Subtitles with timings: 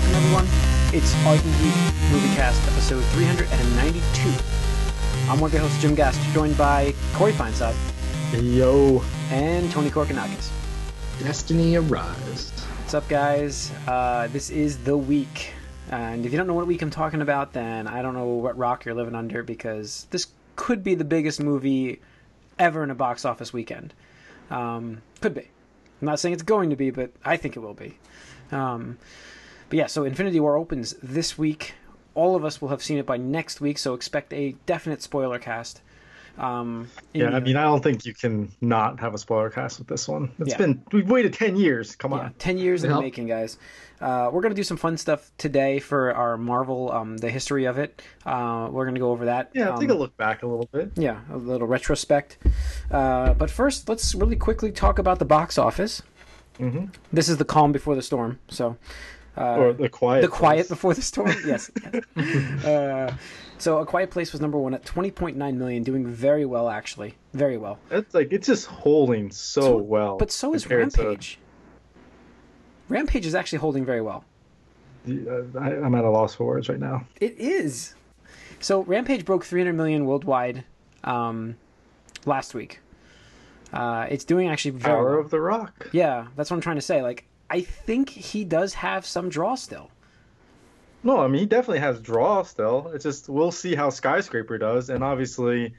[0.00, 0.46] welcome everyone.
[0.94, 1.74] It's Can Geek
[2.10, 4.30] Moviecast, episode 392.
[5.28, 7.74] I'm one of your hosts, Jim Gast, joined by Corey Feinsod
[8.32, 9.02] Yo.
[9.30, 10.50] and Tony Korkanakis.
[11.18, 12.50] Destiny Arise.
[12.78, 13.70] What's up, guys?
[13.86, 15.52] Uh, this is the week.
[15.90, 18.56] And if you don't know what week I'm talking about, then I don't know what
[18.56, 22.00] rock you're living under because this could be the biggest movie
[22.58, 23.92] ever in a box office weekend.
[24.50, 25.42] Um, could be.
[26.00, 27.98] I'm not saying it's going to be, but I think it will be.
[28.50, 28.96] Um,
[29.70, 31.74] but yeah, so Infinity War opens this week.
[32.14, 35.38] All of us will have seen it by next week, so expect a definite spoiler
[35.38, 35.80] cast.
[36.38, 39.78] Um, in Yeah, I mean, I don't think you can not have a spoiler cast
[39.78, 40.30] with this one.
[40.38, 40.56] It's Yeah.
[40.58, 41.94] been we've waited ten years.
[41.96, 42.34] Come Yeah, on.
[42.38, 43.58] 10 years in the making, guys.
[44.00, 47.66] Uh, we're going to do some fun stuff today for our Marvel, um, the history
[47.66, 48.00] of it.
[48.24, 49.50] Uh, we're going to go over that.
[49.52, 50.92] Yeah, um, take a look back a little bit.
[50.96, 52.38] Yeah, a little retrospect.
[52.90, 56.02] Uh, but first, let's really quickly talk about the box office.
[56.58, 58.38] hmm This is the calm before the storm.
[58.48, 58.76] So,
[59.36, 60.22] uh, or the quiet.
[60.22, 60.68] the quiet Place.
[60.68, 61.32] before the storm.
[61.46, 61.70] Yes.
[62.64, 63.12] uh,
[63.58, 67.14] so, A Quiet Place was number one at 20.9 million, doing very well, actually.
[67.34, 67.78] Very well.
[67.90, 70.16] It's like it's just holding so, So- well.
[70.16, 71.38] But so is compared to- Rampage.
[72.88, 74.24] Rampage is actually holding very well.
[75.08, 75.12] uh,
[75.58, 77.06] I, I'm at a loss for words right now.
[77.20, 77.94] It is.
[78.60, 80.64] So Rampage broke 300 million worldwide
[81.04, 81.56] um,
[82.26, 82.80] last week.
[83.72, 85.20] Uh, it's doing actually very Power well.
[85.20, 85.88] of the Rock.
[85.92, 87.02] Yeah, that's what I'm trying to say.
[87.02, 89.90] Like, I think he does have some draw still.
[91.02, 92.90] No, I mean he definitely has draw still.
[92.94, 95.74] It's just we'll see how Skyscraper does, and obviously,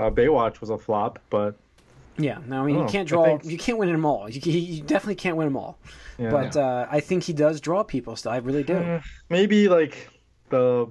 [0.00, 1.56] uh, Baywatch was a flop, but
[2.16, 3.24] Yeah, no, I mean you Oh, can't draw.
[3.24, 4.28] think- You can't win them all.
[4.28, 5.78] You, you definitely can't win them all.
[6.18, 6.30] yeah.
[6.30, 8.32] But uh, I think he does draw people still.
[8.32, 8.76] I really do.
[8.76, 10.08] Uh, maybe like
[10.50, 10.88] the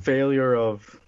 [0.00, 1.00] failure of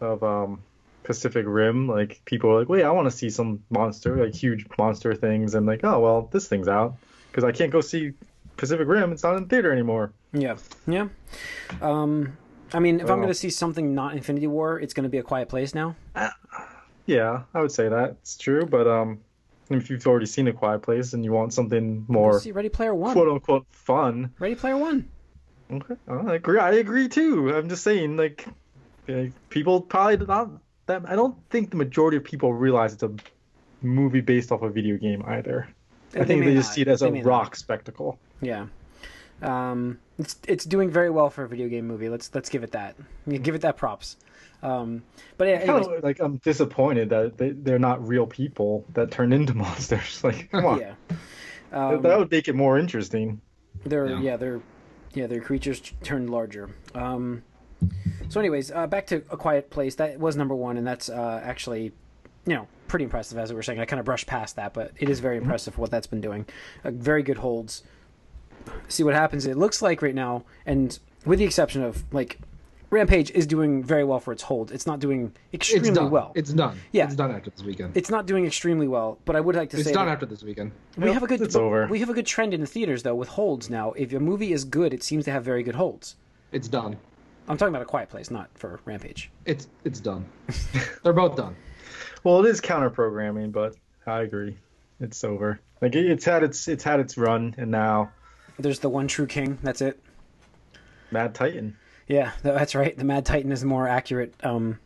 [0.00, 0.60] of um
[1.04, 4.66] Pacific Rim, like people are like, wait, I want to see some monster, like huge
[4.78, 6.96] monster things, and like, oh well, this thing's out
[7.30, 8.12] because I can't go see
[8.56, 9.12] Pacific Rim.
[9.12, 10.12] It's not in theater anymore.
[10.32, 11.08] Yeah, yeah.
[11.80, 12.36] Um,
[12.72, 13.22] I mean, if I'm Oh.
[13.22, 15.96] going to see something not Infinity War, it's going to be a Quiet Place now.
[17.06, 19.18] Yeah, I would say that it's true, but um,
[19.68, 22.94] if you've already seen A Quiet Place and you want something more see Ready Player
[22.94, 23.12] One.
[23.14, 25.08] quote unquote fun, Ready Player One.
[25.72, 26.58] okay, I agree.
[26.60, 27.52] I agree too.
[27.56, 28.46] I'm just saying, like,
[29.08, 30.50] uh, people probably do not
[30.86, 31.02] that.
[31.08, 33.12] I don't think the majority of people realize it's a
[33.82, 35.68] movie based off a video game either.
[36.14, 36.74] I think may they just not.
[36.74, 37.26] see it as They a may not.
[37.28, 38.18] rock spectacle.
[38.40, 38.66] Yeah.
[39.42, 42.08] Um, it's it's doing very well for a video game movie.
[42.08, 42.96] Let's let's give it that.
[43.28, 44.16] Give it that props.
[44.62, 45.02] Um,
[45.38, 49.32] but yeah, Kind of like I'm disappointed that they, they're not real people that turn
[49.32, 50.20] into monsters.
[50.24, 50.94] Like, come on, yeah.
[51.70, 53.40] that, Um, that would make it more interesting.
[53.86, 54.20] they're yeah.
[54.20, 54.36] Yeah.
[54.36, 54.60] they're
[55.14, 56.68] yeah their creatures turned larger.
[56.94, 57.42] Um,
[58.28, 59.94] so anyways, uh, back to a quiet place.
[59.94, 61.92] That was number one, and that's uh, actually
[62.46, 63.80] you know pretty impressive as we were saying.
[63.80, 66.44] I kind of brushed past that, but it is very impressive what that's been doing.
[66.84, 67.82] Uh, very good holds.
[68.88, 69.46] See what happens.
[69.46, 72.38] It looks like right now, and with the exception of like.
[72.92, 74.72] Rampage is doing very well for its hold.
[74.72, 76.10] It's not doing extremely It's done.
[76.10, 76.32] well.
[76.34, 76.76] It's done.
[76.90, 77.04] Yeah.
[77.04, 77.96] It's done after this weekend.
[77.96, 80.42] it's not doing extremely well, but I would like to It's say done after this
[80.42, 80.72] weekend.
[80.96, 81.86] we Yep, have a good it's over.
[81.86, 83.92] we have a good trend in the theaters though with holds now.
[83.92, 86.16] If a movie is good, it seems to have very good holds.
[86.50, 86.96] It's done.
[87.46, 89.30] I'm talking about a quiet place, not for Rampage.
[89.44, 90.24] It's it's done.
[91.04, 91.54] They're both done.
[92.24, 94.56] Well, it is counter programming, but I agree.
[95.00, 95.60] It's over.
[95.80, 98.12] Like it, it's had its it's had its run, and now
[98.58, 99.58] There's the one true king.
[99.62, 100.00] That's it.
[101.10, 101.76] Mad Titan.
[102.06, 102.96] Yeah, that's right.
[102.96, 104.78] The Mad Titan is the more accurate um,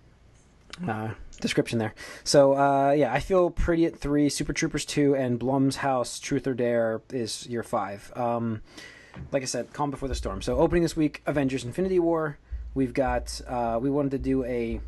[0.87, 1.11] uh,
[1.41, 1.95] description there.
[2.23, 4.29] So uh, yeah, I feel pretty at three.
[4.29, 8.13] Super Troopers two and Blum's House Truth or Dare is your five.
[8.15, 8.63] Um,
[9.33, 10.43] like I said, calm before the storm.
[10.43, 12.39] So opening this week, Avengers: Infinity War.
[12.75, 13.41] We've got.
[13.47, 14.81] Uh, we wanted to do a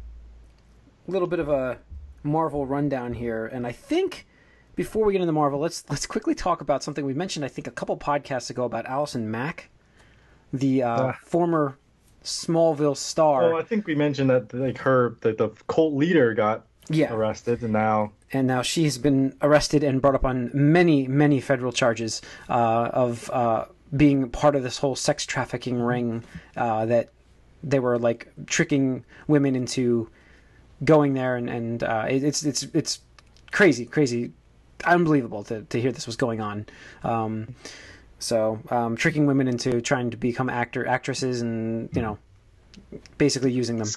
[1.07, 1.79] little bit of a
[2.23, 4.27] Marvel rundown here, and I think
[4.75, 7.45] before we get into Marvel, let's let's quickly talk about something we mentioned.
[7.45, 9.71] I think a couple podcasts ago about Allison Mack,
[10.53, 11.19] the uh, Ah.
[11.25, 11.79] former
[12.25, 13.53] Smallville star.
[13.55, 17.63] Oh, I think we mentioned that like her the, the cult leader got yeah, arrested,
[17.63, 22.21] and now and now she's been arrested and brought up on many, many federal charges
[22.49, 23.67] uh, of uh,
[23.97, 26.25] being part of this whole sex trafficking ring
[26.57, 27.11] uh, that
[27.63, 30.09] they were like tricking women into
[30.85, 33.01] going there, and and uh, it, it's it's it's
[33.51, 34.33] crazy, crazy,
[34.85, 36.67] unbelievable to to hear this was going on.
[37.03, 37.55] Um,
[38.19, 42.19] so um, tricking women into trying to become actor actresses, and you know,
[43.19, 43.89] basically using them.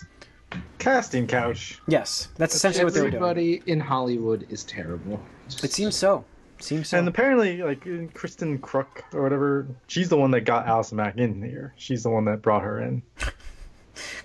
[0.80, 1.80] casting couch.
[1.88, 3.24] Yes, that's essentially what they were doing.
[3.24, 5.22] Everybody in Hollywood is terrible.
[5.64, 6.26] It seems so.
[6.60, 7.00] Seems so.
[7.00, 11.42] And apparently, like Kristin Kreuk or whatever, she's the one that got Allison Mack in
[11.42, 11.74] here.
[11.78, 13.02] She's the one that brought her in.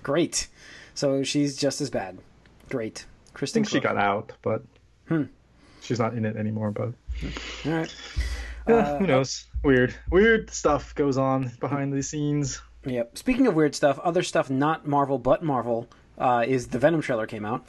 [0.03, 0.47] Great.
[0.93, 2.17] So she's just as bad.
[2.69, 3.05] Great.
[3.29, 4.63] I Kristen she got out, but
[5.07, 5.23] Hmm.
[5.81, 6.71] she's not in it anymore.
[6.71, 6.93] But
[7.65, 7.95] All right.
[8.67, 9.45] Yeah, who knows?
[9.63, 12.61] Weird, weird stuff goes on behind the scenes.
[12.85, 13.17] Yep.
[13.17, 17.27] Speaking of weird stuff, other stuff not Marvel but Marvel uh, is the Venom trailer
[17.27, 17.67] came out.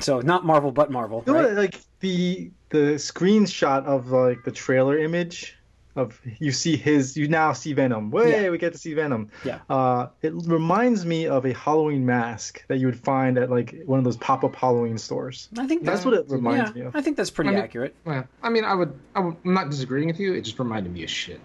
[0.00, 1.22] So not Marvel but Marvel.
[1.26, 1.48] You know right?
[1.48, 5.55] what, like the the screenshot of like the trailer image
[5.96, 8.10] of you see his you now see Venom.
[8.10, 8.50] Way Yeah.
[8.50, 9.30] we get to see Venom.
[9.44, 9.60] Yeah.
[9.70, 13.98] Uh, it reminds me of a Halloween mask that you would find at like one
[13.98, 15.48] of those pop up Halloween stores.
[15.58, 16.94] I think That's that- what it reminds me of.
[16.94, 17.94] I think that's pretty I mean- accurate.
[18.04, 20.34] Well, I mean, I would, I would, I'm not disagreeing with you.
[20.34, 21.40] It just reminded me of shit.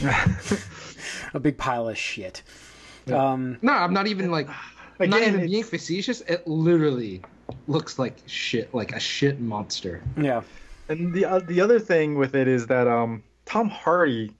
[1.34, 2.42] A big pile of shit.
[3.12, 4.48] Um, No, I'm not even like,
[5.00, 6.20] I'm not even it's- being facetious.
[6.22, 7.22] It literally
[7.66, 10.02] looks like shit, like a shit monster.
[10.16, 10.42] yeah.
[10.88, 14.34] And the uh, the other thing with it is that um Tom Hardy,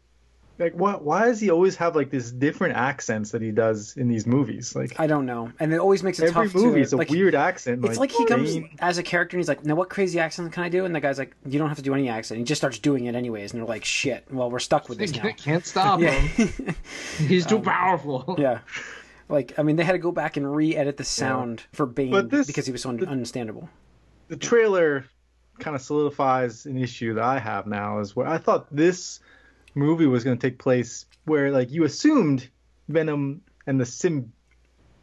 [0.58, 4.08] like what why does he always have like this different accents that he does in
[4.08, 4.74] these movies?
[4.74, 6.96] Like I don't know, and it always makes it every tough movie to is a
[6.96, 7.10] like.
[7.10, 7.84] weird accent.
[7.84, 10.62] It's like he comes as a character and he's like, "Now what crazy accent can
[10.62, 12.60] I do?" And the guy's like, "You don't have to do any accent." He just
[12.60, 15.66] starts doing it anyways, and they're like, "Shit, well we're stuck with this now." Can't
[15.66, 16.74] stop Yeah, him.
[17.18, 18.36] He's too um, powerful.
[18.38, 18.60] yeah.
[19.28, 22.46] Like I mean, they had to go back and re-edit the sound for Bane this-
[22.46, 23.68] because he was so un- understandable.
[24.28, 25.06] the trailer
[25.58, 29.20] kind of solidifies an issue that I have now is where I thought this
[29.74, 32.48] movie was going to take place where like you assumed
[32.88, 34.28] Venom and the symbiote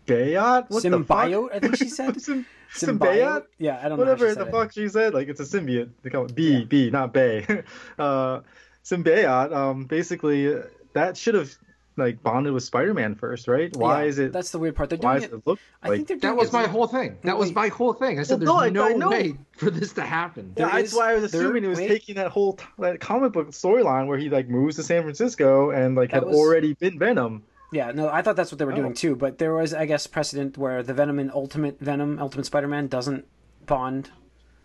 [0.07, 1.29] what the fuck?
[1.29, 2.21] Symbiote, I think she said.
[2.21, 2.99] Sym- Symbiote?
[2.99, 4.05] symbiote Yeah, I don't know.
[4.05, 4.51] whatever the it.
[4.51, 6.63] fuck she said like it's a symbiote they call it B Yeah.
[6.65, 7.45] B not Bay
[7.99, 8.39] uh
[8.83, 10.61] symbiote um basically uh,
[10.93, 11.53] that should have
[11.97, 14.89] like bonded with Spider-Man first right why Yeah, is it That's the weird part.
[14.89, 15.35] They're why doing does it.
[15.41, 17.17] it look I like think they're doing That was it- my whole thing.
[17.23, 18.19] That was my whole thing.
[18.19, 19.09] I said Well, there's no, I- I no know.
[19.09, 20.53] way for this to happen.
[20.55, 21.87] There That's is- why I was there- assuming it was wait.
[21.89, 25.71] taking that whole t- that comic book storyline where he like moves to San Francisco
[25.71, 27.43] and like That had was- already been Venom.
[27.73, 28.75] Yeah, no, I thought that's what they were oh.
[28.75, 28.95] doing Oh.
[28.95, 29.15] too.
[29.15, 33.25] But there was, I guess, precedent where the Venom in Ultimate Venom, Ultimate Spider-Man, doesn't
[33.65, 34.09] bond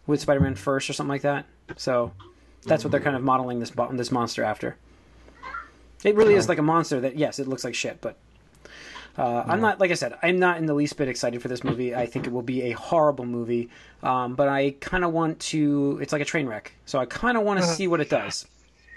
[0.07, 1.47] with Spider-Man first or something like that.
[1.77, 2.13] So
[2.65, 4.77] that's what they're kind of modeling this this monster after.
[6.05, 8.17] It really is like a monster that, yes, it looks like shit, but
[9.19, 9.81] uh, I'm not.
[9.81, 11.95] Like I said, I'm not in the least bit excited for this movie.
[11.95, 13.71] I think it will be a horrible movie,
[14.03, 15.99] um, but I kind of want to.
[16.03, 18.47] It's like a train wreck, so I kind of want to see what it does.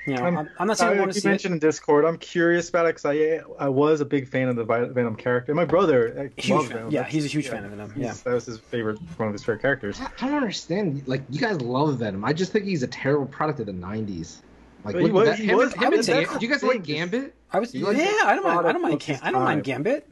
[0.06, 1.32] You know, I'm, I'm not saying I Uh, want to see it.
[1.32, 2.04] mentioned in Discord.
[2.04, 5.54] I'm curious about it because I I was a big fan of the Venom character.
[5.56, 6.70] My brother uh, Huge fan.
[6.70, 6.92] Venom.
[6.92, 7.94] Yeah, That's- he's a huge fan of Venom.
[7.96, 8.14] Yeah.
[8.26, 10.02] that was his favorite, one of his favorite characters.
[10.02, 11.04] I don't understand.
[11.08, 12.26] Like you guys love Venom.
[12.26, 14.38] I just think he's a terrible product of the '90s.
[14.84, 16.14] Like But he look at was- that- he him, was- him I would and say
[16.14, 16.84] Gam- that's do you guys like.
[16.84, 17.36] Gambit?
[17.52, 18.68] I was You yeah, I don't mind.
[18.68, 18.94] I don't mind.
[19.10, 19.64] of I don't mind.
[19.64, 20.08] Gambit.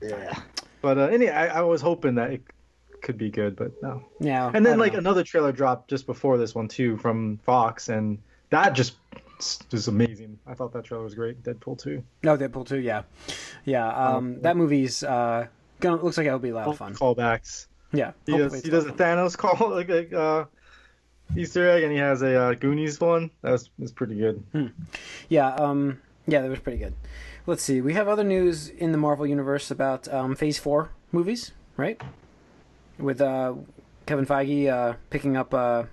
[0.00, 0.38] Yeah.
[0.80, 2.42] But uh, anyway, I, I was hoping that it
[3.02, 4.02] could be good, but no.
[4.20, 4.50] Yeah.
[4.52, 4.98] And then like know.
[5.00, 8.18] another trailer dropped just before this one too from Fox, and
[8.50, 8.94] that just
[9.70, 10.38] was amazing.
[10.46, 11.42] I thought that trailer was great.
[11.42, 12.02] Deadpool 2.
[12.22, 12.78] no Deadpool two.
[12.80, 13.02] Yeah,
[13.64, 13.88] yeah.
[13.88, 15.46] Um, that movie's uh,
[15.80, 16.94] gonna looks like it'll be a lot of fun.
[16.94, 17.66] Callbacks.
[17.92, 18.12] Yeah.
[18.26, 18.92] He does, he a does a.
[18.92, 20.44] Thanos call like, like uh,
[21.36, 23.30] Easter egg, and he has a uh, Goonies one.
[23.42, 24.42] That was, was pretty good.
[25.28, 25.48] Yeah.
[25.54, 26.00] Um.
[26.26, 26.94] Yeah, that was pretty good.
[27.46, 27.80] Let's see.
[27.80, 32.00] We have other news in the Marvel universe about um, Phase Four movies, right?
[32.98, 33.54] With uh,
[34.06, 35.84] Kevin Feige uh, picking up uh,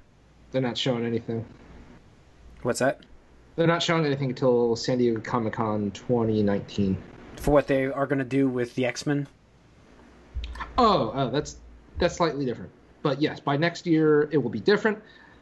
[0.52, 1.44] They're not showing anything.
[2.62, 3.00] what's that
[3.56, 6.96] They're not showing anything until San Diego Comic Con 2019.
[7.38, 9.26] for what they are going to do with the X Men.
[10.78, 11.58] Oh, uh, that's
[11.98, 12.72] that's slightly different.
[13.02, 15.00] But yes, by next year it will be different.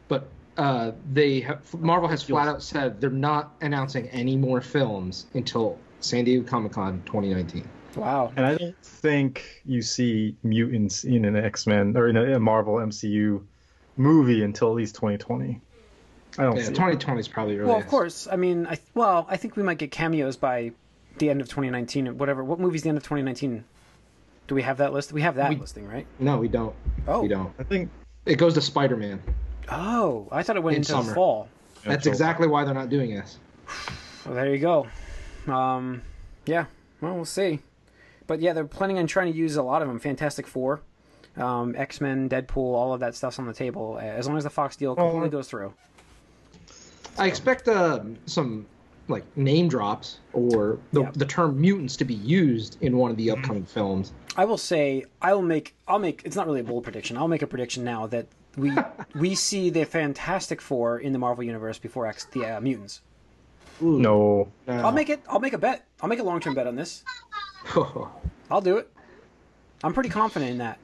[0.08, 5.26] But uh, they have, Marvel has flat out said they're not announcing any more films
[5.34, 7.68] until San Diego Comic Con 2019.
[7.96, 8.32] Wow.
[8.36, 12.40] And I don't think you see mutants in an X Men or in a, a
[12.40, 13.42] Marvel MCU
[13.96, 15.60] movie until at least 2020.
[16.38, 16.68] I don't Yeah, see.
[16.70, 17.68] 2020 is probably early.
[17.68, 18.28] Well, of course.
[18.30, 20.72] I mean, I well, I think we might get cameos by
[21.18, 22.44] the end of 2019 or whatever.
[22.44, 23.64] What movie's the end of 2019?
[24.46, 25.12] Do we have that list?
[25.12, 26.06] We have that We- listing, right?
[26.20, 26.74] No, we don't.
[27.08, 27.22] Oh.
[27.22, 27.52] We don't.
[27.58, 27.90] I think
[28.24, 29.20] It goes to Spider Man.
[29.70, 31.14] Oh, I thought it went In into the summer.
[31.14, 31.48] fall.
[31.84, 33.38] That's so- exactly why they're not doing this.
[34.24, 34.86] Well, there you go.
[35.46, 36.02] Um,
[36.46, 36.66] yeah.
[37.00, 37.60] Well, we'll see.
[38.26, 39.98] But yeah, they're planning on trying to use a lot of them.
[39.98, 40.80] Fantastic Four,
[41.36, 43.94] um, X Men, Deadpool, all of that stuff's on the table.
[44.00, 45.72] uh, As long as the Fox deal completely Well, goes through.
[47.18, 48.66] I expect uh, some
[49.08, 51.10] like name drops or the, Yeah.
[51.14, 54.12] the term mutants to be used in one of the upcoming films.
[54.36, 57.16] I will say I will make I'll make it's not really a bold prediction.
[57.16, 58.26] I'll make a prediction now that
[58.58, 58.72] we
[59.14, 63.00] we see the Fantastic Four in the Marvel universe before X the uh, mutants.
[63.80, 64.48] no.
[64.66, 65.20] I'll make it.
[65.28, 65.86] I'll make a bet.
[66.02, 67.04] I'll make a long term bet on this.
[68.50, 68.90] I'll do it.
[69.84, 70.78] I'm pretty confident in that.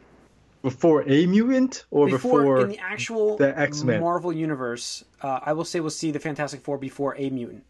[0.63, 4.01] Before a mutant or Before, before, in the actual the X-Men.
[4.01, 7.65] Marvel universe, uh, I will say we'll see the Fantastic Four before a mutant.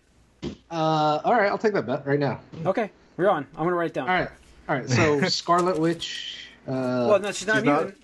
[0.71, 2.41] Uh, all right, I'll take that bet right now.
[2.67, 3.47] Okay, we're on.
[3.57, 4.09] I'm gonna write it down.
[4.09, 4.29] All right,
[4.69, 4.89] all right.
[4.89, 6.49] So Scarlet Witch.
[6.69, 6.71] Uh,
[7.11, 8.04] Well, no, she's not She's a not- mutant.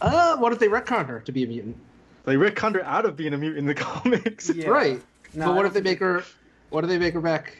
[0.00, 1.76] Uh, what if they retcon her to be a mutant?
[2.24, 4.50] They Rick her out of being a mutant in the comics.
[4.50, 4.68] Yeah.
[4.68, 5.00] Right.
[5.34, 6.24] No, but what if they make her?
[6.70, 7.56] What if they make her back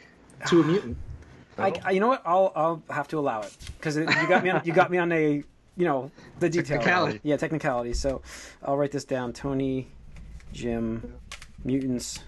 [0.47, 0.97] to a mutant?
[1.57, 2.21] I, I- you know what?
[2.25, 5.11] I'll I'll have to allow it because you got me on you got me on
[5.11, 5.43] a
[5.75, 6.77] you know the detail.
[6.77, 7.19] Technicality.
[7.23, 7.93] Yeah, technicality.
[7.93, 8.21] So
[8.63, 9.33] I'll write this down.
[9.33, 9.87] Tony,
[10.53, 11.15] Jim,
[11.63, 12.19] mutants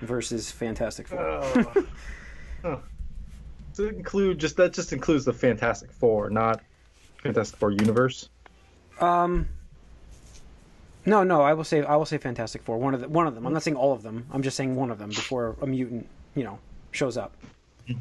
[0.00, 1.20] versus Fantastic Four.
[1.20, 1.84] Oh.
[2.62, 2.76] Huh.
[3.72, 6.60] So it include just that just includes the Fantastic Four, not
[7.22, 8.28] Fantastic Four universe.
[9.00, 9.48] Um.
[11.06, 12.78] No, no, I will say I will say Fantastic Four.
[12.78, 13.46] One of the, one of them.
[13.46, 14.26] I'm not saying all of them.
[14.30, 16.58] I'm just saying one of them before a mutant, you know,
[16.92, 17.34] shows up.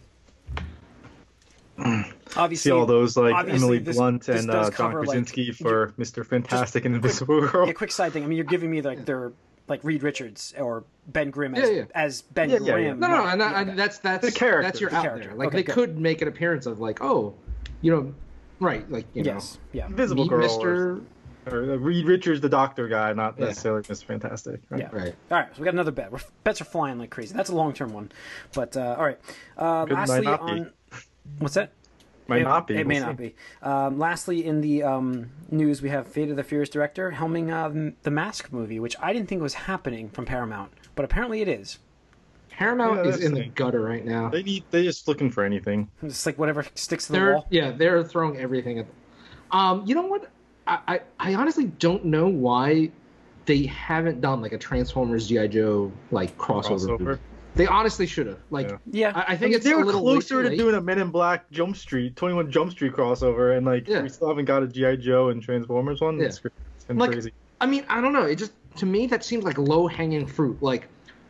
[2.36, 5.27] Obviously, See all those like Emily this- Blunt this and does uh, John cover, like,
[5.56, 6.25] for Mr.
[6.25, 7.65] Fantastic and Invisible Girl.
[7.68, 8.24] Yeah, quick side thing.
[8.24, 9.32] I mean, you're giving me like their
[9.70, 11.84] like Reed Richards or Ben Grimm as, Yeah, yeah.
[11.96, 12.72] as Ben Yeah, yeah, yeah.
[12.74, 13.00] Grimm.
[13.00, 14.63] No, no, not- and, yeah, and that's that's The character.
[14.63, 15.27] that's your The out character.
[15.29, 15.38] there.
[15.38, 15.74] Like Okay, they good.
[15.74, 17.34] could make an appearance of like, oh,
[17.82, 18.13] you know,
[18.60, 20.42] right, like you yes, yeah, know, Invisible meet Girl.
[20.42, 20.92] Mister.
[20.92, 21.01] Or,
[21.48, 23.46] or uh, Reed Richards, the doctor guy, not Yeah.
[23.46, 24.04] necessarily Mr.
[24.04, 24.62] Fantastic.
[24.70, 24.82] Right?
[24.82, 24.89] Yeah.
[24.92, 25.16] Right.
[25.32, 26.12] All right, so we got another bet.
[26.12, 27.34] We're, bets are flying like crazy.
[27.34, 28.12] That's a long term one,
[28.54, 29.20] but uh, all right.
[29.58, 30.51] Uh, Could- might lastly, not be.
[30.51, 30.72] on
[31.39, 31.72] what's that?
[32.28, 32.75] Might it, not be.
[32.78, 33.24] It may we'll not see.
[33.30, 33.36] be.
[33.63, 37.94] Um, lastly, in the um, news, we have Fate of the Furious director helming uh,
[38.04, 41.80] the Mask movie, which I didn't think was happening from Paramount, but apparently it is.
[42.60, 44.28] Paramount Yeah, is in the the- gutter right now.
[44.30, 44.66] They need.
[44.70, 45.89] They're just looking for anything.
[46.04, 47.48] It's like whatever sticks to the They're wall.
[47.50, 48.86] yeah, they're throwing everything at.
[49.51, 50.30] Um, you know what?
[50.68, 52.92] I, I I honestly don't know why
[53.46, 56.80] they haven't done like a Transformers GI Joe like crossover.
[56.88, 57.00] Crossover.
[57.00, 57.22] movie.
[57.56, 58.39] They honestly should have.
[58.51, 58.78] Like Yeah.
[58.92, 60.58] Yeah, I, I I think mean, it's they a were little closer late, to late.
[60.58, 64.01] doing a Men in Black Jump Street, 21 Jump Street crossover, and like Yeah.
[64.04, 66.20] we still haven't got a GI Joe and Transformers one.
[66.20, 66.25] Yeah.
[66.25, 66.51] It's, cra-
[66.89, 67.32] Like, crazy.
[67.62, 68.25] I mean, I don't know.
[68.25, 70.62] It just to me that seems like low hanging fruit.
[70.62, 70.88] Like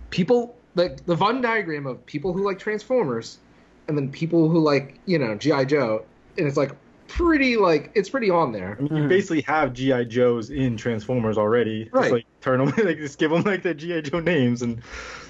[0.09, 3.39] people like the Venn diagram of people who like Transformers,
[3.87, 6.03] and then people who like you know GI Joe,
[6.37, 6.71] and it's like
[7.07, 8.77] pretty like it's pretty on there.
[8.79, 9.09] I mean, you Mhm.
[9.09, 11.89] basically have GI Joes in Transformers already.
[11.91, 12.03] Right.
[12.03, 14.81] Just like turn them, like just give them like the GI Joe names and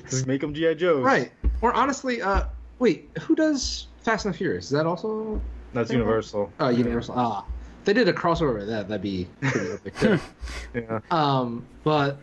[0.10, 1.04] just make them GI Joes.
[1.04, 1.32] Right.
[1.62, 2.44] Or honestly, uh,
[2.80, 4.66] wait, who does Fast and the Furious?
[4.66, 5.42] Is that also
[5.74, 5.98] That's Yeah.
[5.98, 6.52] Universal.
[6.60, 7.14] uh, Universal?
[7.18, 7.46] Ah,
[7.80, 8.88] if they did a crossover with that.
[8.90, 10.20] That'd be pretty epic.
[10.74, 11.00] Yeah.
[11.12, 12.18] Um, but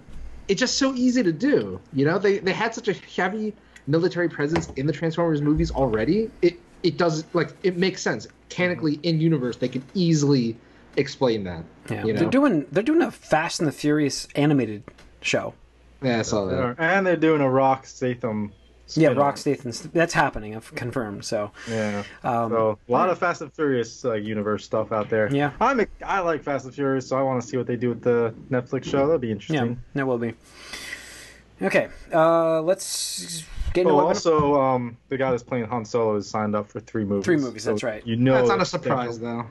[0.48, 1.80] it's just so easy to do.
[1.92, 3.54] You know, they they had such a heavy
[3.86, 6.30] military presence in the Transformers movies already.
[6.42, 9.04] It it does like it makes sense canonically mm-hmm.
[9.04, 9.56] in universe.
[9.56, 10.56] They could easily
[10.96, 11.64] explain that.
[11.90, 12.04] yeah.
[12.04, 12.20] You know?
[12.20, 14.84] They're doing they're doing a Fast and the Furious animated
[15.20, 15.54] show.
[16.02, 16.76] Yeah, I saw that.
[16.78, 18.52] And they're doing a Rock Statham.
[18.88, 19.16] Yeah, spin-off.
[19.24, 19.72] Rock Statham.
[19.92, 20.54] That's happening.
[20.54, 21.24] I've confirmed.
[21.24, 22.04] So, Yeah.
[22.22, 25.28] um, So a lot of Fast and Furious like universe stuff out there.
[25.34, 25.52] Yeah.
[25.60, 27.88] I'm a, I like Fast and Furious, so I want to see what they do
[27.88, 29.06] with the Netflix show.
[29.06, 29.54] That'd be interesting.
[29.56, 29.84] yeah, interesting.
[29.94, 30.34] that will be.
[31.62, 36.16] Okay, uh, let's get into Oh, what also, um, the guy that's playing Han Solo
[36.16, 37.24] is signed up for three movies.
[37.24, 38.06] Three movies, that's right.
[38.06, 39.46] You know, That's not a surprise though.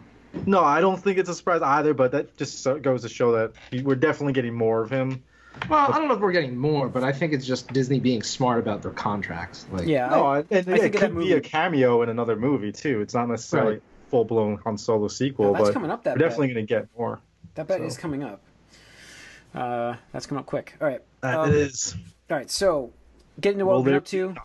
[0.46, 1.94] No, I don't think it's a surprise either.
[1.96, 5.24] But that just goes to show that we're definitely getting more of him.
[5.70, 8.22] Well, I don't know if we're getting more, but I think it's just Disney being
[8.22, 9.66] smart about their contracts.
[9.72, 11.42] Like, Yeah, No, I, I, and I yeah, think it of that could be a
[11.42, 13.02] cameo in another movie too.
[13.02, 13.84] It's not necessarily Right.
[14.10, 16.74] full blown Han Solo sequel, Yeah, that's but coming up, that we're definitely going to
[16.74, 17.20] get more.
[17.56, 17.86] that bet so.
[17.86, 18.42] is coming up.
[19.54, 20.76] Uh, that's coming up quick.
[20.82, 21.96] All right, That Um, is.
[22.30, 22.50] all right.
[22.52, 22.92] So,
[23.40, 24.36] get into what we're been up to.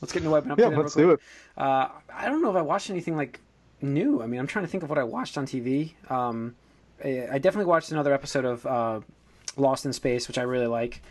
[0.00, 0.70] Let's get into what I've been up Yeah, to.
[0.70, 1.20] then let's do quick.
[1.56, 1.62] it.
[1.62, 3.40] Uh, I don't know if I watched anything like
[3.80, 4.22] new.
[4.22, 5.92] I mean, I'm trying to think of what I watched on TV.
[6.10, 6.56] Um,
[7.02, 9.00] I I definitely watched another episode of uh,
[9.56, 11.02] Lost in Space, which I really like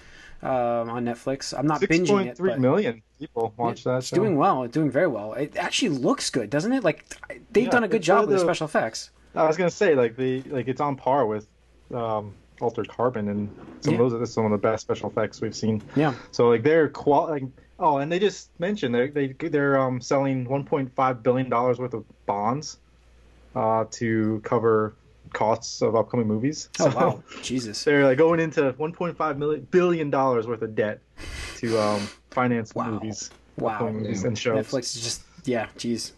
[0.42, 1.54] um, on Netflix.
[1.58, 4.16] I'm not Six binging point it, three million people watch that it's show.
[4.18, 4.64] doing well.
[4.64, 5.34] It's doing very well.
[5.34, 6.84] It actually looks good, doesn't it?
[6.84, 7.06] Like
[7.52, 9.12] they've Yeah, done a good job with the the- special effects.
[9.36, 11.48] I was gonna say like the like it's on par with
[11.94, 13.50] um, Altered Carbon and
[13.82, 14.02] some Yeah.
[14.02, 15.82] of those are some of the best special effects we've seen.
[15.96, 16.14] Yeah.
[16.32, 17.44] So like they're qual like
[17.80, 22.06] oh and they just mentioned they they they're um selling 1.5 billion dollars worth of
[22.28, 22.78] bonds
[23.56, 24.94] uh to cover
[25.34, 26.70] costs of upcoming movies.
[26.80, 27.84] Oh wow, Jesus.
[27.86, 31.00] They're like going into 1.5 million billion dollars worth of debt
[31.58, 32.92] to um finance Wow.
[32.92, 33.74] movies, Wow.
[33.74, 34.66] upcoming movies and shows.
[34.68, 36.12] Netflix is just yeah, jeez.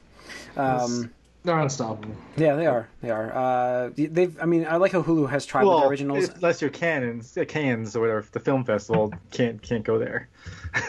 [0.55, 1.11] Um,
[1.43, 2.15] they're unstoppable.
[2.37, 2.87] yeah, they are.
[3.01, 3.31] They are.
[3.35, 4.35] Uh, they've.
[4.41, 6.29] I mean, I like how Hulu has tried with Well, their originals.
[6.29, 10.27] unless you're Cannons, uh, Cannes or whatever, the film festival can't can't go there.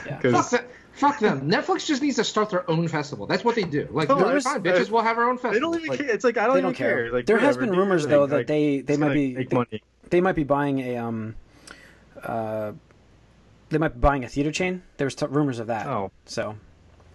[0.07, 0.19] Yeah.
[0.23, 1.49] 'Cause- Fuck, that, fuck them.
[1.51, 3.27] Netflix just needs to start their own festival.
[3.27, 3.89] That's what they do.
[3.91, 4.91] Like, No, they're fine, bitches.
[4.91, 5.53] We'll have our own festival.
[5.53, 6.11] They don't even Like, care.
[6.11, 7.13] It's like I don't They even don't care.
[7.13, 9.83] Like There has been rumors like- though that they they might be make they, money.
[10.11, 11.35] they might be buying a um
[12.23, 12.73] uh
[13.69, 14.83] they might be buying a theater chain.
[14.97, 15.87] There was t- rumors of that.
[15.87, 16.57] Oh, So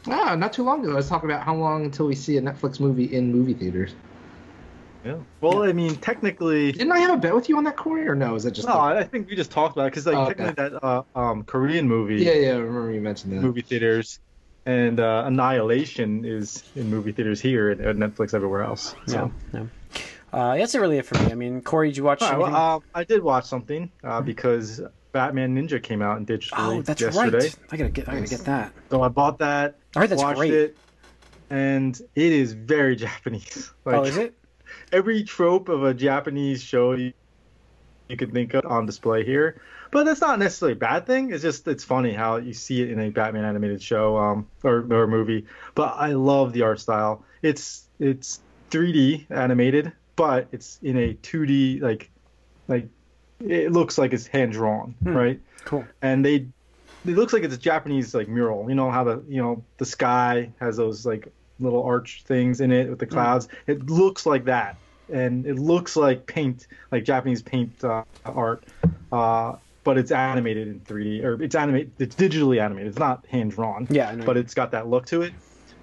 [0.08, 2.42] Ah, not too long ago, I was talking about how long until we see a
[2.42, 3.94] Netflix movie in movie theaters.
[5.04, 5.18] Yeah.
[5.42, 8.16] Well, I mean, technically, Didn't I have a bet with you on that, Corey, or
[8.16, 8.36] no?
[8.36, 8.74] Is that just no.
[8.76, 10.34] I I think we just talked about it because like Oh, okay.
[10.36, 12.50] technically that uh, um Korean movie, yeah, yeah.
[12.54, 13.42] I remember you mentioned that.
[13.42, 14.20] movie theaters,
[14.66, 18.94] and uh, Annihilation is in movie theaters here and Netflix everywhere else.
[19.08, 19.32] So.
[19.54, 20.00] yeah, yeah.
[20.34, 21.32] Uh, that's really it for me.
[21.32, 22.22] I mean, Corey, did you watch?
[22.22, 22.54] All right, anything?
[22.54, 24.80] well, uh, I did watch something uh, because
[25.12, 26.78] Batman Ninja came out in digitally yesterday.
[26.78, 27.38] oh, that's yesterday.
[27.40, 27.56] right.
[27.72, 28.08] I gotta get.
[28.08, 28.72] I gotta get that.
[28.90, 29.80] So I bought that.
[29.96, 30.54] I heard that's watched great.
[30.54, 30.78] it,
[31.50, 33.74] and it is very Japanese.
[33.84, 34.36] Like, oh, is it?
[34.92, 37.14] Every trope of a Japanese show you,
[38.08, 39.62] you could think of on display here.
[39.92, 41.32] But that's not necessarily a bad thing.
[41.34, 44.86] It's just it's funny how you see it in a Batman animated show um, or
[44.92, 45.46] or movie.
[45.76, 47.26] But I love the art style.
[47.42, 52.10] It's it's 3D animated, but it's in a 2D like
[52.70, 52.88] like
[53.42, 55.14] it looks like it's hand drawn, Hmm.
[55.16, 55.40] right?
[55.66, 55.86] Cool.
[56.02, 56.48] and they
[57.04, 58.70] it looks like it's a Japanese like mural.
[58.70, 62.72] You know how the you know the sky has those like little arch things in
[62.72, 63.48] it with the clouds.
[63.68, 64.78] It looks like that,
[65.12, 68.66] and it looks like paint, like Japanese paint uh, art.
[69.12, 71.92] Uh, but it's animated in 3D, or it's animated.
[71.98, 72.90] It's digitally animated.
[72.90, 73.88] It's not hand drawn.
[73.90, 75.34] Yeah, But it's got that look to it,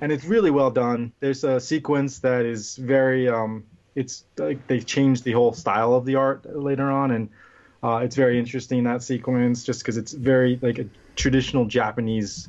[0.01, 1.13] and it's really well done.
[1.21, 6.05] There's a sequence that is very um, it's like they changed the whole style of
[6.05, 7.29] the art later on, and
[7.83, 12.49] uh, it's very interesting that sequence just because it's very like a traditional Japanese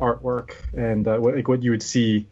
[0.00, 2.26] artwork and uh, what, like what you would see,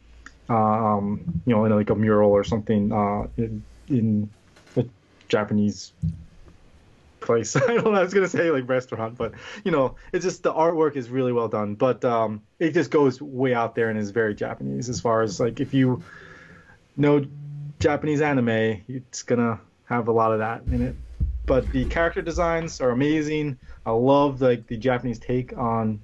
[0.49, 4.31] um, you know, in like a mural or something uh, in, in
[4.77, 4.85] a
[5.29, 5.93] Japanese
[7.21, 7.57] place.
[7.57, 7.95] I don't know.
[7.95, 9.33] I was gonna say like restaurant, but
[9.65, 11.75] you know, it's just the artwork is really well done.
[11.75, 15.39] But um, it just goes way out there and is very Japanese as far as
[15.39, 16.03] like if you
[16.97, 17.25] know
[17.79, 20.97] Japanese anime, it's gonna have a lot of that in it.
[21.47, 23.59] But the character designs are amazing.
[23.87, 26.01] I love like the Japanese take on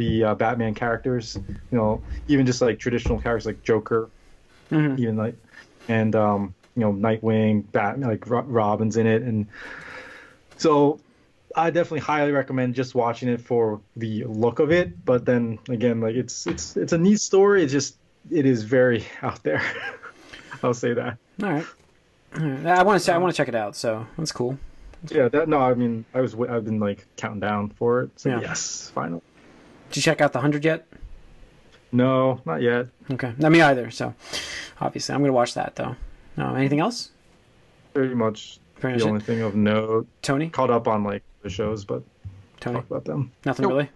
[0.00, 1.38] the uh, Batman characters.
[1.70, 4.08] You know, even just like traditional characters like Joker,
[4.70, 4.98] Mhm.
[4.98, 5.36] even like
[5.88, 9.46] and um, you know Nightwing, Bat, like Ro- Robin's in it, and
[10.56, 10.98] so
[11.56, 15.04] I definitely highly recommend just watching it for the look of it.
[15.04, 17.62] But then again, like it's it's it's a neat story.
[17.62, 17.96] It's just
[18.30, 19.62] it is very out there.
[20.62, 21.16] I'll say that.
[21.42, 21.66] All right.
[22.38, 22.66] All right.
[22.66, 23.76] I want to say I want to check it out.
[23.76, 24.58] So that's cool.
[25.10, 28.10] Yeah, that no, I mean I was I've been like counting down for it.
[28.20, 28.40] So Yeah.
[28.40, 29.22] yes, finally.
[29.90, 30.86] Did you check out the hundred yet?
[31.92, 32.86] No, not yet.
[33.10, 33.34] Okay.
[33.38, 33.90] Not me either.
[33.90, 34.14] So
[34.80, 35.96] obviously I'm gonna watch that though.
[36.36, 36.54] No.
[36.54, 37.10] Anything else?
[37.92, 39.26] Pretty much Pretty the much only it.
[39.26, 40.06] thing of note.
[40.22, 40.48] Tony.
[40.50, 42.02] Caught up on like the shows, but
[42.60, 42.76] Tony.
[42.76, 43.32] talk about them.
[43.44, 43.72] Nothing Nope.
[43.72, 43.90] really.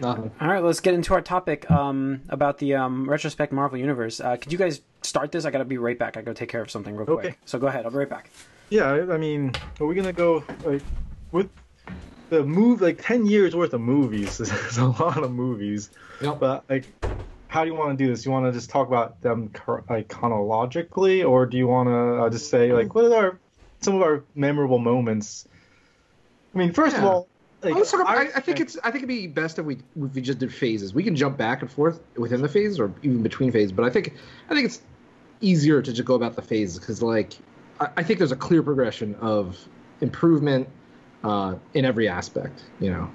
[0.00, 0.30] Nothing.
[0.40, 4.20] All right, let's get into our topic um, about the um, retrospect Marvel Universe.
[4.20, 5.44] Uh, could you guys start this?
[5.44, 6.16] I gotta be right back.
[6.16, 7.18] I gotta take care of something real quick.
[7.26, 7.36] Okay.
[7.46, 7.84] So go ahead.
[7.84, 8.30] I'll be right back.
[8.70, 10.82] Yeah, I- I mean, are we gonna go like
[11.32, 11.48] with
[12.32, 14.38] the move like ten years worth of movies?
[14.38, 15.90] There's a lot of movies,
[16.20, 16.40] Yep.
[16.40, 16.94] but like,
[17.48, 18.24] how do you want to do this?
[18.24, 19.52] You want to just talk about them
[19.88, 23.40] like chronologically, or do you want to uh, just say like what are our
[23.82, 25.46] some of our memorable moments?
[26.54, 27.28] I mean, first of all,
[27.62, 29.76] like, Well, let's about, I, I think it's I think it'd be best if we
[29.76, 30.94] if we just did phases.
[30.94, 33.90] We can jump back and forth within the phase or even between phases, but I
[33.90, 34.14] think
[34.48, 34.82] I think it's
[35.40, 37.34] easier to just go about the phases because like
[37.80, 39.68] I, I think there's a clear progression of
[40.00, 40.68] improvement
[41.24, 42.64] uh, in every aspect.
[42.80, 43.10] You know.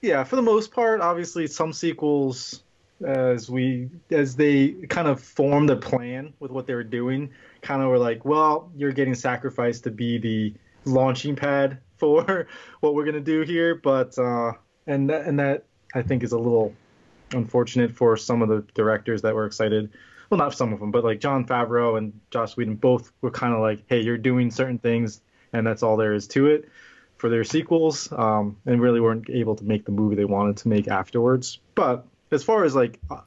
[0.00, 2.62] yeah for the most part obviously some sequels
[3.04, 7.82] as we as they kind of formed a plan with what they were doing kind
[7.82, 12.46] of were like well you're getting sacrificed to be the launching pad for
[12.80, 14.52] what we're to do here but uh
[14.86, 16.72] and that and that i think is a little
[17.32, 19.90] unfortunate for some of the directors that were excited
[20.30, 23.54] well not some of them but like Jon Favreau and Joss Whedon both were kind
[23.54, 25.20] of like hey you're doing certain things
[25.52, 26.68] and that's all there is to it
[27.16, 30.68] for their sequels, um, and really weren't able to make the movie they wanted to
[30.68, 31.58] make afterwards.
[31.74, 33.20] But as far as like uh,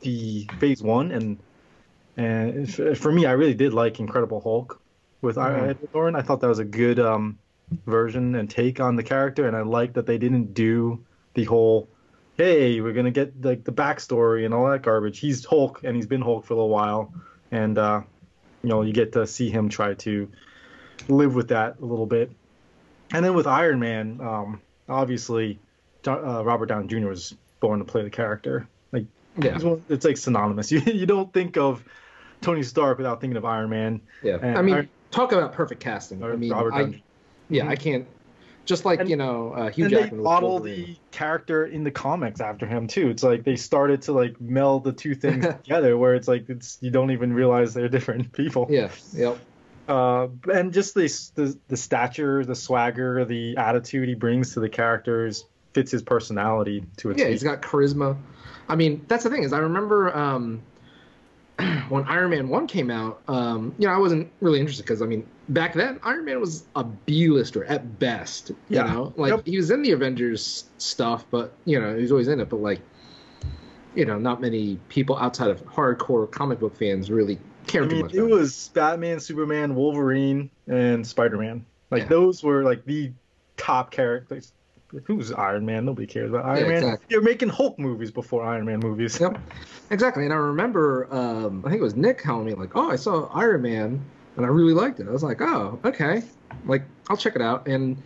[0.00, 1.38] the Phase One and
[2.16, 4.80] and f- for me, I really did like Incredible Hulk
[5.22, 5.70] with Mhm.
[5.70, 6.16] Edward Norton.
[6.16, 7.38] I thought that was a good um,
[7.86, 11.88] version and take on the character, and I like that they didn't do the whole
[12.36, 15.20] hey, we're gonna get like the backstory and all that garbage.
[15.20, 17.12] He's Hulk, and he's been Hulk for a little while,
[17.52, 18.02] and uh,
[18.62, 20.28] you know you get to see him try to
[21.08, 22.30] live with that a little bit.
[23.12, 25.58] And then with Iron Man, um, obviously,
[26.06, 27.08] uh, Robert Downey Jr.
[27.08, 28.66] was born to play the character.
[28.92, 29.06] Like
[29.38, 29.54] Yeah.
[29.54, 30.70] it's, one- it's like synonymous.
[30.72, 31.84] You you don't think of
[32.40, 34.00] Tony Stark without thinking of Iron Man.
[34.22, 34.38] Yeah.
[34.42, 36.22] And I mean, Iron- talk about perfect casting.
[36.22, 37.04] I mean, Robert I, Downey.
[37.48, 38.06] yeah, I can't.
[38.66, 40.20] Just like And- you know, uh, Hugh and they Jackman.
[40.20, 43.10] with model the character in the comics after him too.
[43.10, 46.78] It's like they started to like meld the two things together, where it's like it's
[46.80, 48.66] you don't even realize they're different people.
[48.70, 48.88] Yeah.
[49.12, 49.38] Yep.
[49.86, 51.02] Uh, and just the,
[51.34, 55.44] the the stature, the swagger, the attitude he brings to the characters
[55.74, 57.30] fits his personality to a Yeah, T.
[57.32, 58.16] he's got charisma.
[58.68, 60.62] I mean, that's the thing is, I remember um,
[61.88, 63.22] when Iron Man One came out.
[63.28, 66.64] Um, you know, I wasn't really interested because I mean, back then Iron Man was
[66.74, 68.48] a B-lister at best.
[68.48, 68.82] You Yeah.
[68.84, 69.46] know, like Yep.
[69.46, 72.48] he was in the Avengers stuff, but you know, he was always in it.
[72.48, 72.80] But like,
[73.94, 77.94] you know, not many people outside of hardcore comic book fans really care I too
[77.94, 78.14] mean, much.
[78.14, 81.64] it was Batman, Superman, Wolverine, and Spider Man.
[81.90, 82.08] Like Yeah.
[82.08, 83.12] those were like the
[83.56, 84.52] top characters.
[85.06, 85.84] Who's Iron Man?
[85.84, 86.76] Nobody cares about Iron Yeah, Man.
[86.76, 87.06] exactly.
[87.10, 89.18] You're making Hulk movies before Iron Man movies.
[89.20, 89.38] Yep,
[89.90, 90.24] exactly.
[90.24, 93.26] And I remember, um, I think it was Nick telling me like, "Oh, I saw
[93.34, 94.04] Iron Man,
[94.36, 96.22] and I really liked it." I was like, "Oh, okay,
[96.66, 97.96] like I'll check it out." And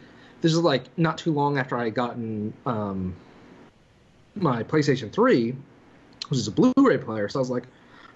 [0.41, 3.15] this is like not too long after I had gotten um,
[4.35, 5.55] my PlayStation Three,
[6.29, 7.29] which is a Blu-ray player.
[7.29, 7.65] So I was like,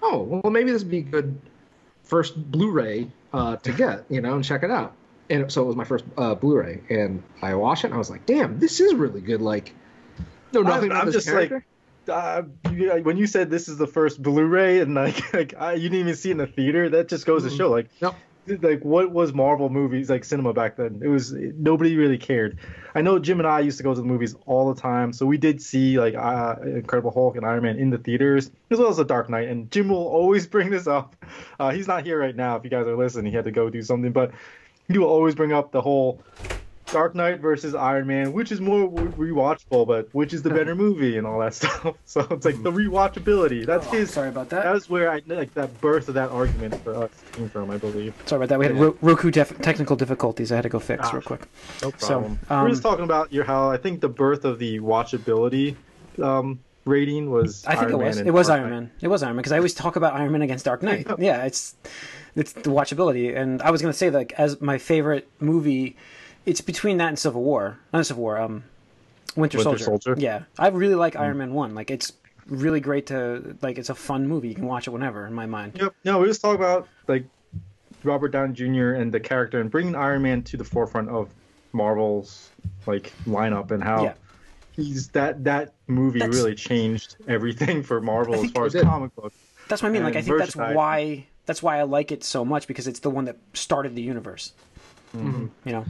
[0.03, 1.39] "Oh, well, maybe this would be a good
[2.03, 4.93] first Blu-ray uh, to get, you know, and check it out."
[5.29, 8.09] And so it was my first uh, Blu-ray, and I watched it, and I was
[8.09, 9.73] like, "Damn, this is really good!" Like,
[10.51, 11.51] no, nothing I'm this just like-
[12.07, 12.41] Uh,
[13.03, 16.15] when you said this is the first Blu-ray and like, like I, you didn't even
[16.15, 17.57] see it in the theater, that just goes to Mhm.
[17.57, 18.15] show like Nope.
[18.47, 21.01] Like what was Marvel movies like cinema back then?
[21.03, 22.59] It was nobody really cared.
[22.95, 25.25] I know Jim and I used to go to the movies all the time, so
[25.25, 28.89] we did see like uh, Incredible Hulk and Iron Man in the theaters as well
[28.89, 29.47] as The Dark Knight.
[29.47, 31.15] And Jim will always bring this up.
[31.59, 32.55] Uh, he's not here right now.
[32.55, 34.31] If you guys are listening, he had to go do something, but
[34.87, 36.21] he will always bring up the whole
[36.93, 40.75] Dark Knight versus Iron Man, which is more re- rewatchable, but which is the better
[40.75, 41.95] movie and all that stuff.
[42.05, 43.65] So it's like the rewatchability.
[43.65, 44.11] That's Oh, his.
[44.11, 44.63] sorry about that.
[44.63, 47.77] That was where I like that birth of that argument for us came from, I
[47.77, 48.13] believe.
[48.25, 48.59] Sorry about that.
[48.59, 48.91] We had Yeah.
[49.01, 50.51] Roku def- technical difficulties.
[50.51, 51.11] I had to go fix Ah.
[51.11, 51.47] real quick.
[51.81, 52.39] No So, problem.
[52.49, 55.75] um, We're just talking about your how I think the birth of the watchability
[56.21, 57.65] um, rating was.
[57.65, 58.17] I think Iron it was.
[58.19, 58.91] It was Dark Iron Man.
[59.01, 61.07] It was Iron Man because I always talk about Iron Man against Dark Knight.
[61.17, 61.75] yeah, it's
[62.35, 65.95] it's the watchability, and I was gonna say like as my favorite movie,
[66.45, 67.79] it's between that and Civil War.
[67.91, 68.37] Not Civil War.
[68.37, 68.63] Um,
[69.35, 69.83] Winter, Winter Soldier.
[69.83, 70.15] Soldier?
[70.17, 71.73] Yeah, I really like Iron Man one.
[71.73, 72.13] Like it's
[72.45, 73.77] really great to like.
[73.77, 74.49] It's a fun movie.
[74.49, 75.25] You can watch it whenever.
[75.25, 75.73] In my mind.
[75.79, 75.95] Yep.
[76.05, 77.25] No, we just talk about like
[78.03, 78.93] Robert Downey Jr.
[78.93, 81.29] and the character and bringing Iron Man to the forefront of
[81.71, 82.49] Marvel's
[82.85, 84.03] like lineup and how.
[84.03, 84.13] Yeah.
[84.75, 89.35] He's that that movie That's- really changed everything for Marvel as far as comic books.
[89.67, 90.03] That's what I mean.
[90.03, 93.09] Like I think that's why that's why I like it so much because it's the
[93.09, 94.53] one that started the universe.
[95.15, 95.47] Mm-hmm.
[95.65, 95.85] You know,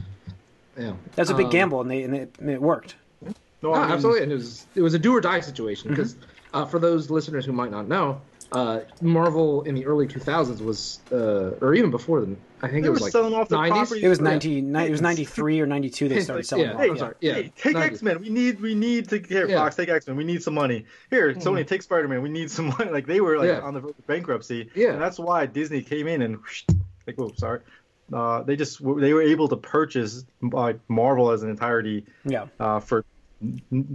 [0.78, 2.96] Yeah, that's a big Um, gamble, and they and it, and it worked.
[3.22, 3.32] No,
[3.62, 6.16] No, I mean, absolutely, and it was it was a do or die situation because
[6.52, 8.20] uh, for those listeners who might not know,
[8.52, 12.88] uh, Marvel in the early 2000s was, uh, or even before then, I think They
[12.88, 13.68] it was like selling off the 90s.
[13.70, 14.24] properties It was Yeah.
[14.24, 16.80] 90, ni- it was 93 or 92 they started selling Yeah, off.
[16.80, 17.14] Hey, I'm sorry.
[17.20, 18.20] Yeah, hey, take X Men.
[18.20, 19.56] We need we need to here Yeah.
[19.58, 20.16] Fox take X Men.
[20.16, 20.84] We need some money.
[21.10, 22.22] Here Sony take Spider Man.
[22.22, 22.90] We need some money.
[22.92, 23.60] Like they were like Yeah.
[23.60, 24.70] on the verge of bankruptcy.
[24.74, 24.92] Yeah.
[24.92, 26.64] and that's why Disney came in and whoosh,
[27.06, 27.60] like oh sorry,
[28.12, 32.46] uh, they just were- they were able to purchase like Marvel as an entirety Yeah.
[32.60, 33.04] uh, for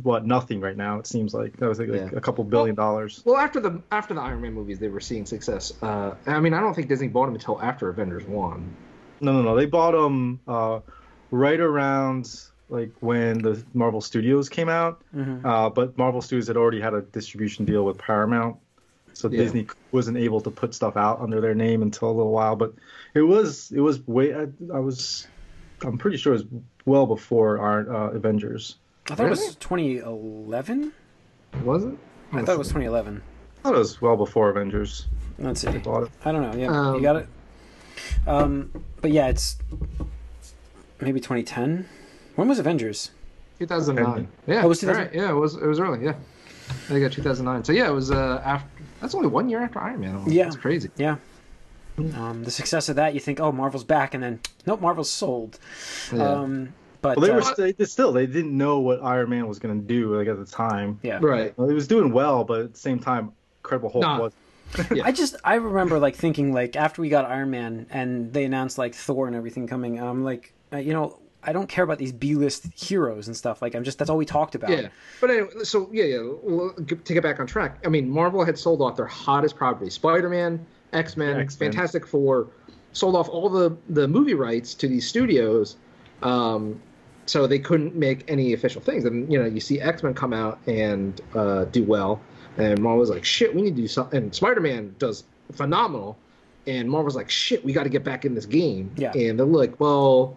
[0.04, 1.00] what nothing right now.
[1.00, 2.18] It seems like that was like, like Yeah.
[2.18, 3.22] a couple billion dollars.
[3.26, 5.74] Well, after the after the Iron Man movies, they were seeing success.
[5.82, 8.76] Uh, I mean, I don't think Disney bought them until after Avengers One.
[9.22, 9.56] No, no, no.
[9.56, 10.80] They bought them uh,
[11.32, 15.02] right around like when the Marvel Studios came out.
[15.16, 15.44] Mhm.
[15.44, 18.58] Uh, but Marvel Studios had already had a distribution deal with Paramount,
[19.20, 19.40] so Yeah.
[19.44, 22.56] Disney wasn't able to put stuff out under their name until a little while.
[22.56, 22.74] But
[23.14, 25.28] it was it was way I, I was
[25.82, 28.78] I'm pretty sure it was well before our uh, Avengers.
[29.12, 30.94] I thought it was 2011.
[31.64, 31.94] Was it?
[32.32, 33.22] I thought it was 2011.
[33.22, 35.08] I thought it was well before Avengers.
[35.38, 35.72] Let's see.
[35.72, 36.10] They bought it.
[36.24, 36.58] I don't know.
[36.58, 37.28] Yeah, Um, you got it.
[38.28, 39.58] Um, but yeah, it's
[41.02, 41.88] maybe 2010.
[42.36, 43.12] When was Avengers?
[43.60, 44.28] 2009.
[44.48, 45.14] Yeah, Oh, it was 2000 right.
[45.14, 45.56] Yeah, it was.
[45.56, 46.04] It was early.
[46.06, 46.14] Yeah,
[46.70, 47.64] I think 2009.
[47.64, 48.79] So yeah, it was uh, after.
[49.02, 50.16] That's only one year after Iron Man.
[50.16, 50.32] almost.
[50.34, 50.44] Yeah.
[50.46, 50.90] that's crazy.
[50.98, 51.18] Yeah.
[52.16, 55.60] Um, the success of that, you think, oh, Marvel's back, and then nope, Marvel's sold.
[56.14, 56.24] Yeah.
[56.24, 59.48] Um, but Well, they were uh, st- they, still they didn't know what Iron Man
[59.48, 61.00] was going to do like at the time.
[61.02, 61.20] yeah.
[61.22, 61.58] right.
[61.58, 63.34] Well, it was doing well, but at the same time,
[63.64, 64.20] Incredible Hulk Nah.
[64.20, 64.34] was.
[64.94, 65.04] Yeah.
[65.06, 68.78] I just I remember like thinking like after we got Iron Man and they announced
[68.78, 72.12] like Thor and everything coming, I'm like, uh, you know, I don't care about these
[72.12, 73.62] B-list heroes and stuff.
[73.62, 74.70] Like I'm just that's all we talked about.
[74.72, 74.90] Yeah,
[75.22, 76.22] but anyway, so yeah, yeah.
[76.44, 79.56] Well, g- to get back on track, I mean, Marvel had sold off their hottest
[79.56, 81.72] properties: Spider-Man, X-Men, X-Men.
[81.72, 82.48] Fantastic Four,
[82.92, 85.78] sold off all the the movie rights to these studios,
[86.24, 86.82] um,
[87.26, 89.06] so they couldn't make any official things.
[89.06, 92.20] And you know, you see X-Men come out and uh, do well,
[92.58, 95.24] and Marvel was like, "Shit, we need to do something." And Spider-Man does
[95.54, 96.18] phenomenal,
[96.68, 99.14] and Marvel's like, "Shit, we got to get back in this game." Yeah.
[99.16, 100.36] and they're like, "Well."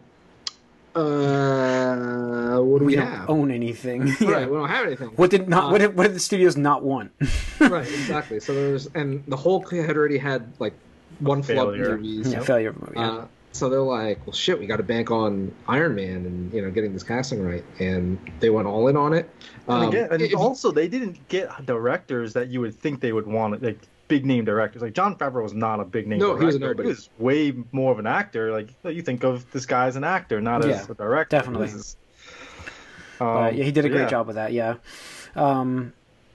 [0.94, 3.30] Uh, what do we, We don't have?
[3.30, 4.02] own anything.
[4.20, 4.46] Right, yeah.
[4.46, 5.08] we don't have anything.
[5.10, 5.64] What did not?
[5.64, 7.12] Uh, what, did, what did the studios not want?
[7.60, 8.40] right, exactly.
[8.40, 10.74] So there's and the Hulk had already had like
[11.20, 11.96] one flop failure.
[11.96, 12.32] movies.
[12.32, 12.92] yeah, failure of a movie.
[12.96, 13.10] Yeah.
[13.10, 16.62] Uh, so they're like, well, shit, we got to bank on Iron Man and you
[16.62, 19.28] know getting this casting right, and they went all in on it.
[19.68, 23.12] And, Um, again, and if- also, they didn't get directors that you would think they
[23.12, 23.78] would want, like
[24.14, 24.82] big name directors.
[24.82, 26.40] Like Jon Favreau was not a big name No, director.
[26.40, 26.88] he was a but nobody.
[26.88, 28.52] He was way more of an actor.
[28.52, 31.36] Like you think of this guy as an actor, not Yeah, as a director.
[31.36, 31.68] definitely.
[31.68, 31.96] Is-
[33.18, 34.08] But Um, yeah, he did a great yeah.
[34.16, 34.52] job with that.
[34.52, 34.74] Yeah,
[35.36, 35.92] um,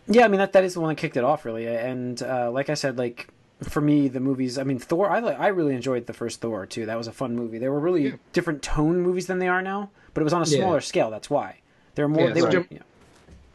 [0.07, 0.25] yeah.
[0.25, 1.67] I mean that that is the one that kicked it off really.
[1.67, 3.27] And uh, like I said, like
[3.61, 4.57] for me, the movies.
[4.57, 5.09] I mean, Thor.
[5.09, 6.85] I I really enjoyed the first Thor too.
[6.85, 7.57] That was a fun movie.
[7.57, 8.11] They were really Yeah.
[8.33, 11.09] different tone movies than they are now, but it was on a smaller scale.
[11.11, 11.59] That's why
[11.95, 12.31] they're more.
[12.31, 12.79] They were, yeah.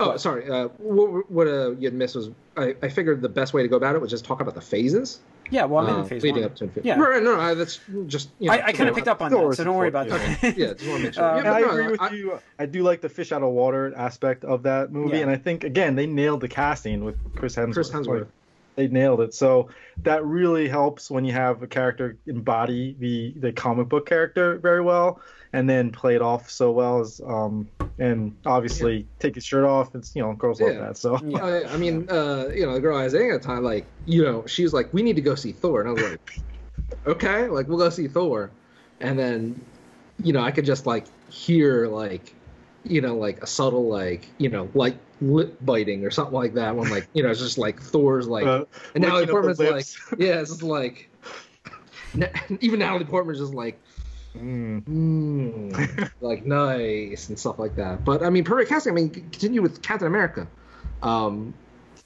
[0.01, 0.49] Oh, sorry.
[0.51, 3.77] Uh, what what uh, you'd missed was I, I figured the best way to go
[3.77, 6.43] about it was just talk about the phases Yeah, well, I'm uh, in phase leading
[6.43, 6.51] one.
[6.51, 6.89] up to Infinity.
[6.89, 6.99] Yeah.
[6.99, 9.55] Right, no, no, that's just you know, I, I kind of picked up on that,
[9.57, 10.57] so don't worry about before, that.
[10.57, 11.25] Yeah, just want to make sure.
[11.25, 12.39] Uh, yeah, I no, agree with I- you.
[12.59, 15.23] I do like the fish out of water aspect of that movie, Yeah.
[15.23, 17.75] and I think again they nailed the casting with Chris Hemsworth.
[17.75, 18.19] Chris Hemsworth.
[18.21, 18.29] Like,
[18.77, 19.35] they nailed it.
[19.35, 19.69] So
[20.03, 24.81] that really helps when you have a character embody the the comic book character very
[24.81, 25.21] well,
[25.53, 29.95] and then play it off so well as um and obviously take his shirt off.
[29.95, 30.97] It's you know girls love that.
[30.97, 31.45] So Yeah.
[31.45, 33.87] I, I mean, uh, you know, the girl I was dating at the time, like,
[34.07, 36.21] you know, she was like, "We need to go see Thor," and I was like,
[37.07, 38.51] "Okay, like, we'll go see Thor,"
[39.01, 39.61] and then,
[40.23, 42.35] you know, I could just like hear like,
[42.85, 46.75] you know, like a subtle like, you know, like lip biting or something like that.
[46.75, 48.65] When like, you know, it's just like Thor's like, uh,
[48.95, 49.99] and Natalie licking up the Portman's like, lips.
[50.19, 51.09] yeah, it's just like,
[52.61, 53.81] even Natalie Portman's just like.
[54.37, 54.83] Mm.
[54.85, 58.03] Mm, like nice and stuff like that.
[58.05, 58.93] But I mean, perfect casting.
[58.93, 60.47] I mean, continue with Captain America.
[61.03, 61.53] Um,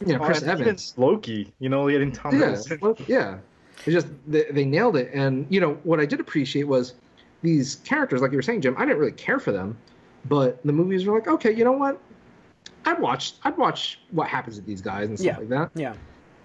[0.04, 0.94] you know, Oh, Chris and even Evans.
[0.96, 2.80] Loki, you know, getting Tom Yeah, Hiddleston.
[2.80, 3.38] well, yeah.
[3.84, 5.10] It's just they, they nailed it.
[5.14, 6.94] And you know what I did appreciate was
[7.42, 8.74] these characters, like you were saying, Jim.
[8.76, 9.78] I didn't really care for them,
[10.28, 12.00] but the movies were like, okay, you know what?
[12.84, 13.34] I'd watch.
[13.44, 15.38] I'd watch what happens to these guys and stuff Yeah.
[15.38, 15.70] like that.
[15.74, 15.94] Yeah,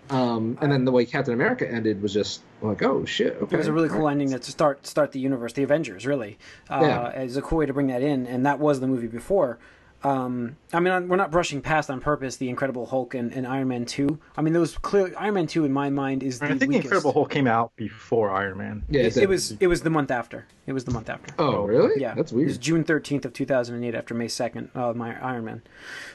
[0.09, 3.37] Um, and then the way Captain America ended was just like, oh shit.
[3.41, 3.55] Okay.
[3.55, 6.05] it was a really cool ending to start start the universe, the Avengers.
[6.05, 6.37] Really,
[6.69, 7.07] uh, Yeah.
[7.09, 9.57] it's a cool way to bring that in, and that was the movie before.
[10.03, 13.67] Um, I mean, we're not brushing past on purpose the Incredible Hulk and, and Iron
[13.67, 14.19] Man Two.
[14.35, 16.67] I mean, those clearly Iron Man Two in my mind is the I think the
[16.67, 16.85] weakest.
[16.85, 18.83] Incredible Hulk came out before Iron Man.
[18.89, 20.47] Yeah, It, it was it was the month after.
[20.65, 21.33] It was the month after.
[21.37, 22.01] Oh, really?
[22.01, 22.47] Yeah, That's weird.
[22.47, 22.57] It was.
[22.57, 24.69] June thirteenth of two thousand and eight, after May second.
[24.73, 25.61] Uh, my Iron Man.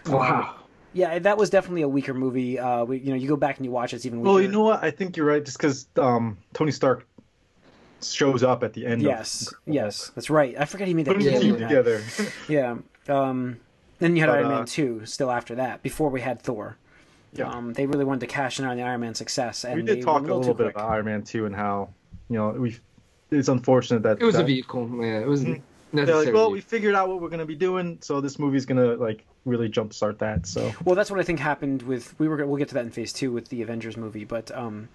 [0.07, 0.57] Wow.
[0.93, 2.59] Yeah, that was definitely a weaker movie.
[2.59, 4.33] Uh, we, you know, you go back and you watch it, it's even weaker.
[4.33, 4.83] Well, you know what?
[4.83, 7.07] I think you're right, just because um, Tony Stark
[8.03, 9.03] shows up at the end.
[9.03, 10.55] Yes, of yes, that's right.
[10.59, 11.69] I forget he made that Putting the team that.
[11.69, 12.03] together.
[12.49, 12.77] Yeah.
[13.09, 13.61] Um,
[13.99, 15.83] then you had But, Iron uh, Man two still after that.
[15.83, 16.77] Before we had Thor.
[17.33, 17.51] Yeah.
[17.51, 19.97] Um, they really wanted to cash in on the Iron Man success, and we they
[19.97, 20.77] did talk a a little bit quick.
[20.77, 21.91] about Iron Man 2 and how,
[22.31, 22.79] you know, we.
[23.31, 24.89] It's unfortunate that It was a vehicle.
[25.05, 25.61] Yeah, it was Mhm.
[25.93, 26.07] necessary.
[26.07, 28.95] They're like, well, we figured out what we're gonna be doing, so this movie's gonna
[28.95, 30.47] like really jumpstart that.
[30.47, 32.15] So Well, that's what I think happened with.
[32.21, 32.47] We were.
[32.47, 34.89] We'll get to that in Phase Two with the Avengers movie, but um,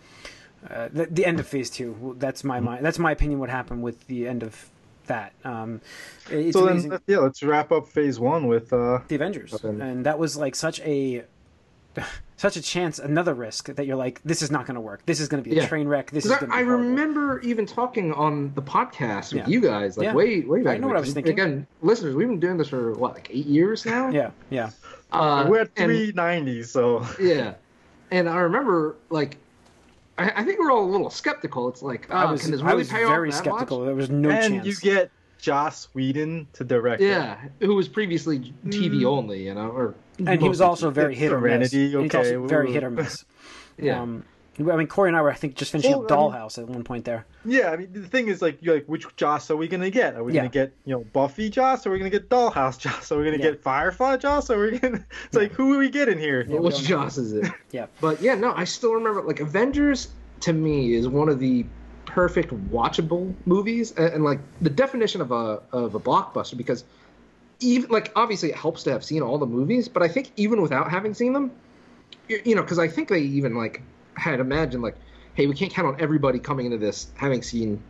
[0.69, 2.15] uh, the, the end of Phase Two.
[2.17, 2.85] That's my mind.
[2.85, 3.39] That's my opinion.
[3.39, 4.69] What happened with the end of
[5.07, 5.33] that?
[5.43, 5.81] Um,
[6.29, 6.89] it's so amazing.
[6.91, 9.67] then yeah, let's wrap up Phase One with uh, the Avengers, Okay.
[9.69, 11.23] and that was like such a
[12.37, 15.05] such a chance, another risk that you're like, this is not going to work.
[15.05, 15.67] This is going to be a Yeah.
[15.67, 16.09] train wreck.
[16.09, 19.43] This is 'Cause going to I, be I remember even talking on the podcast with
[19.43, 19.47] Yeah.
[19.47, 20.13] you guys, like Yeah.
[20.13, 20.79] way way back.
[20.79, 21.33] know what I was thinking.
[21.33, 24.09] Again, listeners, we've been doing this for what, like eight years now.
[24.09, 24.69] Yeah, yeah,
[25.11, 27.53] Uh, we're at 390, so yeah,
[28.09, 29.37] and I remember like.
[30.21, 31.67] I, I think we're all a little skeptical.
[31.69, 33.79] It's like, oh, I was, can this I really was pay very off that skeptical.
[33.79, 33.85] Much?
[33.87, 34.67] There was no and chance.
[34.67, 37.01] you get Joss Whedon to direct.
[37.01, 37.07] it.
[37.07, 41.31] Yeah, who was previously TV only, you know, or and he was also very hit
[41.31, 41.71] or miss.
[41.71, 43.25] Serenity, And He's okay, also very hit or miss.
[43.77, 44.01] Yeah.
[44.01, 44.25] Um,
[44.59, 46.57] I mean, Corey and I were, I think, just finishing Well, up I mean- Dollhouse
[46.57, 47.25] at one point there.
[47.45, 50.15] Yeah, I mean the thing is like you're like which Joss are we gonna get?
[50.15, 50.41] Are we Yeah.
[50.41, 51.85] gonna get you know Buffy Joss?
[51.85, 53.11] Or are we gonna get Dollhouse Joss?
[53.11, 53.51] Are we gonna Yeah.
[53.51, 54.49] get Firefly Joss?
[54.49, 55.05] Or are we gonna?
[55.25, 56.41] It's like who are we getting here?
[56.47, 56.81] Yeah, we which.
[56.83, 57.51] Joss is it?
[57.71, 57.87] Yeah.
[58.01, 60.09] But yeah, no, I still remember like Avengers
[60.41, 61.65] to me is one of the
[62.05, 66.83] perfect watchable movies and, and like the definition of a of a blockbuster because
[67.61, 70.61] even like obviously it helps to have seen all the movies, but I think even
[70.61, 71.51] without having seen them,
[72.27, 73.81] you, you know, because I think they even like
[74.17, 74.95] had imagined like,
[75.33, 77.81] hey, we can't count on everybody coming into this having seen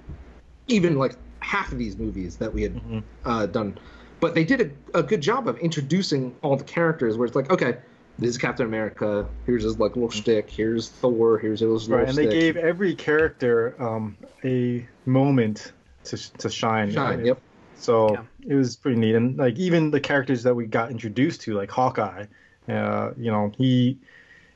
[0.67, 3.03] even like half of these movies that we had Mhm.
[3.25, 3.77] uh, done.
[4.19, 7.49] But they did a, a good job of introducing all the characters where it's like,
[7.51, 7.77] okay,
[8.19, 9.27] this is Captain America.
[9.45, 10.49] Here's his like little shtick.
[10.49, 11.39] Here's Thor.
[11.39, 16.91] Here's his little Right, and they gave every character um, a moment to to shine.
[16.91, 17.41] Shine, yep.
[17.75, 18.23] So Yeah.
[18.47, 21.71] it was pretty neat, and like even the characters that we got introduced to, like
[21.71, 22.27] Hawkeye,
[22.69, 23.97] uh, you know, he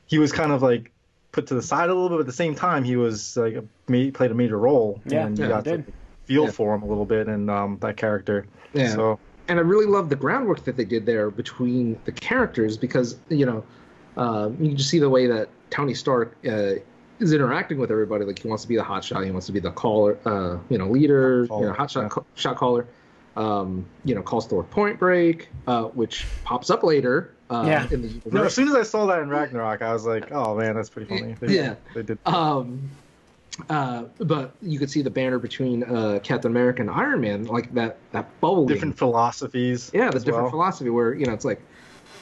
[0.06, 0.92] he was kind of like
[1.36, 3.54] put to the side a little bit, but at the same time, he was like
[3.54, 5.92] a, played a major role, Yeah, and you yeah, got to did.
[6.24, 6.50] feel Yeah.
[6.50, 8.46] for him a little bit, and um, that character.
[8.72, 8.94] Yeah.
[8.94, 9.18] So
[9.48, 13.44] and I really love the groundwork that they did there between the characters because you
[13.46, 13.62] know
[14.16, 16.72] uh, you can just see the way that Tony Stark uh,
[17.20, 18.24] is interacting with everybody.
[18.24, 20.56] Like he wants to be the hot shot, he wants to be the caller, uh,
[20.70, 22.08] you know, leader, you know, hot shot yeah.
[22.08, 22.86] ca- shot caller.
[23.36, 27.34] Um, you know, calls Thor Point Break, uh, which pops up later.
[27.50, 27.86] Uh, Yeah.
[27.90, 30.54] In the no, as soon as I saw that in Ragnarok, I was like, oh
[30.56, 31.36] man, that's pretty funny.
[31.40, 31.74] They, Yeah.
[31.94, 32.18] they did.
[32.26, 32.90] Um,
[33.70, 37.72] uh, but you could see the banner between uh, Captain America and Iron Man, like
[37.74, 38.66] that that bubbling.
[38.68, 39.90] different philosophies.
[39.94, 40.50] Yeah, the different well.
[40.50, 41.62] philosophy where you know it's like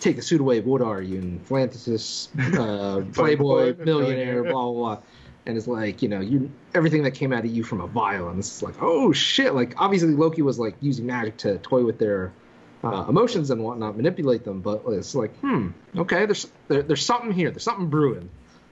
[0.00, 0.60] take the suit away.
[0.60, 1.18] What are you?
[1.18, 4.42] And philanthropist, uh, Playboy, playboy, millionaire, millionaire.
[4.44, 4.98] blah blah blah.
[5.46, 8.28] and it's like, you know, you everything that came out of you from a vial,
[8.28, 9.54] and it's like, oh shit!
[9.56, 12.32] Like obviously Loki was like using magic to toy with their
[12.84, 17.32] uh, emotions and whatnot, manipulate them, but it's like, hmm, okay, there's there, there's something
[17.32, 18.28] here, there's something brewing.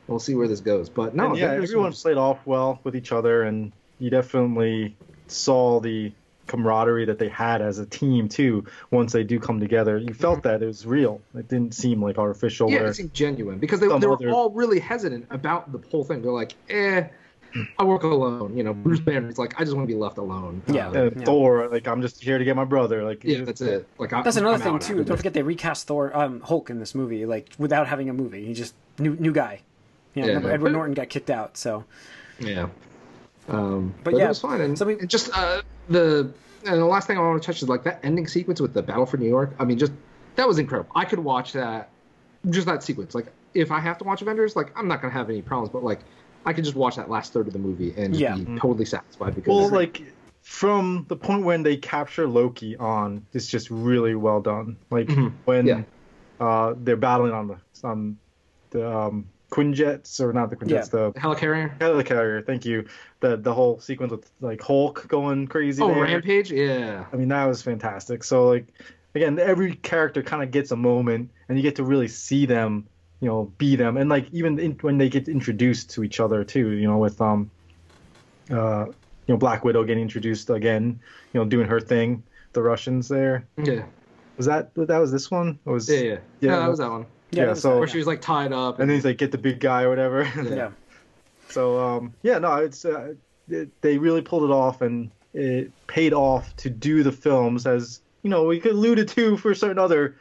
[0.08, 3.12] We'll see where this goes, but no, And yeah, everyone played off well with each
[3.12, 4.96] other, and you definitely
[5.28, 6.12] saw the
[6.48, 8.64] camaraderie that they had as a team too.
[8.90, 11.20] Once they do come together, you felt that it was real.
[11.34, 12.68] It didn't seem like artificial.
[12.68, 12.82] Mm-hmm.
[12.84, 16.04] Yeah, it seemed genuine because they, they were other- all really hesitant about the whole
[16.04, 16.20] thing.
[16.20, 17.04] They're like, eh,
[17.78, 18.56] I work alone.
[18.56, 20.62] You know, Bruce Banner's like, I just want to be left alone.
[20.66, 20.88] Yeah.
[20.88, 21.24] Uh, Yeah.
[21.24, 23.02] Thor, like I'm just here to get my brother.
[23.04, 23.86] Like yeah, that's it.
[23.98, 24.94] Like I, That's another I'm thing too.
[24.96, 25.16] Don't this.
[25.18, 28.44] forget they recast Thor, um, Hulk in this movie, like without having a movie.
[28.46, 29.60] He just new new guy.
[30.14, 30.34] You know, Yeah.
[30.34, 31.84] remember Edward Norton got kicked out, so
[32.38, 32.68] Yeah.
[33.48, 34.60] Um, But but, yeah, it was fine.
[34.60, 36.30] And, so we- and just uh, the
[36.64, 38.82] and the last thing I want to touch is like that ending sequence with the
[38.82, 39.52] Battle for New York.
[39.58, 39.92] I mean, just
[40.36, 40.90] that was incredible.
[40.94, 41.90] I could watch that,
[42.50, 43.14] just that sequence.
[43.14, 45.70] Like, if I have to watch Avengers, like I'm not gonna have any problems.
[45.72, 46.00] But like,
[46.44, 48.36] I could just watch that last third of the movie and Yeah.
[48.36, 50.02] be totally satisfied because well, like
[50.42, 54.76] from the point when they capture Loki on, it's just really well done.
[54.90, 55.32] Like Mhm.
[55.44, 55.82] when Yeah.
[56.40, 58.18] uh, they're battling on the on
[58.70, 61.78] the um, Quinjets or not the Quinjets, the the helicarrier.
[61.78, 62.44] helicarrier.
[62.44, 62.86] Thank you.
[63.20, 65.82] The the whole sequence with like Hulk going crazy.
[65.82, 66.02] Oh, there.
[66.02, 66.50] Rampage.
[66.50, 67.04] Yeah.
[67.12, 68.24] I mean, that was fantastic.
[68.24, 68.66] So like,
[69.14, 72.86] again, every character kind of gets a moment, and you get to really see them,
[73.22, 76.42] you know, be them, and like even in, when they get introduced to each other
[76.44, 77.50] too, you know, with um,
[78.50, 80.98] uh, you know, Black Widow getting introduced again,
[81.32, 82.22] you know, doing her thing.
[82.52, 83.84] The Russians there Yeah.
[84.36, 85.58] was that that was this one?
[85.64, 86.00] Or was Yeah.
[86.00, 86.16] Yeah.
[86.40, 86.50] Yeah.
[86.50, 87.06] No, that was that one.
[87.30, 88.78] Yeah, that was so- Where she was like tied up.
[88.80, 90.24] and then he's like, get the big guy or whatever.
[90.36, 90.42] yeah.
[90.54, 90.70] yeah.
[91.48, 93.14] So um, yeah, no, it's uh,
[93.48, 98.00] it, they really pulled it off, and it paid off to do the films as
[98.22, 100.16] you know we could alluded to for certain other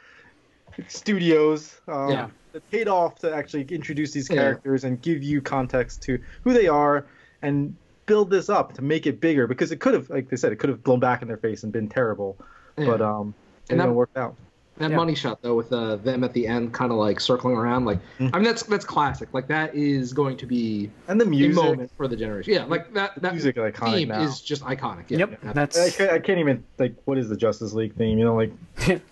[0.88, 1.80] studios.
[1.88, 2.28] Um, Yeah.
[2.54, 4.36] It paid off to actually introduce these Yeah.
[4.36, 7.06] characters and give you context to who they are
[7.42, 7.74] and
[8.06, 10.56] build this up to make it bigger because it could have, like they said, it
[10.56, 12.36] could have blown back in their face and been terrible,
[12.76, 12.86] Yeah.
[12.86, 13.34] but um,
[13.68, 14.34] it And that- didn't work out.
[14.78, 14.96] That Yeah.
[14.96, 17.98] money shot though, with uh, them at the end, kind of like circling around, like
[18.18, 18.30] Mm.
[18.32, 19.28] I mean that's that's classic.
[19.32, 22.54] Like that is going to be And the a music, moment for the generation.
[22.54, 23.12] Yeah, like that.
[23.20, 24.22] That music is iconic theme now.
[24.22, 25.04] is just iconic.
[25.08, 25.38] Yeah, Yep.
[25.44, 25.52] yeah.
[25.52, 28.18] That's I can't, I can't even like what is the Justice League theme?
[28.18, 28.50] You know, like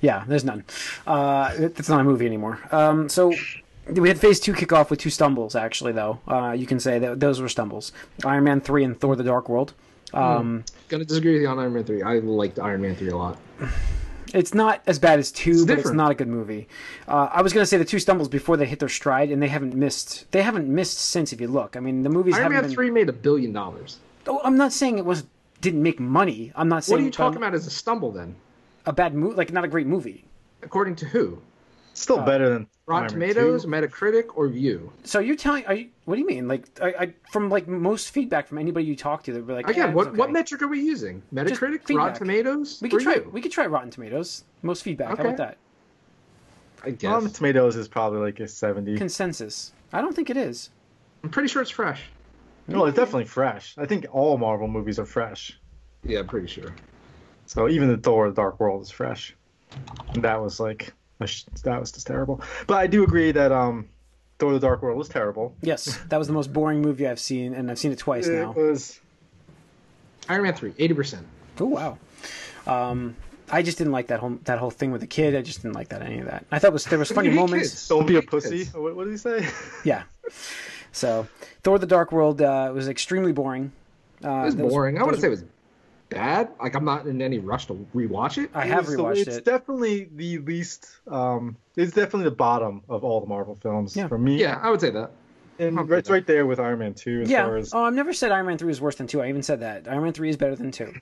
[0.00, 0.64] yeah, there's none.
[1.06, 2.60] Uh, it's not a movie anymore.
[2.72, 3.32] Um, so
[3.88, 5.54] we had Phase Two kick off with two stumbles.
[5.54, 7.92] Actually, though, uh, you can say that those were stumbles.
[8.24, 9.74] Iron Man three and Thor: The Dark World.
[10.14, 12.02] Um, Gonna disagree with you on Iron Man three.
[12.02, 13.38] I liked Iron Man three a lot.
[14.34, 16.68] It's not as bad as two, It's but it's not a good movie.
[17.06, 19.48] Uh, I was gonna say the two stumbles before they hit their stride, and they
[19.48, 20.30] haven't missed.
[20.32, 21.32] They haven't missed since.
[21.32, 22.70] If you look, I mean, the movies Iron Man been.
[22.72, 23.98] three made a billion dollars.
[24.26, 25.24] Oh, I'm not saying it was
[25.60, 26.52] didn't make money.
[26.54, 28.34] I'm not saying What are you talking about as a stumble then?
[28.86, 30.24] A bad movie, like not a great movie.
[30.62, 31.40] According to who?
[31.96, 33.68] still uh, better than Rotten Tomatoes, 2.
[33.68, 34.92] Metacritic, or View?
[35.04, 35.66] So you're telling?
[35.66, 36.46] Are you, what do you mean?
[36.46, 39.88] Like, I, I from like most feedback from anybody you talk to, they're like, Again,
[39.88, 41.22] "Yeah, what it's what metric are we using?
[41.32, 41.94] Metacritic.
[41.96, 43.14] Rotten Tomatoes, We could try.
[43.16, 43.30] you?
[43.32, 44.44] We could try Rotten Tomatoes.
[44.62, 45.08] Most feedback.
[45.08, 45.56] How about that?
[46.84, 47.10] I guess.
[47.10, 48.96] Rotten Tomatoes is probably like a seventy.
[48.96, 49.72] Consensus.
[49.92, 50.70] I don't think it is.
[51.24, 52.02] I'm pretty sure it's fresh.
[52.68, 53.74] No, it's definitely fresh.
[53.78, 55.58] I think all Marvel movies are fresh.
[56.04, 56.74] Yeah, I'm pretty sure.
[57.46, 59.34] So even the Thor: The Dark World is fresh.
[60.14, 62.40] And that was like a sh- that was just terrible.
[62.66, 63.88] But I do agree that um,
[64.38, 65.54] Thor: The Dark World was terrible.
[65.62, 68.50] Yes, that was the most boring movie I've seen, and I've seen it twice now.
[68.50, 69.00] It was.
[70.28, 71.26] Iron Man three, eighty percent.
[71.60, 71.98] Oh wow.
[72.66, 73.16] Um,
[73.50, 75.36] I just didn't like that whole that whole thing with the kid.
[75.36, 76.44] I just didn't like that any of that.
[76.50, 77.70] I thought was there was funny moments.
[77.70, 77.88] kids.
[77.88, 78.64] Don't be a pussy.
[78.66, 79.48] What, what did he say?
[79.84, 80.02] Yeah.
[80.92, 81.28] So
[81.62, 83.70] Thor: The Dark World uh, was extremely boring.
[84.24, 84.96] Uh, It was those- boring.
[84.96, 85.44] I those- wouldn't say it was
[86.08, 86.50] bad.
[86.60, 88.50] Like I'm not in any rush to rewatch it.
[88.54, 89.34] I have It's the- rewatched it's it.
[89.38, 90.88] It's definitely the least.
[91.08, 94.08] Um, it's definitely the bottom of all the Marvel films Yeah.
[94.08, 94.40] for me.
[94.40, 95.10] Yeah, I would say that.
[95.58, 96.12] and I'll it's do that.
[96.12, 97.44] right there with Iron Man two as yeah.
[97.46, 99.22] far as Oh, I've never said Iron Man three is worse than two.
[99.22, 100.92] I even said that Iron Man three is better than two.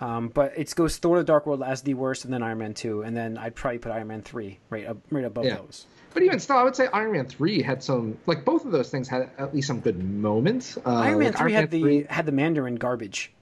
[0.00, 2.74] Um, but it goes Thor: The Dark World as the worst, and then Iron Man
[2.74, 5.56] two, and then I'd probably put Iron Man three right up, right above Yeah.
[5.56, 5.86] those.
[6.12, 8.90] But even still, I would say Iron Man three had some like both of those
[8.90, 10.76] things had at least some good moments.
[10.76, 13.32] Uh, Iron Man like three had the 3 had the Mandarin garbage.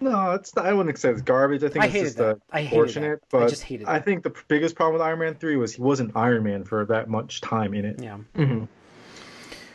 [0.00, 1.64] No, it's not, I wouldn't say it's garbage.
[1.64, 2.36] I think I it's just that.
[2.36, 3.20] uh, I hated fortunate.
[3.30, 3.36] that.
[3.36, 3.88] I But just hated it.
[3.88, 6.84] I think the biggest problem with Iron Man three was he wasn't Iron Man for
[6.86, 8.00] that much time in it.
[8.02, 8.18] Yeah.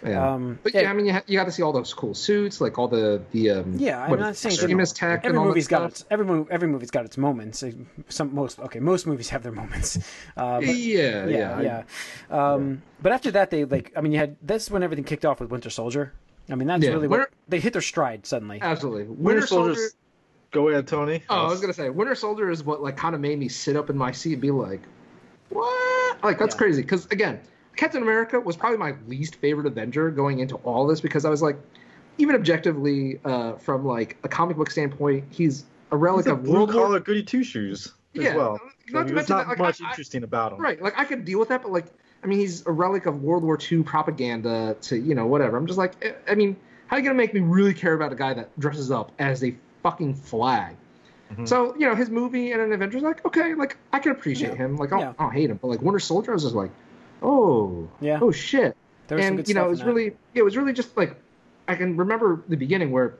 [0.06, 0.34] Yeah.
[0.34, 0.82] Um, but yeah.
[0.82, 2.90] yeah, I mean, you, ha- you got to see all those cool suits, like all
[2.90, 5.20] the the um, Yeah, I'm what not is it, saying that- Extremis tech.
[5.20, 5.92] and Every all that movie's got stuff.
[5.92, 7.64] its every movie, every movie's got its moments.
[8.10, 9.98] Some most okay, most movies have their moments.
[10.36, 11.84] Uh, but, Yeah, yeah, yeah,
[12.30, 12.54] yeah.
[12.54, 13.94] Um, But after that, they like.
[13.96, 16.12] I mean, you had that's when everything kicked off with Winter Soldier.
[16.50, 16.90] I mean, that's Yeah.
[16.92, 18.60] really what Winter- they hit their stride suddenly.
[18.62, 19.04] absolutely.
[19.04, 19.82] Winter, Winter Soldier.
[20.54, 21.24] Go ahead, Tony.
[21.30, 23.76] Oh, I was gonna say Winter Soldier is what like kind of made me sit
[23.76, 24.82] up in my seat and be like,
[25.50, 26.60] "What?" Like that's Yeah.
[26.60, 26.84] crazy.
[26.84, 27.40] Because again,
[27.76, 31.42] Captain America was probably my least favorite Avenger going into all this because I was
[31.42, 31.58] like,
[32.20, 36.44] even objectively, uh, from like a comic book standpoint, he's a relic He's a of
[36.44, 38.60] blue World War goody two shoes as Yeah, well.
[38.92, 40.60] not So to mention not that, like, much I- I- interesting about him.
[40.60, 41.86] Right, like I could deal with that, but like,
[42.24, 45.58] I mean, he's a relic of World War II propaganda to you know whatever.
[45.58, 48.12] I'm just like, eh, I mean, how are you gonna make me really care about
[48.12, 50.76] a guy that dresses up as a fucking flag?
[51.34, 51.48] Mhm.
[51.48, 54.58] So you know, his movie and an Avengers, like, okay, like I can appreciate Yeah.
[54.58, 54.78] him.
[54.78, 55.14] Like, I don't, Yeah.
[55.20, 56.72] I don't hate him, but like Winter Soldier, I was just like,
[57.22, 58.20] oh, Yeah.
[58.22, 58.76] oh shit.
[59.10, 61.16] And you know, it was really, it was really just like,
[61.68, 63.14] I can remember the beginning where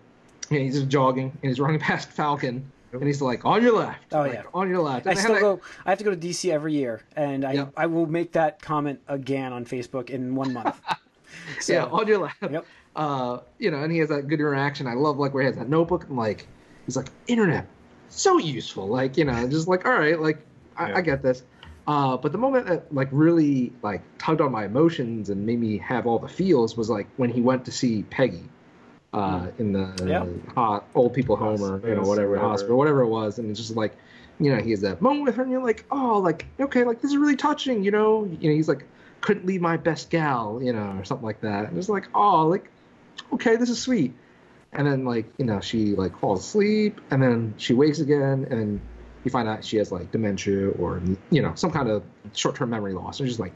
[0.50, 2.70] you know, he's just jogging and he's running past Falcon.
[2.92, 4.14] And he's like, on your left.
[4.14, 4.44] Oh, like, yeah.
[4.54, 5.08] On your left.
[5.08, 5.62] I And had still go.
[5.84, 7.66] I have to go to DC every year, and I.
[7.76, 10.80] I will make that comment again on Facebook in one month.
[11.60, 12.38] So, yeah, on your left.
[12.48, 12.66] Yep.
[12.96, 14.86] Uh, you know, and he has that good interaction.
[14.86, 16.48] I love like where he has that notebook and like
[16.86, 17.68] he's like internet,
[18.10, 18.88] so useful.
[18.88, 20.46] Like you know, just like all right, like
[20.78, 20.98] I, Yeah.
[20.98, 21.44] I get this.
[21.86, 25.78] Uh, but the moment that like really like tugged on my emotions and made me
[25.80, 28.44] have all the feels was like when he went to see Peggy.
[29.14, 30.08] Uh, in the Hmm.
[30.10, 30.26] Yeah.
[30.56, 32.48] hot old people home or you know whatever, whatever.
[32.50, 33.96] hospital whatever it was and it's just like
[34.40, 37.00] you know he has that moment with her and you're like oh like okay like
[37.00, 38.86] this is really touching you know you know he's like
[39.22, 42.48] couldn't leave my best gal you know or something like that and it's like oh
[42.48, 42.72] like
[43.32, 44.16] okay this is sweet
[44.76, 48.80] and then like you know she like falls asleep and then she wakes again and
[49.24, 51.02] you find out she has like dementia or
[51.32, 52.04] you know some kind of
[52.34, 53.20] short-term memory loss.
[53.20, 53.54] And she's like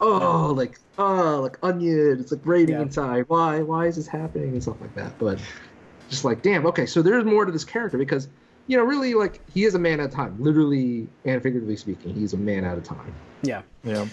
[0.00, 2.82] oh like oh like onion it's like grating Yeah.
[2.82, 3.24] inside.
[3.28, 4.50] Why why is this happening?
[4.50, 5.18] And stuff like that.
[5.18, 5.38] But
[6.10, 8.28] just like damn okay so there's more to this character because
[8.66, 10.36] you know really like he is a man at a time.
[10.38, 13.14] Literally and figuratively speaking he's a man at a time.
[13.42, 14.06] Yeah, Yeah.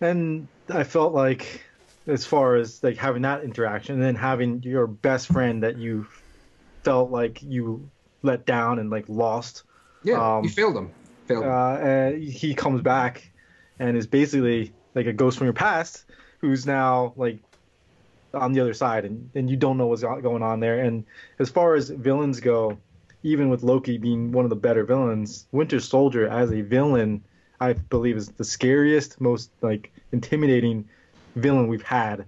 [0.00, 1.62] And I felt like
[2.08, 6.06] as far as like having that interaction and then having your best friend that you
[6.82, 7.88] felt like you
[8.22, 9.62] let down and like lost.
[10.02, 10.90] Yeah Um, you failed him.
[11.26, 11.50] Failed him.
[11.50, 13.30] uh, and he comes back
[13.78, 16.04] and is basically like a ghost from your past
[16.40, 17.38] who's now like
[18.34, 20.80] on the other side and, and you don't know what's going on there.
[20.80, 21.04] And
[21.38, 22.78] as far as villains go
[23.22, 27.22] even with loki being one of the better villains winter soldier as a villain
[27.60, 30.88] i believe is the scariest most like intimidating
[31.38, 32.24] villain we've had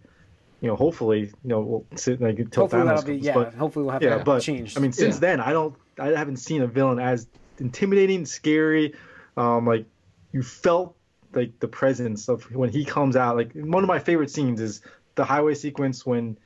[0.61, 3.35] you know hopefully you know we'll sit like until hopefully Thanos that'll be comes, yeah.
[3.35, 4.77] but- hopefully we'll have yeah, that but changed.
[4.77, 5.21] I mean, since Yeah.
[5.21, 7.27] then, I don't, I haven't seen a villain as
[7.59, 8.95] intimidating, scary.
[9.37, 9.87] Um, like
[10.33, 10.97] you felt
[11.35, 13.37] like the presence of when he comes out.
[13.37, 14.83] Like one of my favorite scenes is
[15.15, 16.37] the highway sequence when.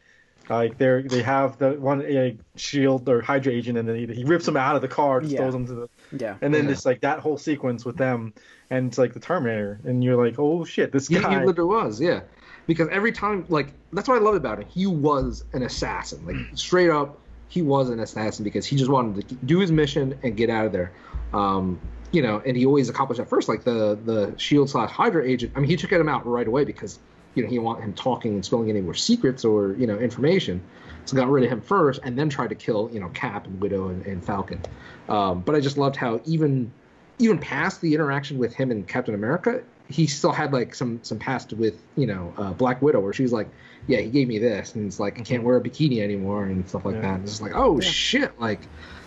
[0.50, 4.24] Like they they have the one a shield or Hydra agent, and then he, he
[4.24, 5.38] rips him out of the car, just Yeah.
[5.38, 5.88] throws him to the,
[6.18, 6.72] yeah, and then Yeah.
[6.72, 8.34] just like that whole sequence with them,
[8.68, 11.40] and it's like the Terminator, and you're like, oh shit, this He, guy.
[11.40, 12.20] he literally was, yeah.
[12.66, 14.66] Because every time, like, that's what I loved about him.
[14.68, 16.24] He was an assassin.
[16.26, 20.18] Like, straight up, he was an assassin because he just wanted to do his mission
[20.22, 20.92] and get out of there.
[21.32, 21.78] Um,
[22.14, 23.48] you know, and he always accomplished that first.
[23.48, 25.52] Like the the Shield slash Hydra agent.
[25.56, 27.00] I mean, he took him out right away because
[27.34, 29.98] you know he didn't want him talking and spilling any more secrets or you know
[29.98, 30.62] information.
[31.06, 33.60] So got rid of him first, and then tried to kill you know Cap and
[33.60, 34.60] Widow and, and Falcon.
[35.08, 36.70] Um, but I just loved how even
[37.18, 41.18] even past the interaction with him and Captain America, he still had like some some
[41.18, 43.48] past with you know uh, Black Widow, where she's like,
[43.86, 46.66] yeah, he gave me this, and it's like I can't wear a bikini anymore and
[46.68, 47.00] stuff like Yeah.
[47.02, 47.14] that.
[47.14, 47.88] And it's just like, oh Yeah.
[47.88, 48.60] shit, like,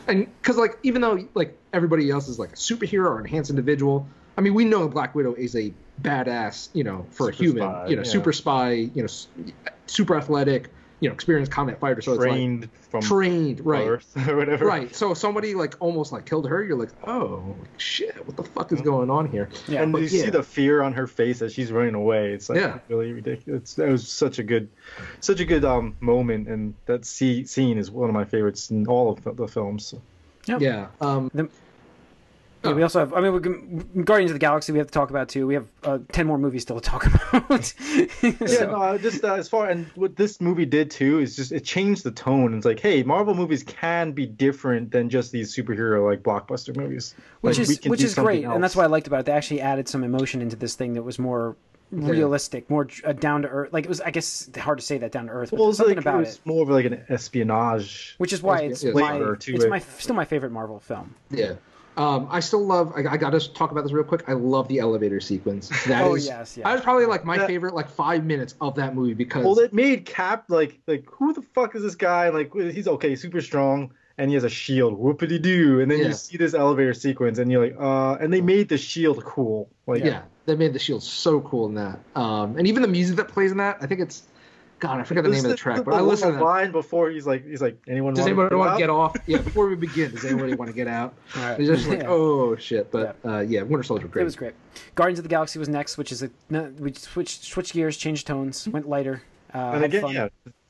[0.07, 4.07] and because like even though like everybody else is like a superhero or enhanced individual,
[4.38, 7.88] I mean we know Black Widow is a badass, you know, for a human, spy,
[7.88, 8.09] you know, yeah.
[8.09, 9.07] super spy, you know,
[9.88, 10.69] super athletic,
[10.99, 12.01] you know, experienced combat fighter.
[12.01, 13.85] So trained it's like trained, right?
[13.85, 14.65] birth or whatever.
[14.65, 14.95] Right.
[14.95, 18.71] So if somebody like almost like killed her, you're like, oh shit, what the fuck
[18.71, 19.49] is going on here?
[19.67, 19.83] yeah.
[19.83, 20.25] and but you yeah.
[20.25, 22.33] see the fear on her face as she's running away.
[22.33, 22.79] It's like Yeah.
[22.87, 23.75] really ridiculous.
[23.75, 24.69] That was such a good,
[25.19, 28.87] such a good um moment, and that see, scene is one of my favorites in
[28.87, 29.93] all of the films.
[30.47, 30.61] Yep.
[30.61, 30.87] Yeah.
[31.01, 31.29] Um.
[32.68, 33.13] Yeah, we also have.
[33.13, 34.72] I mean, we can, Guardians of the Galaxy.
[34.72, 35.47] We have to talk about too.
[35.47, 37.74] We have uh, ten more movies still to talk about.
[38.22, 41.63] Yeah, no, just uh, as far and what this movie did too is just it
[41.63, 42.55] changed the tone.
[42.55, 47.15] It's like, hey, Marvel movies can be different than just these superhero like blockbuster movies.
[47.41, 48.78] which Like, we is can which is something great, and that's else.
[48.78, 49.26] what I liked about it.
[49.28, 51.55] They actually added some emotion into this thing that was more
[51.91, 53.72] realistic, more uh, down to earth.
[53.72, 55.78] Like it was, I guess, hard to say that down to earth, but Well, it's
[55.78, 56.45] something like about it was it.
[56.45, 58.15] more of like an espionage.
[58.18, 58.93] Which is why it's yes.
[58.93, 61.15] my it's my still my favorite Marvel film.
[61.30, 61.53] Yeah.
[61.97, 62.93] Um, I still love.
[62.95, 64.23] I, I got to talk about this real quick.
[64.27, 65.69] I love the elevator sequence.
[65.87, 66.63] That Oh, is- yes, yes.
[66.63, 69.57] That was probably like my That- favorite, like five minutes of that movie because Well,
[69.59, 72.29] it made Cap like like who the fuck is this guy?
[72.29, 74.99] Like he's okay, super strong, and he has a shield.
[74.99, 75.79] Whoopity doo!
[75.81, 76.07] And then Yeah.
[76.07, 79.69] you see this elevator sequence, and you're like, uh, and they made the shield cool.
[79.87, 81.99] Like, yeah, they made the shield so cool in that.
[82.15, 84.23] Um, and even the music that plays in that, I think it's
[84.80, 86.34] God, I forgot the This name of the track, the, but I the listened to
[86.34, 86.53] little that.
[86.61, 89.15] line before he's like, he's like, anyone Does want anybody want to get off?
[89.25, 91.15] Yeah, before we begin, does anybody want to get out?
[91.36, 91.59] All right.
[91.59, 92.07] It's just like, Yeah.
[92.09, 92.91] oh shit.
[92.91, 94.21] But uh, yeah, Winter Soldier, great.
[94.21, 94.53] It was great.
[94.95, 98.28] Guardians of the Galaxy was next, which is a no, we switched switched gears, changed
[98.28, 99.23] tones, went lighter.
[99.53, 100.13] Uh, And again, fun.
[100.13, 100.28] yeah,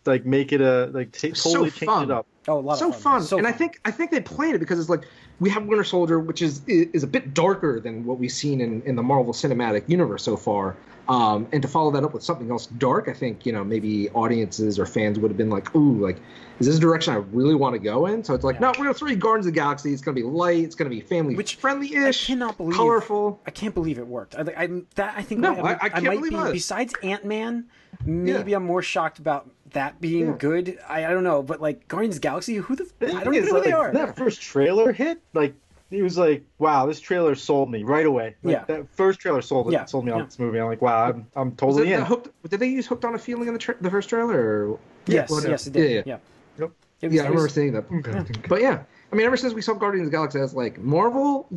[0.07, 2.03] like make it a like t- So totally change fun.
[2.05, 2.25] it up.
[2.47, 3.19] Oh, a lot so of fun.
[3.19, 3.23] fun.
[3.23, 5.03] So and I think I think they planned it because it's like
[5.39, 8.81] we have Winter Soldier, which is is a bit darker than what we've seen in,
[8.83, 10.75] in the Marvel Cinematic Universe so far.
[11.09, 14.09] Um, and to follow that up with something else dark, I think you know maybe
[14.09, 16.17] audiences or fans would have been like, "Ooh, like
[16.59, 18.61] is this a direction I really want to go in?" So it's like, Yeah.
[18.61, 19.93] no, we're gonna throw Guardians of the Galaxy.
[19.93, 20.63] It's gonna be light.
[20.65, 22.25] It's gonna be family Which friendly ish.
[22.29, 23.39] I cannot believe- colorful.
[23.45, 24.35] I can't believe it worked.
[24.35, 26.51] I, I that I think No, I, I- I can't might believe be it.
[26.53, 27.65] besides Ant Man.
[28.05, 28.57] Maybe Yeah.
[28.57, 30.35] I'm more shocked about that being Yeah.
[30.39, 30.79] good.
[30.89, 33.35] I, I don't know, but like Guardians of the Galaxy, who the The I don't
[33.35, 33.93] even is, know who they like, are.
[33.93, 35.53] That first trailer hit, like
[35.91, 38.35] he was like, wow, this trailer sold me right away.
[38.43, 38.63] Like, Yeah.
[38.65, 40.25] that first trailer sold it, Yeah, sold me on yeah.
[40.25, 40.59] this movie.
[40.59, 41.99] I'm like, wow, I'm I'm Was totally it in.
[42.01, 44.35] the hooked, did they use "Hooked on a Feeling" in the, tra- the first trailer?
[44.71, 44.79] Or...
[45.05, 45.49] yes, Well, no.
[45.49, 45.83] yes, it did.
[45.83, 46.17] Yeah, Yeah, yeah.
[46.59, 46.71] Yep.
[47.03, 47.85] Was- Yeah, I remember was- seeing that.
[47.91, 48.25] Okay.
[48.49, 51.47] But yeah, I mean, ever since we saw Guardians of the Galaxy, as like Marvel,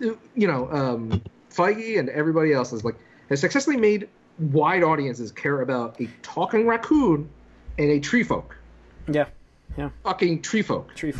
[0.00, 2.96] you know, um, Feige and everybody else is like
[3.28, 4.08] has successfully made
[4.38, 7.28] wide audiences care about a talking raccoon
[7.80, 8.56] and a tree folk.
[9.08, 9.26] yeah,
[9.76, 9.90] yeah.
[10.04, 10.94] Fucking tree folk.
[10.94, 11.12] tree.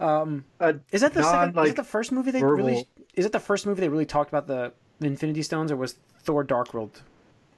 [0.00, 1.50] um, Uh, is that the non, second?
[1.50, 2.88] is like, it the first movie they verbal- really?
[3.14, 6.44] Is it the first movie they really talked about the Infinity Stones, or was Thor:
[6.44, 7.02] Dark World?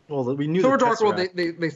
[0.09, 1.71] well, we knew Thor the Dark World, they, they, they,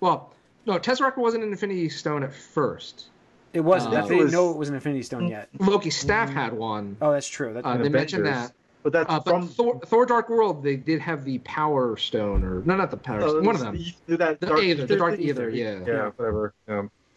[0.00, 0.32] well,
[0.66, 3.06] no, Tesseract wasn't an Infinity Stone at first.
[3.52, 3.86] It was.
[3.86, 5.48] Uh, they didn't was- know it was an Infinity Stone yet.
[5.58, 6.96] Loki's staff had one.
[7.00, 7.52] Oh, that's true.
[7.54, 8.52] That, Uh, in they mentioned that.
[8.84, 12.44] But that's Uh, but from Thor, Thor Dark World, they did have the Power Stone,
[12.44, 13.78] or no, not the Power uh, Stone, one of them.
[14.08, 15.80] That The dark Aether, the Dark thing, Aether, yeah.
[15.86, 16.52] yeah, whatever.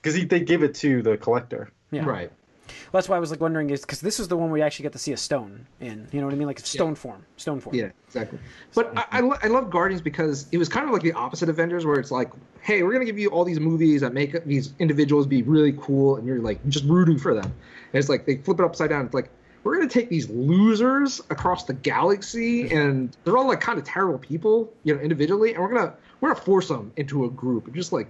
[0.02, 1.70] Because they give it to the collector.
[1.92, 2.06] yeah.
[2.06, 2.32] Right.
[2.68, 4.64] Well, that's why I was like wondering is because this is the one where you
[4.64, 6.08] actually get to see a stone in.
[6.12, 6.48] You know what I mean?
[6.48, 7.76] Like stone form, stone form.
[7.76, 8.40] Yeah, exactly.
[8.76, 11.48] But I, I, lo- I love Guardians because it was kind of like the opposite
[11.50, 12.30] of Avengers, where it's like,
[12.62, 16.18] hey, we're gonna give you all these movies that make these individuals be really cool,
[16.18, 17.46] and you're like just rooting for them.
[17.46, 19.06] And it's like they flip it upside down.
[19.06, 19.30] It's like
[19.68, 24.18] we're gonna take these losers across the galaxy, and they're all like kind of terrible
[24.18, 27.76] people, you know, individually, and we're gonna we're gonna force them into a group, and
[27.76, 28.08] just like.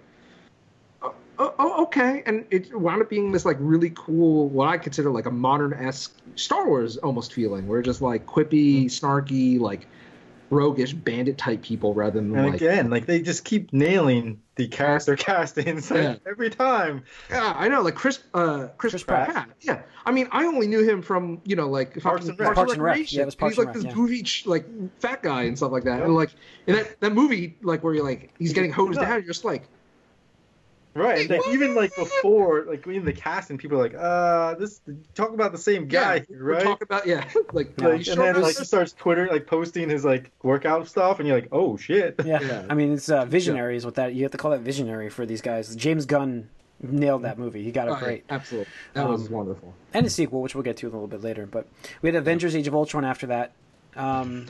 [1.01, 2.21] Oh, oh, oh okay.
[2.27, 5.73] And it wound up being this like really cool, what I consider like a modern
[5.73, 9.87] esque Star Wars almost feeling, where just like quippy, snarky, like
[10.49, 14.67] roguish bandit type people rather than And like again, like they just keep nailing the
[14.67, 16.15] character castings like, Yeah.
[16.25, 17.03] every time.
[17.29, 19.29] yeah, I know like Chris uh Chris, Chris Pratt.
[19.29, 19.49] Pratt.
[19.61, 22.55] Yeah, I mean I only knew him from you know like Parks and Rec.
[22.55, 22.91] Parks and Rec.
[22.93, 23.17] Recreation.
[23.17, 23.95] Yeah, it was And Parks he's like and this Rec, yeah.
[23.95, 24.65] goofy like
[24.99, 26.01] fat guy and stuff like that.
[26.01, 26.31] And like
[26.65, 29.05] in that that movie like where you're like he's getting hosed Yeah.
[29.05, 29.67] down, you're just like
[30.97, 31.27] Right.
[31.27, 31.53] Hey, Like, what?
[31.53, 34.81] even like before, like in the casting, people are like, uh, this
[35.15, 36.63] talk about the same guy, yeah, here, we're right?
[36.63, 37.23] talking about yeah
[37.53, 37.87] like Yeah.
[37.87, 40.87] you Like, sure and then about like he starts Twitter like posting his like workout
[40.87, 42.15] stuff, and you're like, oh shit.
[42.25, 42.39] Yeah.
[42.47, 42.65] Yeah.
[42.69, 45.25] I mean, it's uh, visionary is what that you have to call that visionary for
[45.25, 45.75] these guys.
[45.75, 46.49] James Gunn
[46.81, 47.63] nailed that movie.
[47.63, 48.23] He got it Oh, yeah, great.
[48.29, 49.73] absolutely that was Um, wonderful.
[49.93, 51.45] And a sequel, which we'll get to a little bit later.
[51.45, 51.67] But
[52.01, 53.51] we had Avengers: Age of Ultron after that.
[53.95, 54.45] Um,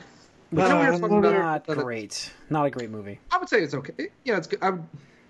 [0.50, 2.32] which You know, we were about- not about great.
[2.50, 3.18] Not a great movie.
[3.30, 4.08] I would say it's okay.
[4.24, 4.58] Yeah, it's good.
[4.62, 4.84] I would,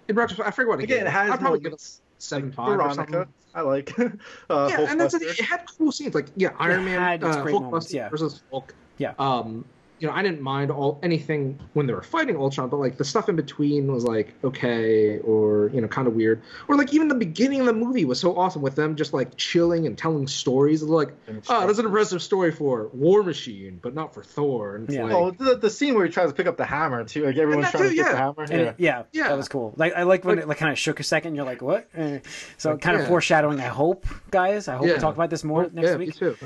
[0.09, 2.01] in retrospect, I forget what it Again, gave it has I'd probably give it moments.
[2.19, 3.35] seven five or Veronica, something.
[3.55, 3.99] I like.
[4.51, 5.23] uh, yeah, and that's it.
[5.23, 7.95] It had cool scenes, like yeah, Iron It Man, had its uh, great Hulkbuster moments,
[7.95, 8.09] yeah.
[8.09, 8.75] versus Hulk.
[8.99, 9.15] Yeah.
[9.19, 9.65] Um,
[10.01, 13.05] you know, I didn't mind all anything when they were fighting Ultron, but like the
[13.05, 17.09] stuff in between was like okay, or you know, kind of weird, or like even
[17.09, 20.27] the beginning of the movie was so awesome with them just like chilling and telling
[20.27, 20.83] stories.
[20.83, 21.13] Like,
[21.49, 24.77] oh, that's an impressive story for War Machine, but not for Thor.
[24.77, 25.05] And Yeah.
[25.05, 27.25] like, Oh, the, the scene where he tries to pick up the hammer too.
[27.27, 28.13] Like everyone's trying too, to get yeah.
[28.13, 28.43] the hammer.
[28.43, 28.59] And Yeah.
[28.59, 29.29] it- yeah, Yeah.
[29.29, 29.75] that was cool.
[29.77, 31.35] Like I like when Like- it like kind of shook a second.
[31.35, 31.89] You're like, what?
[31.97, 32.21] Eh.
[32.57, 33.09] So Like, kind of yeah.
[33.09, 33.61] foreshadowing.
[33.61, 34.69] I hope, guys.
[34.69, 36.17] I hope we talk about this more next yeah, me week.
[36.17, 36.37] too.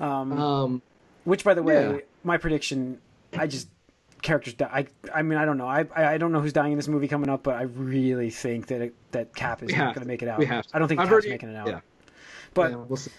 [0.00, 0.82] Um, Um,
[1.28, 1.98] Which, by the way, Yeah.
[2.24, 3.00] my prediction,
[3.36, 3.68] I just
[4.22, 4.86] characters die.
[5.12, 5.68] I, I mean, I don't know.
[5.68, 8.66] I, I, don't know who's dying in this movie coming up, but I really think
[8.68, 10.38] that it, that Cap is We not going to make it out.
[10.38, 10.74] We have to.
[10.76, 11.68] I don't think I've Cap's already- making it out.
[11.68, 11.80] yeah.
[12.54, 13.10] But yeah, we'll see.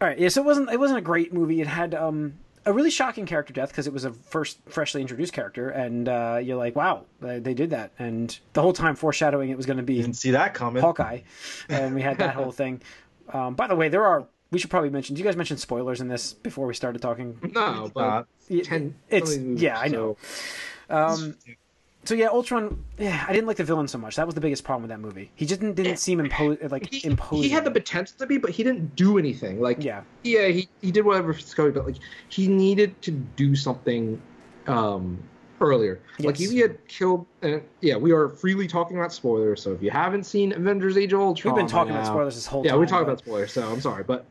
[0.00, 0.28] all right, yeah.
[0.28, 1.60] So it wasn't it wasn't a great movie.
[1.62, 2.34] It had um
[2.66, 6.38] a really shocking character death because it was a first freshly introduced character, and uh,
[6.42, 9.78] you're like, wow, they, they did that, and the whole time foreshadowing it was going
[9.78, 10.82] to be Didn't see that coming.
[10.82, 11.20] Hawkeye,
[11.70, 12.82] and we had that whole thing.
[13.32, 14.26] Um, by the way, there are.
[14.50, 15.14] We should probably mention.
[15.14, 17.38] Do you guys mention spoilers in this before we started talking?
[17.54, 18.94] No, but Uh, Yeah, ten.
[19.08, 20.16] It's million yeah, I know.
[20.88, 21.36] so- Um,
[22.02, 22.82] so yeah, Ultron.
[22.98, 24.16] Yeah, I didn't like the villain so much.
[24.16, 25.30] That was the biggest problem with that movie.
[25.36, 27.44] He just didn't, didn't seem impo- like he, imposing.
[27.44, 29.60] he had the potential to be, but he didn't do anything.
[29.60, 30.02] Like, Yeah.
[30.24, 31.96] yeah, he, he did whatever for Scully, but like
[32.28, 34.20] he needed to do something
[34.66, 35.22] um,
[35.60, 36.00] earlier.
[36.18, 39.62] Like if he had killed, and yeah, we are freely talking about spoilers.
[39.62, 42.46] So if you haven't seen Avengers: Age of Ultron, We've been talking about spoilers this
[42.46, 42.80] whole Yeah, time.
[42.80, 44.24] we're talking but- about spoilers, so I'm sorry, but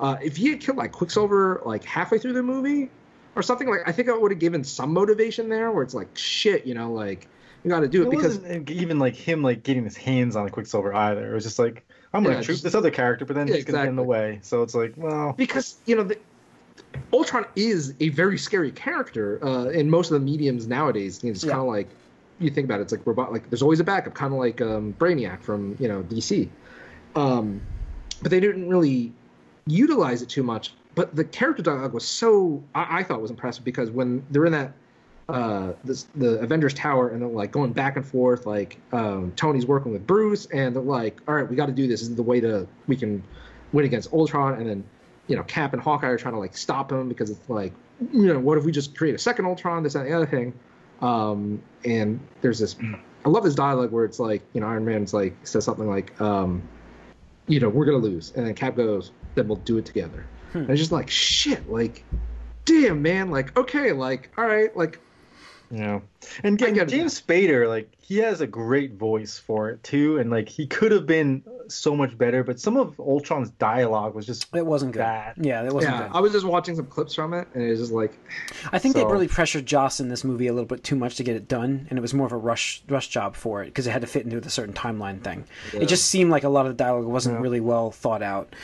[0.00, 2.90] uh, if he had killed like Quicksilver like halfway through the movie,
[3.34, 3.80] or something like.
[3.86, 6.92] I think I would have given some motivation there, where it's like shit, you know,
[6.92, 7.28] like
[7.62, 10.36] you got to do it, It because wasn't even like him like getting his hands
[10.36, 11.30] on Quicksilver either.
[11.30, 11.84] It was just like
[12.14, 13.96] I'm gonna Yeah, troop just- this other character, but then Yeah, he's gonna get in
[13.96, 14.38] the way.
[14.42, 16.16] So it's like, well, because you know the,
[17.12, 21.22] Ultron is a very scary character uh, in most of the mediums nowadays.
[21.22, 21.50] You know, it's Yeah.
[21.52, 21.88] kind of like
[22.38, 23.32] you think about it, it's like robot.
[23.32, 26.48] Like there's always a backup, kind of like um, Brainiac from you know DC.
[27.14, 27.60] Um,
[28.22, 29.12] but they didn't really
[29.66, 30.72] utilize it too much.
[30.94, 34.52] But the character dialogue was so I, I thought was impressive because when they're in
[34.52, 34.72] that
[35.28, 39.66] uh this, the Avengers Tower and they're like going back and forth like um Tony's
[39.66, 42.00] working with Bruce and they're like all right we got to do this.
[42.00, 43.22] this is the way to we can
[43.72, 44.84] win against Ultron and then
[45.26, 47.72] you know Cap and Hawkeye are trying to like stop him because it's like
[48.12, 50.54] you know what if we just create a second Ultron this and the other thing
[51.02, 52.76] um and there's this
[53.24, 56.18] I love this dialogue where it's like you know Iron Man's like says something like
[56.20, 56.62] um
[57.48, 60.26] you know we're gonna lose and then Cap goes then we'll do it together.
[60.52, 60.58] Hmm.
[60.58, 62.04] And it's just like shit like
[62.64, 64.98] damn man like okay like all right like
[65.70, 66.02] you know.
[66.42, 66.96] And again, get it.
[66.96, 70.92] James Spader, like he has a great voice for it too, and like he could
[70.92, 75.00] have been so much better, but some of Ultron's dialogue was just It wasn't good.
[75.00, 75.34] Bad.
[75.40, 76.16] Yeah, it wasn't yeah, good.
[76.16, 78.12] I was just watching some clips from it, and it was just like,
[78.72, 81.24] I think they really pressured Joss in this movie a little bit too much to
[81.24, 83.86] get it done, and it was more of a rush rush job for it because
[83.86, 85.44] it had to fit into a certain timeline thing.
[85.72, 87.42] It just seemed like a lot of the dialogue wasn't Yeah.
[87.42, 88.54] really well thought out.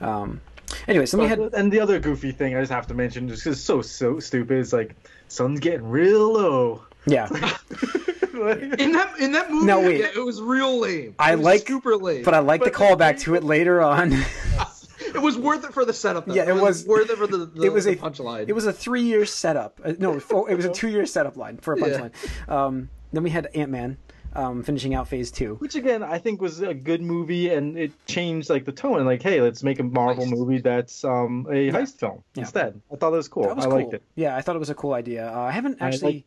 [0.00, 0.40] Um,
[0.88, 3.44] anyways, then we had and the other goofy thing I just have to mention, just
[3.44, 4.94] 'cause it's so so stupid, is like
[5.32, 6.82] sun's getting real low.
[7.06, 10.00] yeah, in that in that movie, No, wait.
[10.00, 11.14] yeah, it was real lame.
[11.18, 13.80] I It was like- super lame, but I like the But- callback to it later
[13.80, 14.12] on.
[15.00, 16.26] it was worth it for the setup.
[16.26, 16.34] Though.
[16.34, 18.48] Yeah, it was- worth it for the, the it was the a punchline.
[18.48, 19.80] It was a three year setup.
[19.84, 21.86] Uh, no, it was a two year setup line for a Yeah.
[22.08, 22.48] punchline.
[22.50, 23.98] Um, then we had Ant Man
[24.34, 25.56] um, finishing out Phase Two.
[25.56, 29.04] Which again, I think was a good movie, and it changed like the tone.
[29.04, 30.30] Like, hey, let's make a Marvel Heist.
[30.30, 32.40] movie that's um, a heist film Yeah.
[32.42, 32.80] instead.
[32.92, 33.44] I thought that was cool.
[33.44, 33.78] That was I cool.
[33.78, 34.02] liked it.
[34.14, 35.30] Yeah, I thought it was a cool idea.
[35.30, 36.12] Uh, I haven't I actually.
[36.14, 36.24] like-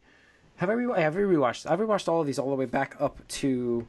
[0.58, 1.70] Have I re- I have rewatched?
[1.70, 3.88] I've rewatched all of these all the way back up to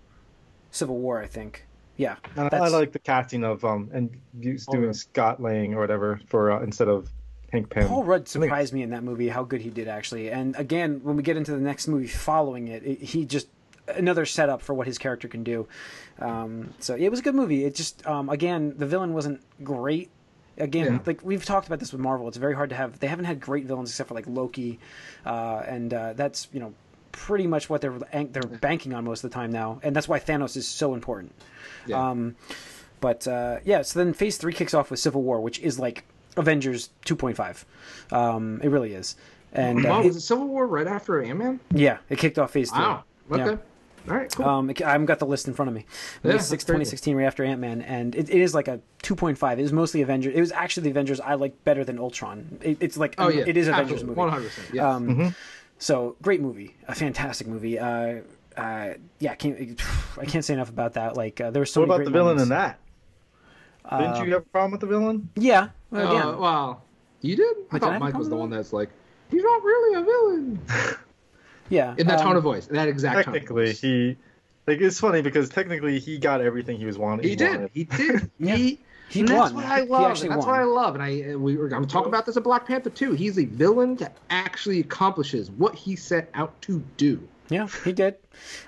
[0.70, 1.20] Civil War.
[1.22, 1.66] I think.
[1.96, 4.10] Yeah, And I that's- like the casting of um and
[4.40, 4.96] doing Rudd.
[4.96, 7.08] Scott Lang or whatever for uh, instead of
[7.52, 7.88] Hank Pym.
[7.88, 10.30] Paul Rudd surprised me in that movie how good he did actually.
[10.30, 13.48] And again, when we get into the next movie following it, it he just
[13.88, 15.66] another setup for what his character can do.
[16.18, 17.64] Um, so it was a good movie.
[17.64, 20.10] It just um, again the villain wasn't great.
[20.58, 20.98] Again, Yeah.
[21.04, 22.98] like we've talked about this with Marvel, it's very hard to have.
[22.98, 24.78] They haven't had great villains except for like Loki,
[25.26, 26.72] uh, and uh, that's you know
[27.12, 27.98] pretty much what they're
[28.30, 31.32] they're banking on most of the time now, and that's why Thanos is so important.
[31.86, 32.08] Yeah.
[32.10, 32.36] Um,
[33.00, 36.04] but uh, yeah, so then Phase Three kicks off with Civil War, which is like
[36.38, 37.64] Avengers 2.5.
[38.16, 39.16] Um, it really is,
[39.52, 41.60] and uh, wow, it- was it Civil War right after Ant Man?
[41.70, 42.80] yeah, it kicked off Phase Three.
[42.80, 43.04] Wow.
[43.30, 43.44] Okay.
[43.44, 43.56] Yeah.
[44.08, 44.34] All right.
[44.34, 44.46] Cool.
[44.46, 45.84] Um, I've got the list in front of me.
[46.22, 49.58] Yeah, May 6, 2016, right after Ant Man, and it, it is like a 2.5.
[49.58, 50.34] It was mostly Avengers.
[50.34, 52.58] It was actually the Avengers I like better than Ultron.
[52.62, 53.44] It, it's like oh yeah.
[53.46, 54.16] it is Avengers movie.
[54.16, 54.68] One hundred percent.
[54.74, 54.84] Yes.
[54.84, 55.34] Um,
[55.78, 57.78] So great movie, a fantastic movie.
[57.78, 58.20] Uh,
[58.56, 59.80] uh, yeah, I can't
[60.18, 61.16] I can't say enough about that.
[61.16, 62.42] Like uh, there was so what many about the villain moments.
[62.44, 62.78] in that?
[63.90, 65.28] Didn't you have a problem with the villain?
[65.36, 66.82] Yeah, well, again, Uh, wow.
[67.20, 67.56] You did?
[67.70, 68.90] I I thought Mike was the with one that's like,
[69.30, 70.60] he's not really a villain.
[71.68, 71.94] yeah.
[71.98, 73.20] In that um, tone of voice, in that exact tone.
[73.20, 73.80] of Technically, voice.
[73.80, 74.16] he
[74.66, 77.28] like it's funny because technically he got everything he was wanting.
[77.28, 77.50] He did.
[77.50, 77.70] wanted.
[77.72, 78.30] He did.
[78.38, 78.56] Yeah.
[78.56, 78.80] He.
[79.08, 80.20] He and that's what I love.
[80.20, 80.38] that's won.
[80.38, 80.94] what I love.
[80.96, 83.12] And I uh, we were going to talk about this in Black Panther too.
[83.12, 87.26] He's a villain that actually accomplishes what he set out to do.
[87.48, 88.16] Yeah, he did.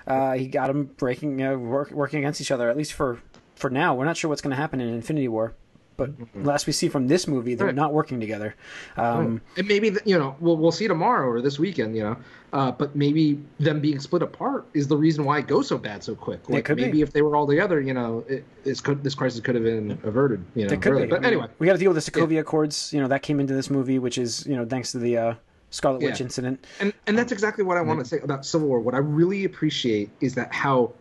[0.07, 2.69] Uh, he got them breaking, uh, work, working against each other.
[2.69, 3.19] At least for
[3.55, 5.53] for now, we're not sure what's going to happen in Infinity War.
[5.99, 7.75] But last we see from this movie, they're Right.
[7.75, 8.55] not working together.
[8.97, 11.95] Um, and maybe you know we'll we'll see tomorrow or this weekend.
[11.95, 12.17] You know,
[12.53, 16.03] uh, but maybe them being split apart is the reason why it goes so bad
[16.03, 16.49] so quick.
[16.49, 16.85] Like could be.
[16.85, 19.63] maybe if they were all together, you know, it, this could this crisis could have
[19.63, 20.43] been averted.
[20.55, 21.05] You know, It could be.
[21.05, 22.91] But I mean, anyway, we got to deal with the Sokovia Accords.
[22.93, 25.33] You know that came into this movie, which is you know thanks to the uh,
[25.69, 26.65] Scarlet Witch incident.
[26.79, 28.79] and and that's exactly what I want to say about Civil War.
[28.79, 30.93] What I really appreciate is that how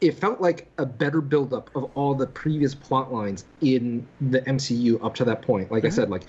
[0.00, 5.02] it felt like a better buildup of all the previous plot lines in the MCU
[5.04, 5.70] up to that point.
[5.72, 6.22] Like I said, like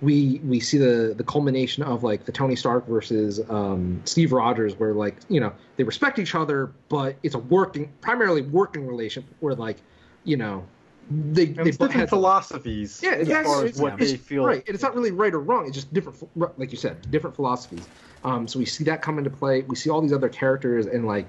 [0.00, 4.78] we we see the the culmination of like the Tony Stark versus um, Steve Rogers,
[4.78, 9.24] where like you know they respect each other, but it's a working primarily working relation
[9.40, 9.78] where like
[10.24, 10.64] you know
[11.10, 13.52] they And they different philosophies Yeah, as exactly.
[13.52, 14.44] far as what they feel.
[14.44, 15.66] Right, and it's not really right or wrong.
[15.66, 16.18] It's just different,
[16.58, 17.86] like you said, different philosophies.
[18.24, 19.62] Um, so we see that come into play.
[19.62, 21.26] We see all these other characters, and like,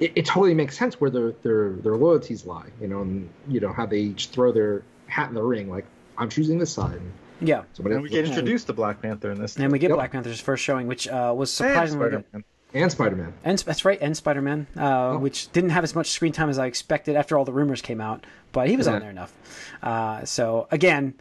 [0.00, 2.66] it, it totally makes sense where their their their loyalties lie.
[2.80, 5.70] You know, and you know how they each throw their hat in the ring.
[5.70, 5.84] Like,
[6.18, 7.00] I'm choosing this side.
[7.42, 9.56] Yeah, somebody And we get introduced to Black Panther in this.
[9.56, 9.96] and we get Yep.
[9.96, 12.24] Black Panther's first showing, which uh, was surprisingly good.
[12.26, 12.44] Spider-Man.
[12.74, 13.32] and Spider Man.
[13.44, 15.18] And that's right, and Spider Man, uh, Oh.
[15.18, 18.00] which didn't have as much screen time as I expected after all the rumors came
[18.00, 19.32] out, but he was on there enough.
[19.82, 21.14] Uh, so again,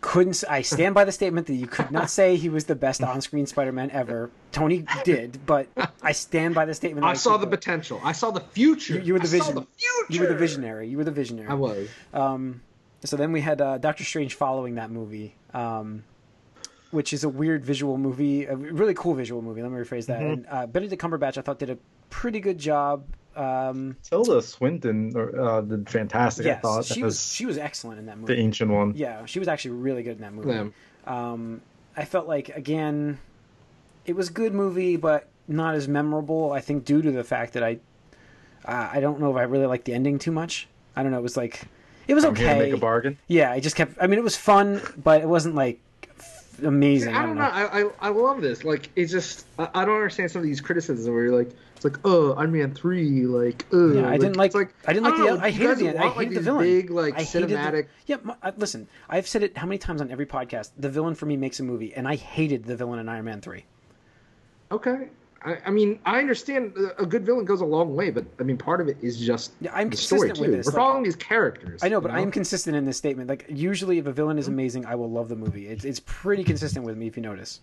[0.00, 0.42] couldn't.
[0.48, 3.46] I stand by the statement that you could not say he was the best on-screen
[3.46, 4.30] Spider-Man ever.
[4.52, 5.68] Tony did, but
[6.02, 7.02] I stand by the statement.
[7.02, 8.00] that I saw the potential.
[8.02, 8.94] I saw the future.
[8.94, 9.54] You, you were the I vision.
[9.54, 10.12] the future.
[10.12, 10.88] You were the visionary.
[10.88, 11.48] You were the visionary.
[11.48, 11.88] I was.
[12.14, 12.62] Um,
[13.04, 16.04] so then we had uh, Doctor Strange following that movie, um,
[16.90, 19.62] which is a weird visual movie, a really cool visual movie.
[19.62, 20.20] Let me rephrase that.
[20.20, 20.32] Mm-hmm.
[20.32, 21.78] And uh, Benedict Cumberbatch, I thought, did a
[22.10, 23.04] pretty good job.
[23.40, 26.46] Um, Tilda Swinton uh, did fantastic.
[26.46, 28.34] I thought she as was she was excellent in that movie.
[28.34, 28.92] the ancient one.
[28.94, 30.50] Yeah, she was actually really good in that movie.
[30.50, 30.70] Yeah.
[31.06, 31.62] Um,
[31.96, 33.18] I felt like again,
[34.04, 36.52] it was a good movie, but not as memorable.
[36.52, 37.78] I think due to the fact that I,
[38.66, 40.68] uh, I don't know if I really liked the ending too much.
[40.94, 41.18] I don't know.
[41.18, 41.62] It was like,
[42.08, 42.58] it was I'm okay.
[42.58, 43.16] make a bargain.
[43.26, 43.96] Yeah, I just kept.
[44.00, 45.80] I mean, it was fun, but it wasn't like
[46.18, 47.14] f- amazing.
[47.14, 47.42] I don't know.
[47.42, 48.64] I, I I love this.
[48.64, 51.84] Like it's just I, I don't understand some of these criticisms where you're like it's
[51.84, 54.54] like oh Iron Man three like oh Yeah, I didn't like.
[54.54, 55.34] like I didn't like don't the.
[55.36, 55.88] know, I hated the.
[55.88, 56.64] I want, like, hated the villain.
[56.64, 57.86] Big like I hated the- cinematic.
[58.06, 58.88] Yeah, my, I, listen.
[59.08, 60.70] I've said it how many times on every podcast.
[60.78, 63.40] The villain for me makes a movie, and I hated the villain in Iron Man
[63.40, 63.64] three.
[64.70, 65.08] Okay.
[65.42, 68.58] I, I mean, I understand a good villain goes a long way, but I mean,
[68.58, 70.50] part of it is just Yeah, I'm the story consistent too.
[70.50, 71.80] with this, We're like- following these characters.
[71.82, 73.28] I know, but you I am consistent in this statement.
[73.30, 75.66] Like usually, if a villain is amazing, I will love the movie.
[75.68, 77.60] It's it's pretty consistent with me if you notice,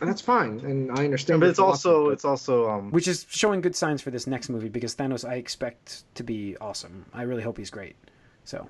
[0.00, 1.40] And that's fine, and I understand.
[1.40, 4.50] but it's also philosophy, it's also um which is showing good signs for this next
[4.50, 7.06] movie because Thanos I expect to be awesome.
[7.14, 7.96] I really hope he's great.
[8.44, 8.68] So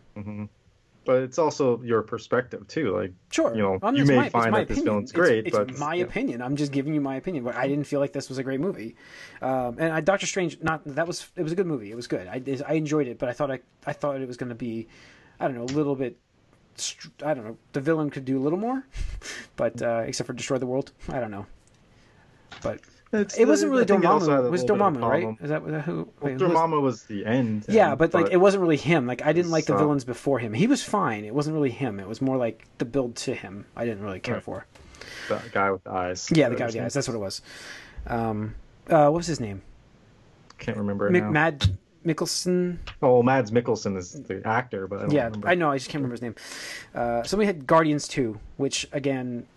[1.04, 2.96] but it's also your perspective too.
[2.96, 4.84] Like sure, You know, you may my- find that this opinion.
[4.94, 6.04] villain's It's- great, it's, but, my yeah.
[6.04, 6.42] opinion.
[6.42, 7.44] I'm just giving you my opinion.
[7.44, 8.96] But I didn't feel like this was a great movie.
[9.40, 11.90] Um, and I, Doctor Strange, not that was it was a good movie.
[11.90, 12.26] It was good.
[12.28, 14.88] I I enjoyed it, but I thought I I thought it was going to be,
[15.40, 16.16] I don't know, a little bit.
[17.24, 17.56] I don't know.
[17.72, 18.82] The villain could do a little more,
[19.56, 20.92] but uh, except for destroy the world.
[21.08, 21.46] I don't know.
[22.62, 22.80] But
[23.12, 24.46] it's, it wasn't really think it also had Dormammu.
[24.46, 25.36] It was little bit of a Dormammu, right?
[25.42, 25.94] Is that who?
[25.96, 27.64] Well, wait, who was- Dormammu was the end.
[27.68, 29.06] yeah, and- but like it wasn't really him.
[29.06, 30.52] Like I didn't like the villains before him.
[30.54, 31.24] He was fine.
[31.24, 32.00] It wasn't really him.
[32.00, 33.66] It was more like the build to him.
[33.76, 34.42] I didn't really care Right.
[34.42, 34.66] for.
[35.28, 36.28] the guy with the eyes.
[36.32, 36.94] Yeah, the guy with the eyes.
[36.94, 37.42] That's what it was.
[38.06, 38.54] Um,
[38.88, 39.62] uh, what was his name?
[40.58, 41.30] Can't remember now.
[41.30, 42.78] Mad Mikkelsen.
[43.02, 45.48] Oh, Mads Mikkelsen is the actor, but I don't Yeah, remember.
[45.48, 45.70] I know.
[45.70, 46.34] I just can't remember his name.
[46.94, 49.51] Uh, so we had Guardians Two, which again, uh,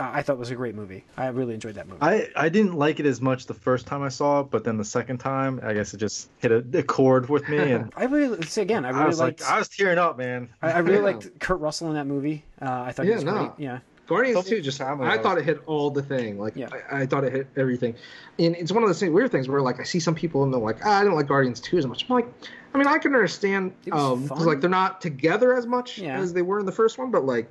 [0.00, 1.04] I thought was a great movie.
[1.16, 1.98] I really enjoyed that movie.
[2.00, 4.76] I, I didn't like it as much the first time I saw it, but then
[4.78, 8.04] the second time, I guess it just hit a, a chord with me, and I
[8.04, 8.84] really say again.
[8.84, 9.40] I I, really was liked.
[9.40, 10.48] like, I was tearing up, man.
[10.62, 11.02] I, I really Yeah.
[11.04, 12.44] liked Kurt Russell in that movie.
[12.60, 13.32] Uh, I thought he was no.
[13.32, 13.50] great.
[13.58, 13.78] Yeah.
[14.06, 14.62] Guardians Something too.
[14.62, 16.36] Just family I thought it hit all the thing.
[16.36, 16.68] Like Yeah.
[16.90, 17.94] I, I thought it hit everything,
[18.40, 20.60] and it's one of those weird things where like I see some people and they're
[20.60, 22.06] like, ah, I didn't like Guardians two as much.
[22.08, 22.26] I'm like,
[22.74, 24.46] I mean, I can understand It was um 'cause fun.
[24.48, 26.18] like they're not together as much Yeah.
[26.18, 27.48] as they were in the first one, but like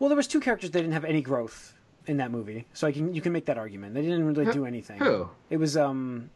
[0.00, 1.74] Well, there was two characters that didn't have any growth
[2.06, 3.94] in that movie, so I can you can make that argument.
[3.94, 4.98] They didn't really do anything.
[4.98, 6.30] who It was um,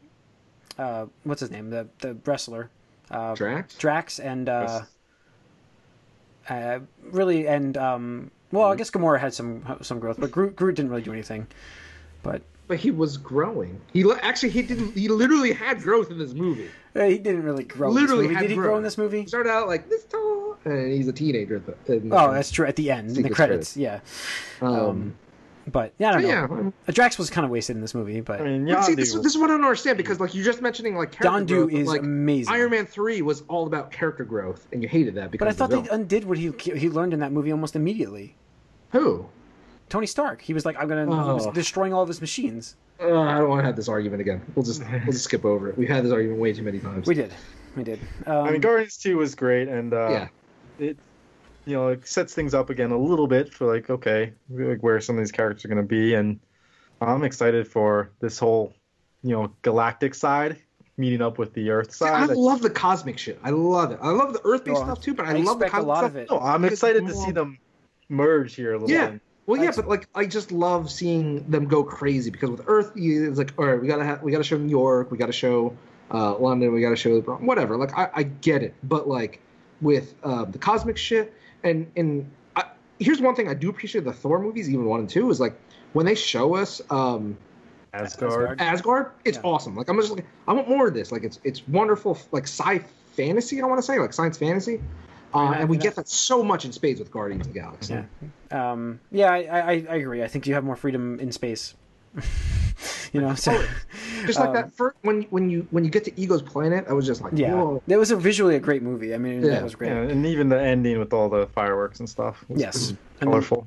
[0.79, 1.71] uh, what's his name?
[1.71, 2.71] The the wrestler,
[3.11, 3.75] uh, Drax.
[3.77, 4.83] Drax, and uh,
[6.49, 10.77] uh, really and um, well, I guess Gamora had some some growth, but Groot, Groot
[10.77, 11.47] didn't really do anything.
[12.23, 13.81] But But he was growing.
[13.93, 14.93] He actually he didn't.
[14.95, 16.69] He literally had growth in this movie.
[16.95, 17.91] uh, he didn't really grow.
[17.91, 18.49] Literally in this movie.
[18.49, 19.23] did he grow in this movie?
[19.23, 21.61] He started out like this tall, and he's a teenager.
[21.87, 22.67] The, the- Oh, that's true.
[22.67, 24.01] At the end, in the Secret credits, yeah.
[24.61, 25.15] um,
[25.71, 26.63] But yeah, I don't but know.
[26.65, 26.71] yeah.
[26.89, 28.97] Uh, Drax was kind of wasted in this movie, but I mean, But see, Yondu
[28.97, 31.69] this, this is what I don't understand because, like, you're just mentioning like character Yondu
[31.69, 32.53] growth, is like, amazing.
[32.55, 35.45] Iron Man three was all about character growth, and you hated that because.
[35.47, 36.01] but I thought the they villain.
[36.03, 38.35] undid what he he learned in that movie almost immediately.
[38.91, 39.27] who?
[39.91, 40.41] Tony Stark.
[40.41, 41.05] He was like, I'm gonna.
[41.05, 41.53] He was Oh.
[41.53, 42.77] destroying all of his machines.
[43.01, 44.41] Uh, I don't want to have this argument again.
[44.55, 45.77] We'll just we'll just skip over it.
[45.77, 47.07] We've had this argument way too many times.
[47.07, 47.33] We did,
[47.77, 48.01] we did.
[48.27, 50.29] Um, I mean, Guardians Two was great, and uh, Yeah.
[50.79, 50.97] It
[51.67, 55.01] you know it sets things up again a little bit for like okay, like where
[55.01, 56.41] some of these characters are going to be, and
[57.01, 58.73] I'm excited for this whole
[59.23, 60.59] you know galactic side
[60.97, 62.37] meeting up with the Earth See, I side.
[62.37, 63.39] love the cosmic shit.
[63.43, 63.99] I love it.
[64.01, 65.83] I love the Earth based Oh, stuff too, but I, I love the expect a
[65.83, 66.11] cosmic lot stuff.
[66.11, 66.31] of it.
[66.31, 67.59] no, I'm because excited to it's see them
[68.09, 69.11] merge here a little Yeah.
[69.11, 69.21] bit.
[69.47, 73.29] Well, yeah, but like I just love seeing them go crazy because with Earth, you,
[73.29, 75.77] it's like, all right, we gotta have, we gotta show New York, we gotta show
[76.11, 77.77] uh, London, we gotta show whatever.
[77.77, 79.41] Like I, I get it, but like
[79.81, 82.65] with uh, the cosmic shit, and and I,
[82.99, 85.55] here's one thing I do appreciate the Thor movies, even one and two, is like
[85.93, 87.37] when they show us um,
[87.93, 88.61] Asgard.
[88.61, 89.43] Asgard, it's Yeah.
[89.45, 89.77] awesome.
[89.77, 91.13] Like I'm just like I want more of this.
[91.13, 92.79] Like it's it's wonderful, like sci
[93.15, 93.63] fantasy.
[93.63, 94.81] I want to say like science fantasy,
[95.35, 95.85] uh, Yeah, and we yeah.
[95.85, 97.95] get that so much in spades with Guardians of the Galaxy.
[98.51, 100.23] Yeah, um, yeah, I, I, I agree.
[100.23, 101.75] I think you have more freedom in space.
[103.13, 103.53] You know, so
[104.27, 106.93] Just like Um, that first when when you when you get to Ego's planet, I
[106.93, 107.83] was just like, yeah, whoa.
[107.87, 109.15] it was a visually a great movie.
[109.15, 109.51] I mean, Yeah.
[109.53, 109.89] that was great.
[109.91, 112.45] Yeah, and even the ending with all the fireworks and stuff.
[112.49, 112.75] Was, Yes.
[112.75, 113.67] was And then- colorful.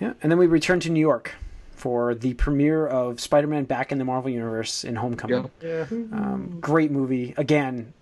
[0.00, 1.32] Yeah, and then we return to New York
[1.76, 5.50] for the premiere of Spider-Man Back in the Marvel Universe in Homecoming.
[5.62, 5.68] Yeah.
[5.90, 5.98] Yeah.
[6.12, 7.92] Um, great movie again.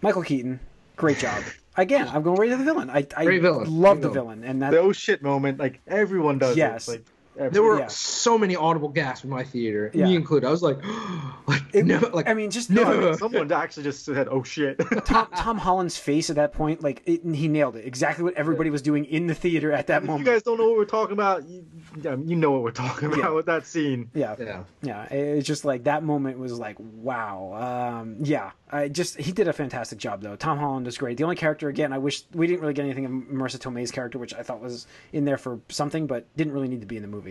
[0.00, 0.58] Michael Keaton,
[0.96, 1.42] great job.
[1.76, 2.90] again, I'm going right to the villain.
[2.90, 3.80] I, I villain.
[3.80, 6.56] love Great the villain, and that The oh shit moment, like everyone does.
[6.56, 6.88] Yes.
[6.88, 6.90] It.
[6.92, 7.04] Like
[7.34, 7.86] There were Yeah.
[7.86, 10.04] so many audible gasps in my theater, Yeah.
[10.04, 10.46] me included.
[10.46, 10.78] I was like,
[11.46, 12.82] like, It- no, like I mean, just No.
[12.84, 17.02] no, someone actually just said, "Oh shit." Tom, Tom Holland's face at that point, like
[17.06, 17.86] it, he nailed it.
[17.86, 20.26] Exactly what everybody was doing in the theater at that moment.
[20.26, 21.64] you guys don't know what we're talking about, you,
[22.02, 23.30] you know what we're talking about Yeah.
[23.30, 24.10] with that scene.
[24.14, 24.64] yeah, yeah.
[24.82, 25.04] yeah.
[25.04, 27.98] It's just like that moment was like, wow.
[28.02, 30.36] Um, yeah, I just he did a fantastic job though.
[30.36, 31.16] Tom Holland is great.
[31.16, 34.18] The only character, again, I wish we didn't really get anything of Marisa Tomei's character,
[34.18, 37.02] which I thought was in there for something, but didn't really need to be in
[37.02, 37.21] the movie.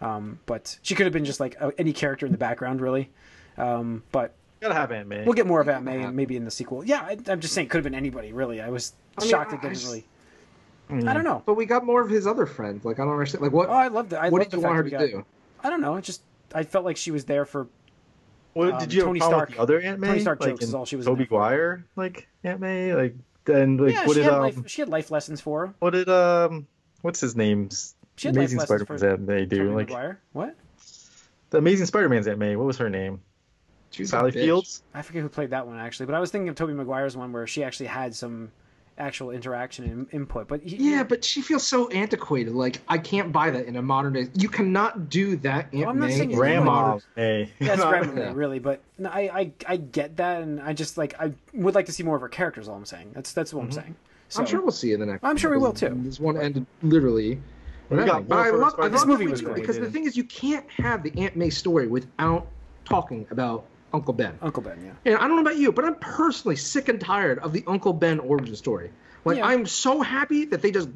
[0.00, 3.10] Um, but she could have been just like uh, any character in the background, really.
[3.58, 5.24] Um, but Gotta have Aunt May.
[5.24, 6.84] we'll get more of Aunt May maybe in the sequel.
[6.84, 8.60] Yeah, I, I'm just saying, could have been anybody, really.
[8.60, 10.06] I was I mean, shocked I- it didn't just- really.
[10.90, 11.08] Mm.
[11.08, 11.40] I don't know.
[11.46, 12.84] But we got more of his other friends.
[12.84, 13.42] Like I don't understand.
[13.42, 13.68] Like what?
[13.68, 14.16] Oh, I loved it.
[14.16, 15.24] I what did you want her to got- do?
[15.62, 15.94] I don't know.
[15.96, 16.22] It just
[16.52, 17.68] I felt like she was there for
[18.54, 20.08] What um, did you have Tony a Stark- the other Aunt May?
[20.08, 21.38] Tony Stark like jokes is all she was Tobey there.
[21.38, 23.14] Guire, like Aunt May, like
[23.44, 24.04] then like yeah.
[24.04, 24.58] what She did had um life.
[24.66, 25.74] She had life lessons for her.
[25.78, 26.66] what did um
[27.02, 27.68] what's his name?
[28.20, 30.20] She had Amazing life lessons Spider-Man's for Aunt May do like Maguire.
[30.34, 30.54] What?
[31.48, 32.54] the Amazing Spider-Man's Aunt May.
[32.54, 33.22] What was her name?
[33.92, 34.30] She's a Sally.
[34.32, 34.82] Fields.
[34.92, 37.32] I forget who played that one actually, but I was thinking of Tobey Maguire's one
[37.32, 38.52] where she actually had some
[38.98, 40.48] actual interaction and input.
[40.48, 42.52] But he, Yeah, but she feels so antiquated.
[42.52, 44.28] Like I can't buy that in a modern day.
[44.34, 45.72] You cannot do that.
[45.72, 47.52] Aunt I'm not May saying in Grandma modern- May.
[47.58, 51.18] That's Grandma May, really, but no, I, I I get that, and I just like
[51.18, 52.68] I would like to see more of her characters.
[52.68, 53.12] All I'm saying.
[53.14, 53.80] That's that's what I'm mm-hmm.
[53.80, 53.96] saying.
[54.28, 55.24] So, I'm sure we'll see in the next.
[55.24, 55.92] I'm sure we will, too.
[56.04, 57.40] This one ended literally.
[57.90, 58.28] We with got nothing.
[58.28, 60.68] But I love, I love This movie was great, because the thing is, you can't
[60.70, 62.46] have the Aunt May story without
[62.84, 64.38] talking about Uncle Ben.
[64.42, 64.92] Uncle Ben, yeah.
[65.12, 67.92] And I don't know about you, but I'm personally sick and tired of the Uncle
[67.92, 68.90] Ben origin story.
[69.24, 69.46] Like Yeah.
[69.46, 70.88] I'm so happy that they just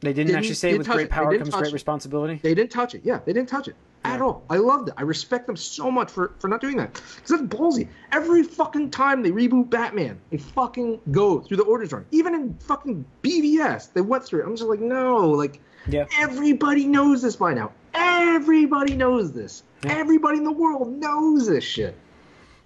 [0.00, 1.10] They didn't, Didn't- actually say didn't with great it.
[1.10, 1.72] Power comes great it.
[1.72, 2.38] responsibility.
[2.42, 3.00] they didn't touch it.
[3.04, 4.44] Yeah, they didn't touch it at all.
[4.48, 4.94] I loved it.
[4.96, 7.88] I respect them so much for for not doing that because that's ballsy.
[8.12, 12.04] Every fucking time they reboot Batman, they fucking go through the origin story.
[12.12, 14.46] Even in fucking BVS, they went through it.
[14.46, 16.06] I'm just like, no, like Yeah.
[16.18, 17.72] everybody knows this by now.
[17.94, 19.62] Everybody knows this.
[19.84, 19.92] Yeah.
[19.92, 21.94] Everybody in the world knows this shit,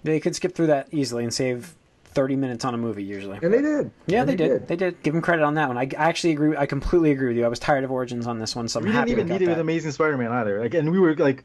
[0.03, 3.39] They could skip through that easily and save 30 minutes on a movie usually.
[3.41, 3.91] and they did.
[4.07, 4.67] Yeah, And they did.
[4.67, 5.01] They did.
[5.03, 5.77] Give them credit on that one.
[5.77, 6.55] I, I actually agree.
[6.57, 7.45] I completely agree with you.
[7.45, 9.45] I was tired of Origins on this one, so I'm We happy didn't even need
[9.45, 9.59] it with.
[9.59, 10.59] Amazing Spider-Man either.
[10.59, 11.43] Like, and we were like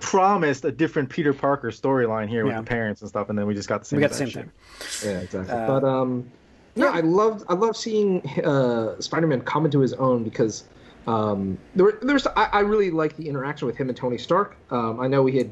[0.00, 2.56] promised a different Peter Parker storyline here Yeah.
[2.58, 3.98] with the parents and stuff, and then we just got the same.
[3.98, 4.48] We got the same shit.
[5.00, 5.10] thing.
[5.12, 5.54] Yeah, exactly.
[5.54, 6.28] Uh, but um,
[6.74, 10.64] yeah, I loved I loved seeing uh, Spider-Man come into his own because
[11.06, 14.18] um, there were, there was I, I really like the interaction with him and Tony
[14.18, 14.56] Stark.
[14.70, 15.50] Um, I know we had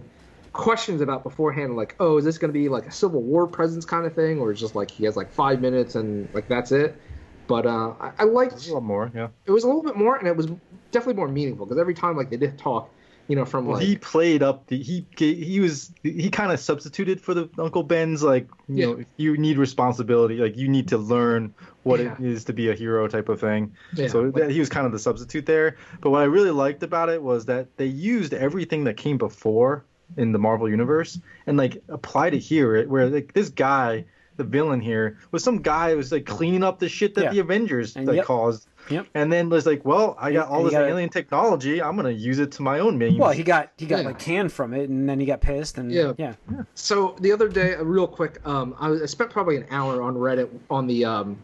[0.52, 3.84] questions about beforehand, like, oh, is this going to be like a Civil War presence
[3.84, 6.72] kind of thing, or is just like he has like five minutes and like that's
[6.72, 7.00] it.
[7.46, 9.28] But uh, I, I liked There's a lot more, yeah.
[9.44, 10.46] it was a little bit more, and it was
[10.92, 12.90] definitely more meaningful because every time like they did talk,
[13.30, 16.58] you know, from Well, like he played up the he he was he kind of
[16.58, 18.86] substituted for the Uncle Ben's like you Yeah.
[18.86, 21.54] know if you need responsibility like you need to learn
[21.84, 22.16] what Yeah.
[22.18, 23.72] it is to be a hero type of thing.
[23.94, 25.76] Yeah, so like- that, he was kind of the substitute there.
[26.00, 29.84] But what I really liked about it was that they used everything that came before
[30.16, 34.04] in the Marvel universe and like applied it here where like this guy
[34.38, 37.32] the villain here was some guy who was like cleaning up the shit that Yeah.
[37.34, 38.24] the Avengers And like yep.
[38.24, 38.66] caused.
[38.88, 39.06] Yep.
[39.14, 41.80] And then was like, well, I got all this gotta- alien technology.
[41.82, 43.18] I'm gonna use it to my own means.
[43.18, 44.06] Well, he got he got Yeah.
[44.06, 46.12] like canned from it, and then he got pissed, and Yeah.
[46.18, 46.34] yeah,
[46.74, 50.14] So the other day, uh, real quick, um, I, I spent probably an hour on
[50.16, 51.38] Reddit on the um,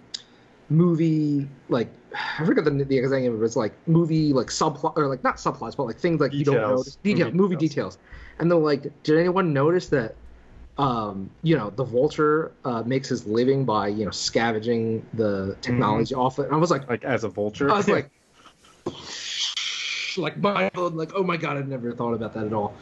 [0.70, 1.88] movie, like
[2.38, 3.44] I forget the, the exact name of it.
[3.44, 6.56] It's like movie, like subplot or like not subplots, but like things like you don't
[6.56, 6.96] Details.
[7.02, 7.96] Detail, Movie movie details.
[7.96, 7.98] details.
[8.38, 10.14] And they're like, did anyone notice that?
[10.78, 16.14] Um, you know, the vulture uh, makes his living by you know scavenging the technology
[16.14, 16.46] off it.
[16.46, 17.70] And I was like, like as a vulture.
[17.70, 18.10] I was like,
[20.18, 22.74] like blown, like oh my god, I've never thought about that at all.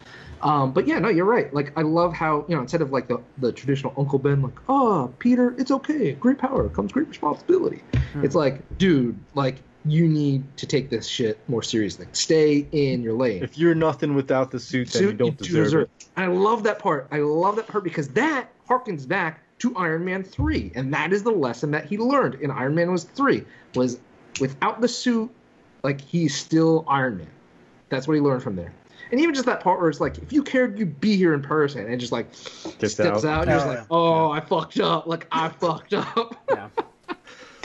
[0.43, 1.53] Um, but yeah, no, you're right.
[1.55, 4.59] Like I love how you know instead of like the, the traditional Uncle Ben, like
[4.69, 7.83] oh Peter, it's okay, great power comes great responsibility.
[8.23, 12.07] It's like, dude, like you need to take this shit more seriously.
[12.13, 13.43] Stay in your lane.
[13.43, 16.07] if you're nothing without the suit, then Suit, you don't do deserve, it.
[16.17, 17.07] I love that part.
[17.11, 20.73] I love that part because that harkens back to Iron Man 3.
[20.75, 23.99] And that is the lesson that he learned in Iron Man was 3 was
[24.41, 25.31] without the suit,
[25.83, 27.27] like he's still Iron Man.
[27.91, 28.73] That's what he learned from there.
[29.11, 31.43] And even just that part where it's like, if you cared, you'd be here in
[31.43, 31.87] person.
[31.87, 32.31] And just like
[32.79, 33.25] Gets steps out.
[33.25, 33.85] out, and you're just Oh, like, yeah.
[33.91, 35.07] oh, I fucked up.
[35.07, 36.35] Like I fucked up.
[36.51, 36.69] yeah.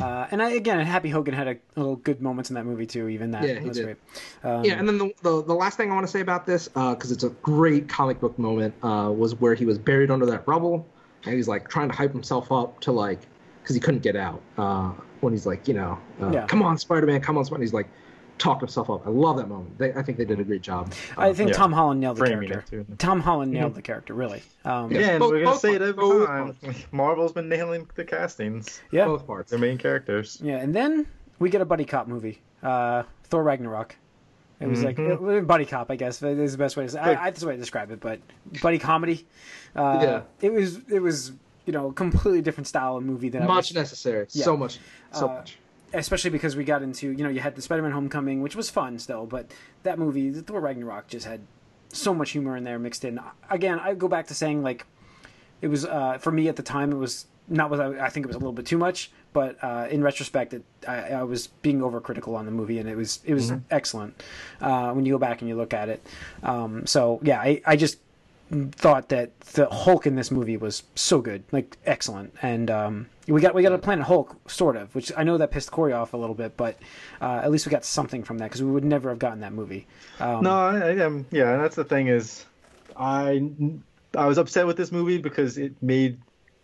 [0.02, 3.08] Uh, and I, again, Happy Hogan had a little good moments in that movie too.
[3.10, 3.84] Even that Yeah, he did.
[3.84, 3.98] great.
[4.44, 6.68] Um, Yeah, and then the, the, the last thing I want to say about this,
[6.68, 10.48] because it's a great comic book moment, uh, was where he was buried under that
[10.48, 10.88] rubble,
[11.26, 13.20] and he's like trying to hype himself up to like,
[13.62, 14.42] because he couldn't get out.
[14.58, 14.92] Uh,
[15.22, 16.48] when he's like, you know, uh, Yeah.
[16.48, 17.62] come on, Spider Man, come on, Spider.
[17.62, 17.88] He's like,
[18.40, 19.06] talked himself up.
[19.06, 19.78] I love that moment.
[19.78, 20.92] They, I think they did a great job.
[21.18, 21.56] I think yeah.
[21.58, 22.86] Tom Holland nailed the Framing character.
[22.98, 24.42] Tom Holland nailed the character, really.
[24.66, 26.54] Um, Yeah, and Both- we're gonna say it parts, every both time.
[26.56, 26.80] parts.
[26.92, 28.82] Marvel's been nailing the castings.
[28.92, 29.52] yeah, Both parts.
[29.52, 30.40] Their main characters.
[30.44, 30.58] yeah.
[30.58, 31.06] And then
[31.38, 33.96] we get a buddy cop movie, uh, Thor Ragnarok.
[34.60, 35.38] It was like Mhm.
[35.38, 36.22] uh, buddy cop, I guess.
[36.22, 37.00] Is the best way to say.
[37.00, 38.02] I, I, that's the way to describe it.
[38.02, 38.20] But
[38.62, 39.26] buddy comedy.
[39.76, 40.22] Uh, Yeah.
[40.42, 40.80] It was.
[40.90, 41.32] It was.
[41.66, 44.26] You know, a completely different style of movie than I Much necessary.
[44.32, 44.44] Yeah.
[44.44, 44.80] So much.
[45.12, 45.60] So Uh, much.
[45.94, 49.00] Especially because we got into you know you had the Spider-Man Homecoming, which was fun
[49.00, 49.52] still, but
[49.84, 51.42] that movie, the Thor Ragnarok, just had
[51.92, 53.20] so much humor in there mixed in.
[53.50, 54.86] Again, I go back to saying like
[55.62, 58.26] it was uh, for me at the time it was not what I, I think
[58.26, 61.48] it was a little bit too much, but uh, in retrospect, it, I, I was
[61.48, 64.22] being overcritical on the movie, and it was it was excellent
[64.62, 66.06] uh, when you go back and you look at it.
[66.44, 67.98] Um, so yeah, I, I just
[68.72, 73.42] thought that the Hulk in this movie was so good, like excellent, and um, we
[73.42, 76.14] got we got a Planet Hulk sort of, which I know that pissed Corey off
[76.14, 76.78] a little bit, but
[77.22, 79.54] uh, at least we got something from that because we would never have gotten that
[79.54, 79.88] movie.
[80.20, 81.26] Um, No, I, I am.
[81.32, 82.46] Yeah, and that's the thing is,
[82.98, 83.50] I
[84.16, 86.20] I was upset with this movie because it made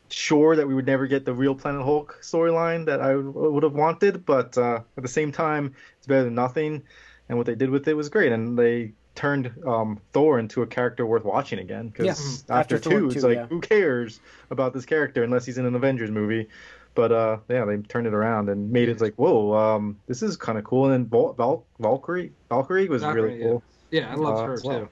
[0.10, 3.74] sure that we would never get the real Planet Hulk storyline that I would have
[3.74, 4.26] wanted.
[4.26, 6.84] But uh, at the same time, it's better than nothing.
[7.28, 8.32] And what they did with it was great.
[8.32, 11.88] And they turned um, Thor into a character worth watching again.
[11.90, 12.06] Because
[12.48, 12.56] Yeah.
[12.58, 13.46] after, After Thor two, it's 2, like yeah.
[13.48, 14.20] who cares
[14.52, 16.48] about this character unless he's in an Avengers movie.
[16.94, 20.38] But uh, yeah, they turned it around and made it like, whoa, um, this is
[20.38, 20.86] kind of cool.
[20.86, 23.64] And then Val- Val- Valkyrie, Valkyrie was Valkyrie, really cool.
[23.92, 24.80] Yeah, I loved Uh, her as well.
[24.82, 24.90] too.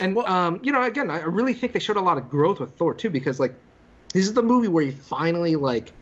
[0.00, 2.60] And um, you know, again, I I really think they showed a lot of growth
[2.60, 3.54] with Thor too, because like
[4.14, 5.92] this is the movie where he finally like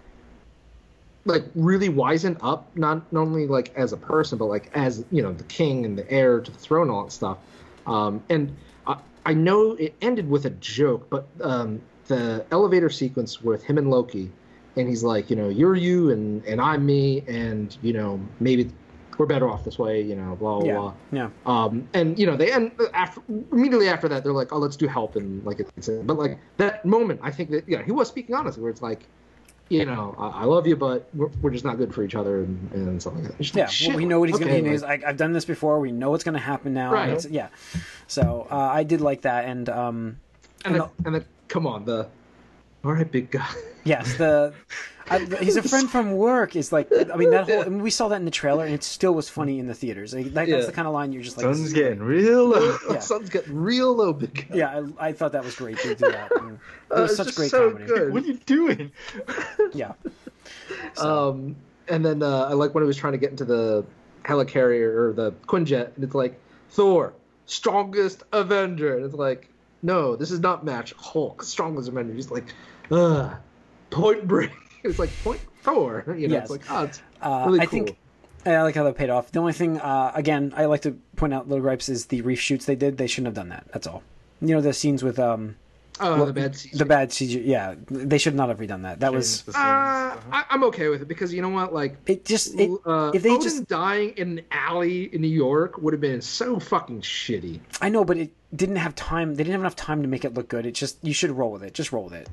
[1.24, 5.22] like really wisened up, not not only like as a person, but like as you
[5.22, 7.38] know the king and the heir to the throne and all that stuff.
[7.86, 8.56] Um, and
[8.86, 13.78] I, I know it ended with a joke, but um, the elevator sequence with him
[13.78, 14.30] and Loki,
[14.76, 18.70] and he's like, you know, you're you and and I'm me, and you know maybe
[19.18, 20.94] we're better off this way, you know, blah blah yeah, blah.
[21.12, 23.20] yeah, Um, and you know they end after
[23.52, 26.86] immediately after that they're like, oh, let's do help and like it's but like that
[26.86, 29.04] moment, I think that yeah, he was speaking honestly, where it's like,
[29.70, 32.42] you know, I, I love you, but we're, we're just not good for each other
[32.42, 33.34] and, and stuff like that.
[33.38, 33.66] It's yeah.
[33.66, 34.68] like, well, we know what he's okay, gonna.
[34.68, 35.78] He like- like, I've done this before.
[35.80, 36.92] We know what's gonna happen now.
[36.92, 37.24] Right.
[37.30, 37.48] Yeah.
[38.08, 40.18] So uh, I did like that, and um,
[40.64, 42.08] and and then, and then come on the,
[42.84, 43.46] all right, big guy.
[43.84, 44.52] Yes, the
[45.08, 47.90] I, he's a friend from work is like I mean that whole I mean, we
[47.90, 50.14] saw that in the trailer and it still was funny in the theaters.
[50.14, 50.56] Like, that, Yeah.
[50.56, 51.44] That's the kind of line you're just like.
[51.44, 52.22] Sun's getting great.
[52.24, 52.76] real low.
[52.90, 52.98] Yeah.
[53.00, 54.56] Sun's getting real low, big guy.
[54.56, 56.30] Yeah, I, I thought that was great to do that.
[56.36, 56.58] And it
[56.96, 57.86] Uh, was it's such just great so comedy.
[57.86, 58.12] good.
[58.12, 58.92] What are you doing?
[59.72, 59.92] Yeah.
[60.94, 61.56] So, Um,
[61.88, 63.84] and then uh, I like when he was trying to get into the
[64.24, 66.38] helicarrier or the Quinjet, and it's like
[66.70, 67.12] Thor,
[67.46, 69.48] strongest Avenger, and it's like,
[69.82, 72.14] no, this is not match Hulk, strongest Avenger.
[72.14, 72.44] He's like,
[72.90, 73.36] ugh,
[73.90, 74.50] Point Break.
[74.82, 76.04] It's like Point Thor.
[76.18, 76.44] You know, Yes.
[76.44, 77.84] it's like, oh, it's uh, really I cool.
[77.84, 77.96] think
[78.46, 79.30] I like how that paid off.
[79.30, 82.64] The only thing, uh, again, I like to point out little gripes is the reshoots
[82.64, 82.96] they did.
[82.96, 83.66] They shouldn't have done that.
[83.72, 84.02] That's all.
[84.40, 85.56] You know the scenes with um
[86.00, 86.78] oh, well, the bad CG.
[86.78, 87.42] the bad CG.
[87.44, 89.00] Yeah, they should not have redone that.
[89.00, 90.24] That was Change the Uh, scenes.
[90.32, 91.98] I, I'm okay with it because you know what, like.
[92.06, 92.24] it.
[92.24, 95.92] Just it, uh, if they Odin just dying in an alley in New York would
[95.92, 97.60] have been so fucking shitty.
[97.82, 99.34] I know, but it didn't have time.
[99.34, 100.64] They didn't have enough time to make it look good.
[100.64, 101.74] It just you should roll with it.
[101.74, 102.26] Just roll with it.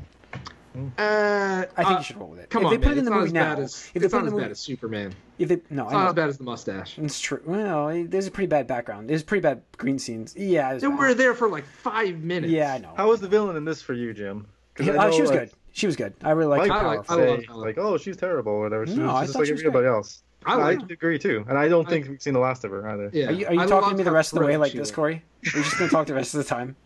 [0.97, 2.49] Uh, I think uh, you should roll with it.
[2.49, 2.91] Come if on, they put man.
[2.95, 4.31] it in the it's movie now, as, if they it's put it not in as
[4.31, 5.15] the bad movie, as Superman.
[5.39, 6.97] if they no, It's I not as bad as the mustache.
[6.97, 7.41] It's true.
[7.45, 9.09] Well, there's a pretty bad background.
[9.09, 10.35] There's pretty bad green scenes.
[10.37, 10.97] Yeah, it was They bad.
[10.99, 12.51] were there for like five minutes.
[12.51, 12.93] Yeah, I know.
[12.95, 14.47] How was the villain in this for you, Jim?
[14.75, 15.51] 'Cause I Uh, know, she was like, good.
[15.71, 16.13] She was good.
[16.23, 18.53] I really liked Mike her I like- for I love say like, oh, she's terrible
[18.53, 18.85] or whatever.
[18.87, 19.95] She No, was I just thought like she was everybody great.
[19.95, 20.23] else.
[20.45, 23.09] I I, agree too, and I don't think we've seen the last of her either.
[23.11, 23.27] Yeah.
[23.27, 24.91] Are you, are you talking to me the rest of the way like this.
[24.91, 25.23] Corey?
[25.53, 26.75] We're just gonna talk the rest of the time.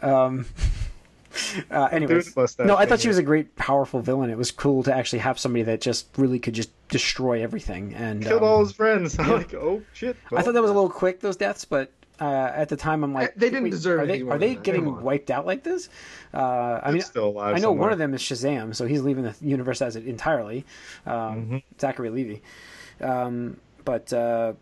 [0.00, 0.46] Um.
[1.70, 4.30] Uh, anyways, mustache no, I thought she was a great, powerful villain.
[4.30, 7.94] It was cool to actually have somebody that just really could just destroy everything.
[7.94, 9.18] And Killed um, all his friends.
[9.18, 10.16] I'm like, oh shit.
[10.32, 13.12] I thought that was a little quick those deaths, but uh, at the time I'm
[13.14, 15.88] like, They didn't wait, deserve Are they are they getting Come wiped out like this?
[16.34, 17.56] Uh, I mean, still alive.
[17.56, 20.64] I know one of them is Shazam, so he's leaving the universe as it entirely.
[21.06, 21.56] Um, Mm-hmm.
[21.80, 22.40] Zachary Levi,
[23.00, 24.52] um, but uh,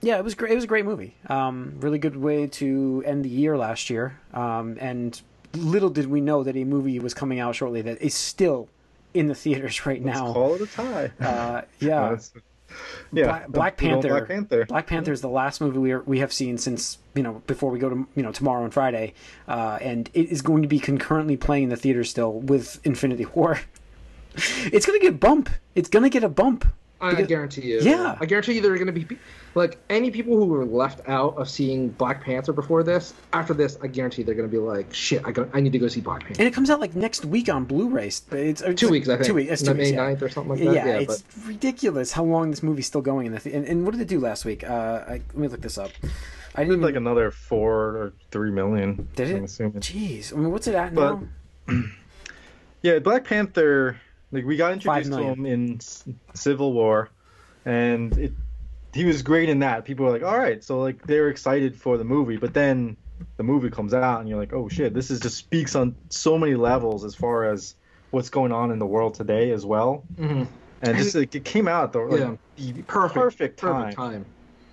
[0.00, 0.52] yeah, it was great.
[0.52, 1.14] It was a great movie.
[1.28, 4.18] Um, really good way to end the year last year.
[4.32, 5.20] Um, and
[5.56, 8.68] little did we know that a movie was coming out shortly that is still
[9.12, 10.32] in the theaters right Let's now.
[10.32, 11.12] call it a tie.
[11.20, 12.16] Uh, yeah,
[13.12, 13.24] yeah.
[13.24, 14.08] Black, Black Panther.
[14.08, 14.64] Black Panther.
[14.66, 17.70] Black Panther is the last movie we are, we have seen since you know before
[17.70, 19.14] we go to you know tomorrow and Friday,
[19.48, 23.26] uh, and it is going to be concurrently playing in the theater still with Infinity
[23.26, 23.60] War.
[24.36, 25.48] it's gonna get bump.
[25.74, 26.64] It's gonna get a bump.
[27.04, 27.80] I, I Because- guarantee you.
[27.80, 28.16] Yeah.
[28.20, 29.06] I guarantee you there are going to be
[29.54, 33.14] like any people who were left out of seeing Black Panther before this.
[33.32, 35.78] After this, I guarantee they're going to be like, "Shit, I go, I need to
[35.78, 38.06] go see Black Panther." and it comes out like next week on Blu-ray.
[38.08, 38.22] It's,
[38.62, 39.26] it's Two weeks, I think.
[39.26, 39.50] Two weeks.
[39.52, 39.90] It's two that weeks.
[39.90, 40.14] May Yeah.
[40.14, 40.74] 9th or something like that.
[40.74, 43.40] Yeah, Yeah, it's ridiculous how long this movie's still going in the.
[43.40, 44.64] Th- and, and what did it do last week?
[44.64, 45.90] Uh, I, let me look this up.
[46.56, 49.08] I Did didn't like another four or three million.
[49.16, 49.36] Did it?
[49.36, 49.80] I'm assuming.
[49.80, 51.20] Jeez, I mean, what's it at But-
[51.68, 51.82] now?
[52.82, 53.98] Yeah, Black Panther.
[54.34, 55.78] Like we got introduced to him in
[56.34, 57.08] Civil War,
[57.64, 58.32] and it
[58.92, 59.84] he was great in that.
[59.84, 62.96] People were like, "All right," so like they were excited for the movie, but then
[63.36, 66.36] the movie comes out, and you're like, "Oh shit!" This is just speaks on so
[66.36, 67.76] many levels as far as
[68.10, 70.04] what's going on in the world today as well.
[70.16, 70.48] Mhm.
[70.82, 72.34] And just like it came out the like, Yeah.
[72.56, 73.72] the perfect, perfect time.
[73.82, 74.24] perfect time,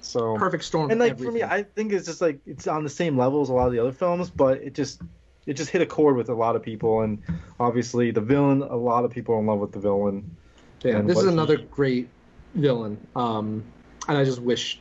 [0.01, 0.89] So perfect storm.
[0.89, 1.43] and like for me.
[1.43, 3.79] I think it's just like it's on the same level as a lot of the
[3.79, 5.01] other films, but it just
[5.45, 7.21] it just hit a chord with a lot of people, and
[7.59, 8.61] obviously the villain.
[8.61, 10.35] A lot of people are in love with the villain.
[10.83, 12.09] Yeah, this is another he- great
[12.55, 12.97] villain.
[13.15, 13.63] Um,
[14.07, 14.79] and I just wish,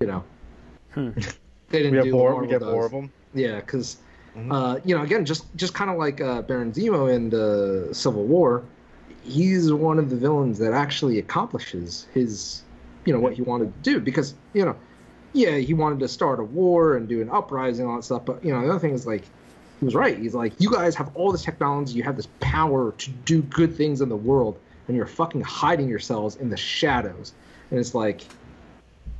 [0.00, 0.24] you know,
[0.94, 1.10] Hmm.
[1.70, 2.30] they didn't We have do more.
[2.32, 3.10] We Marvel get more of them.
[3.34, 3.96] Yeah, because
[4.36, 4.52] Mhm.
[4.52, 8.24] uh, you know, again, just just kind of like uh, Baron Zemo in the Civil
[8.24, 8.62] War,
[9.22, 12.62] he's one of the villains that actually accomplishes his,
[13.04, 14.00] you know, what he wanted to do.
[14.00, 14.76] Because you know,
[15.32, 18.24] yeah, he wanted to start a war and do an uprising and all that stuff.
[18.24, 19.24] But you know, the other thing is like,
[19.82, 20.16] he was right.
[20.16, 23.74] He's like, you guys have all this technology, you have this power to do good
[23.74, 27.32] things in the world, and you're fucking hiding yourselves in the shadows.
[27.68, 28.24] And it's like,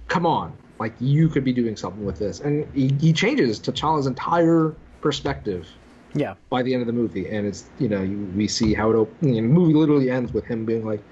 [0.07, 2.39] come on, like you could be doing something with this.
[2.39, 5.69] And he, he changes T'Challa's entire perspective
[6.15, 8.93] Yeah, by the end of the movie, and it's you know you, we see how
[8.93, 11.03] it op- the movie literally ends with him being like,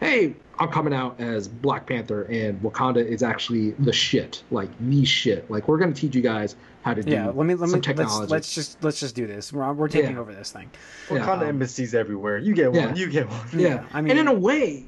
[0.00, 5.04] "Hey, I'm coming out as Black Panther, and Wakanda is actually the shit, like the
[5.04, 5.50] shit.
[5.50, 7.26] Like we're gonna teach you guys how to do yeah.
[7.28, 9.52] Let me let some me technology." let's, let's just let's just do this.
[9.52, 10.18] We're we're taking Yeah.
[10.20, 10.70] over this thing.
[11.10, 12.38] Yeah, Wakanda um, embassies everywhere.
[12.38, 12.80] You get one.
[12.80, 12.94] yeah.
[12.94, 13.40] You get one.
[13.52, 13.68] yeah.
[13.68, 14.86] Yeah, I mean- and in a way,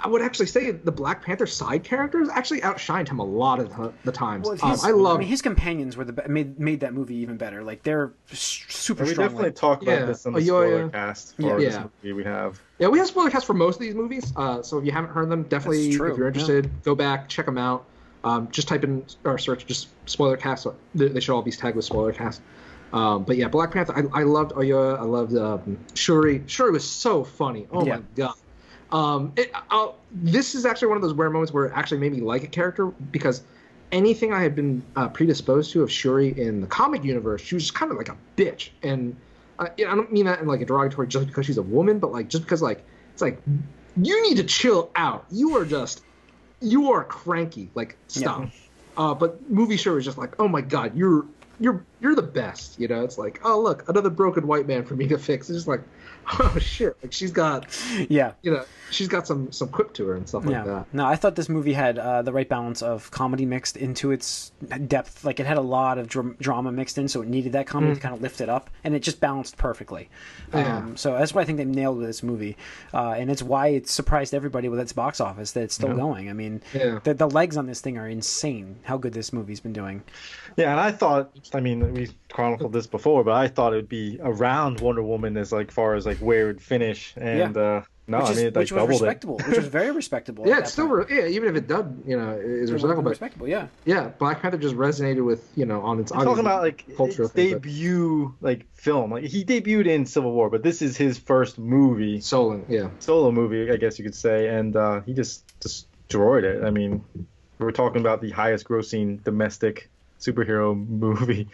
[0.00, 3.68] I would actually say the Black Panther side characters actually outshined him a lot of
[3.76, 4.46] the, the times.
[4.48, 5.16] Well, Um, I love.
[5.16, 7.62] I mean, his companions were the made made that movie even better.
[7.62, 9.24] Like they're super And we strong.
[9.26, 10.04] definitely like- talk about Yeah.
[10.06, 10.88] this in Oh, the yeah, spoiler yeah.
[10.90, 11.48] cast Yeah.
[11.48, 11.84] for this Yeah.
[12.02, 12.60] movie we have.
[12.78, 14.32] Yeah, we have spoiler cast for most of these movies.
[14.36, 17.58] Uh, so if you haven't heard them, definitely, if you're interested, go back, check them
[17.58, 17.84] out.
[18.24, 20.66] Um, just type in or search just spoiler cast.
[20.94, 22.40] They, they should all be tagged with spoiler cast.
[22.92, 23.94] Um, but yeah, Black Panther.
[23.94, 24.98] I, I loved Okoye.
[24.98, 26.42] I loved um, Shuri.
[26.46, 27.66] Shuri was so funny.
[27.70, 27.96] Oh Yeah.
[27.96, 28.34] my god.
[28.90, 32.12] Um, it, I'll, this is actually one of those rare moments where it actually made
[32.12, 33.42] me like a character because
[33.92, 37.64] anything I had been uh, predisposed to of Shuri in the comic universe, she was
[37.64, 38.70] just kind of like a bitch.
[38.82, 39.16] And
[39.58, 42.12] I, I don't mean that in like a derogatory just because she's a woman, but
[42.12, 43.40] like just because like it's like
[44.00, 45.26] you need to chill out.
[45.30, 46.02] You are just
[46.60, 47.70] you are cranky.
[47.74, 48.48] Like stop.
[48.96, 51.26] Uh, but movie Shuri is just like, oh my god, you're
[51.60, 52.78] you're you're the best.
[52.78, 55.48] You know, it's like, oh look, another broken white man for me to fix.
[55.48, 55.82] It's just like,
[56.40, 57.66] oh shit, like she's got
[58.08, 58.32] yeah.
[58.42, 60.66] you know she's got some some quip to her and stuff like that.
[60.66, 60.74] Yeah.
[60.74, 60.94] that.
[60.94, 64.52] No, I thought this movie had uh, the right balance of comedy mixed into its
[64.86, 65.24] depth.
[65.24, 67.94] Like it had a lot of dr- drama mixed in, so it needed that comedy
[67.94, 70.08] to kind of lift it up, and it just balanced perfectly.
[70.52, 70.62] Mm.
[70.64, 70.76] Yeah.
[70.78, 72.56] Um, so that's why I think they nailed with this movie,
[72.92, 76.28] uh, and it's why it surprised everybody with its box office that it's still going.
[76.28, 77.00] I mean, Yeah.
[77.02, 78.76] the, the legs on this thing are insane.
[78.82, 80.02] How good this movie's been doing.
[80.56, 83.88] Yeah, and I thought, I mean, we chronicled this before, but I thought it would
[83.88, 87.82] be around Wonder Woman as like far as like where it would finish, and uh,
[88.06, 89.04] no, which, I is, mean, it like which was doubled it.
[89.04, 89.36] respectable.
[89.46, 90.46] which was very respectable.
[90.46, 91.26] Yeah, it's still re- yeah.
[91.26, 93.02] Even if it does, you know, is It respectable.
[93.02, 93.48] But respectable.
[93.48, 93.68] Yeah.
[93.84, 97.26] yeah, Black Panther just resonated with you know on its I'm talking about like cultural
[97.26, 99.10] its thing, but- debut like film.
[99.12, 102.64] Like he debuted in Civil War, but this is his first movie, Solon.
[102.68, 106.64] Yeah, solo movie, I guess you could say, and uh, he just destroyed it.
[106.64, 107.04] I mean,
[107.58, 109.90] we're talking about the highest grossing domestic
[110.20, 111.48] superhero movie.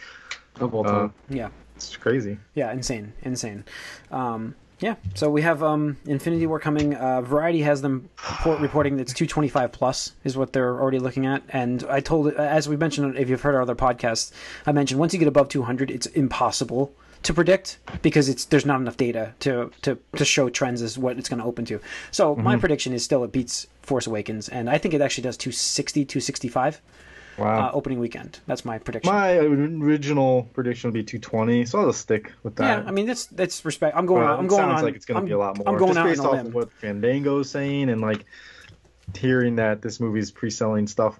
[0.60, 1.14] of all Uh, time.
[1.28, 1.48] Yeah.
[1.88, 2.38] It's crazy.
[2.54, 3.64] Yeah, insane, insane.
[4.10, 6.94] Um, yeah, so we have um, Infinity War coming.
[6.94, 11.26] Uh, Variety has them report, reporting that it's 225 plus is what they're already looking
[11.26, 11.42] at.
[11.48, 14.32] And I told, as we mentioned, if you've heard our other podcasts,
[14.66, 18.80] I mentioned once you get above 200, it's impossible to predict because it's there's not
[18.80, 21.80] enough data to to, to show trends as what it's going to open to.
[22.10, 25.36] So my prediction is still it beats Force Awakens, and I think it actually does
[25.38, 26.82] 260, 265
[27.38, 27.68] Wow.
[27.68, 28.38] uh, opening weekend.
[28.46, 29.12] That's my prediction.
[29.12, 32.82] My original prediction would be 220, so I'll just stick with that.
[32.82, 33.96] yeah, I mean that's that's respect.
[33.96, 34.22] I'm going.
[34.22, 34.84] Well, I'm it going sounds on.
[34.84, 35.68] like it's going to I'm- be a lot more.
[35.68, 36.46] I'm going just out based on a off limb.
[36.46, 38.24] of what Fandango's saying and like
[39.16, 41.18] hearing that this movie's pre-selling stuff,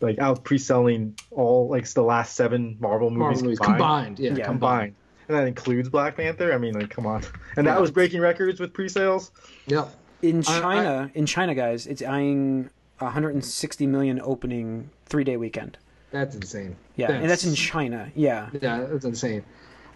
[0.00, 4.18] like out pre-selling all like the last seven Marvel movies, Marvel movies combined, combined.
[4.18, 4.46] Yeah, Yeah.
[4.46, 4.94] combined,
[5.28, 6.52] and that includes Black Panther.
[6.52, 7.22] I mean, like, come on,
[7.56, 7.74] and Yeah.
[7.74, 9.30] that was breaking records with pre-sales.
[9.66, 9.88] Yep.
[10.22, 15.78] In I- I- China, in China, guys, it's eyeing 160 million opening three day weekend.
[16.10, 16.76] That's insane.
[16.96, 18.10] Yeah, and that's in China.
[18.14, 19.44] Yeah, Yeah, that's insane.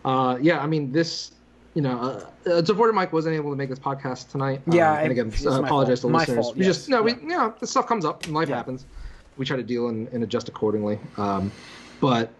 [0.05, 1.33] Uh, yeah, I mean this
[1.75, 2.27] you know, uh,
[2.59, 4.63] it's unfortunate Mike wasn't able to make this podcast tonight.
[4.69, 6.13] Yeah, Um, and again, uh, apologize fault.
[6.13, 6.45] to listeners.
[6.47, 6.77] fault, we yes.
[6.77, 7.19] just no, we Yeah.
[7.21, 8.57] you know, this stuff comes up and life Yeah.
[8.57, 8.85] happens.
[9.37, 10.99] We try to deal and, and adjust accordingly.
[11.19, 11.53] Um,
[12.01, 12.31] but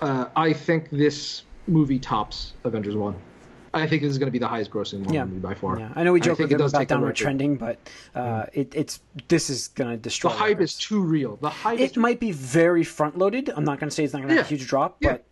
[0.00, 3.14] uh, I think this movie tops Avengers One.
[3.74, 5.24] I think this is going to be the highest grossing Marvel Yeah.
[5.24, 5.78] movie by far.
[5.78, 7.78] Yeah, I know we I joke think with it them about downward trending, but
[8.14, 10.30] uh, it, it's this is gonna destroy.
[10.30, 10.72] The hype records.
[10.74, 11.36] is too real.
[11.36, 13.50] The hype It might be very front loaded.
[13.56, 15.12] I'm not gonna say it's not gonna have a huge drop, Yeah.
[15.12, 15.24] but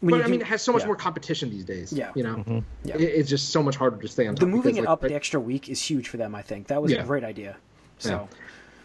[0.00, 0.86] when but you I do- mean, it has so much yeah.
[0.86, 1.92] more competition these days.
[1.92, 2.10] Yeah.
[2.16, 2.96] you know, Yeah.
[2.96, 4.40] It- it's just so much harder to stay on top.
[4.40, 6.34] The moving because, it like, up right- the extra week is huge for them.
[6.34, 7.02] I think that was Yeah.
[7.02, 7.56] a great idea.
[7.98, 8.28] So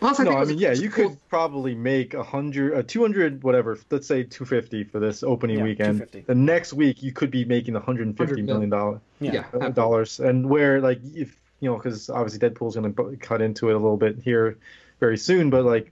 [0.02, 2.82] Plus, I no, think I mean, yeah, you cool- could probably make a hundred, a
[2.82, 3.78] two hundred, whatever.
[3.92, 6.08] Let's say two fifty for this opening Yeah, weekend.
[6.26, 9.00] The next week, you could be making one hundred and fifty 100 million dollars.
[9.20, 13.44] yeah, Yeah, dollars and where like if you know because obviously deadpool's going to cut
[13.44, 14.58] into it a little bit here
[15.00, 15.92] very soon but like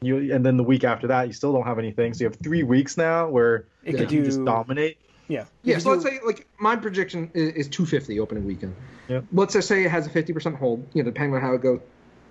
[0.00, 2.38] you and then the week after that you still don't have anything so you have
[2.40, 5.90] three weeks now where It you could can do- just dominate yeah, Yeah, You so
[5.90, 8.74] let's say like my prediction is, is 250 opening weekend.
[9.08, 9.24] Yep.
[9.32, 10.86] Let's just say it has a 50% hold.
[10.94, 11.80] You know, depending on how it goes.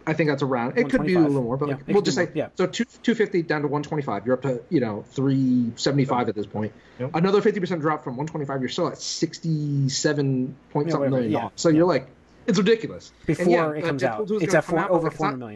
[0.07, 0.77] I think that's around.
[0.77, 2.47] It could be a little more, but Yeah, like, we'll just say yeah.
[2.55, 4.25] so two, 250 down to 125.
[4.25, 6.71] You're up to you know 375 at this point.
[6.99, 7.11] Yep.
[7.13, 8.61] Another 50% drop from 125.
[8.61, 11.51] You're still at 67 point Yeah, something million dollars.
[11.57, 12.07] So you're like,
[12.47, 13.11] it's ridiculous.
[13.25, 15.51] Before it comes out, it's at four, out, over four not-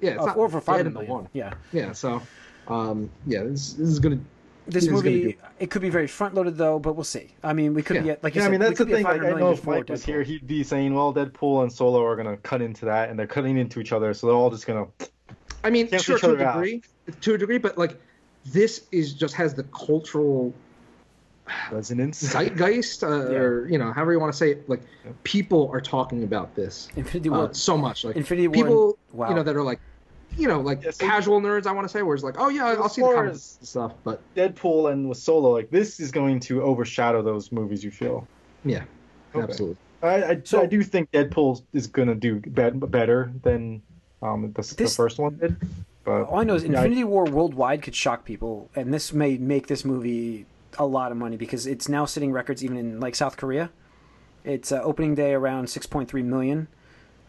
[0.00, 1.28] Yeah, it's Oh, not over five the one.
[1.32, 2.20] Yeah, Yeah, so
[2.68, 4.20] um, yeah, this, this is gonna.
[4.66, 7.28] This movie do- it could be very front loaded though, but we'll see.
[7.42, 8.02] I mean, we could Yeah.
[8.02, 9.36] be at like you yeah i mean that's the could be at thing like 500
[9.36, 12.16] i know if before mike was here he'd be saying well deadpool and solo are
[12.16, 14.66] going to cut into that and they're cutting into each other so they're all just
[14.66, 15.08] going to
[15.62, 16.54] I mean, sure each to a other out.
[16.54, 16.82] degree,
[17.22, 17.98] to a degree, but like
[18.44, 20.52] this is just has the cultural
[21.70, 23.38] resonance zeitgeist, uh, Yeah.
[23.38, 24.68] or you know, however you want to say it.
[24.68, 25.12] Like Yeah.
[25.24, 27.54] people are talking about this Infinity uh, War.
[27.54, 28.04] so much.
[28.04, 28.54] Like Infinity War.
[28.54, 29.28] people, wow.
[29.28, 29.80] you know, that are like,
[30.36, 31.66] you know, like Yeah, so- casual nerds.
[31.66, 33.68] I want to say, where it's like, oh yeah, I'll see the far comments and
[33.68, 33.92] stuff.
[34.04, 38.26] But deadpool and with solo like this is going to overshadow those movies you feel
[38.64, 38.84] yeah,
[39.34, 39.44] Okay.
[39.44, 39.76] absolutely.
[40.02, 43.82] I, I, So- I do think Deadpool is gonna do bet, better than
[44.22, 45.56] um, the, the first one did.
[46.04, 49.12] But All I know is yeah, I- Infinity War worldwide could shock people, and this
[49.12, 50.44] may make this movie
[50.78, 53.70] a lot of money because it's now setting records even in like South Korea.
[54.44, 56.68] It's uh, opening day around 6.3 million.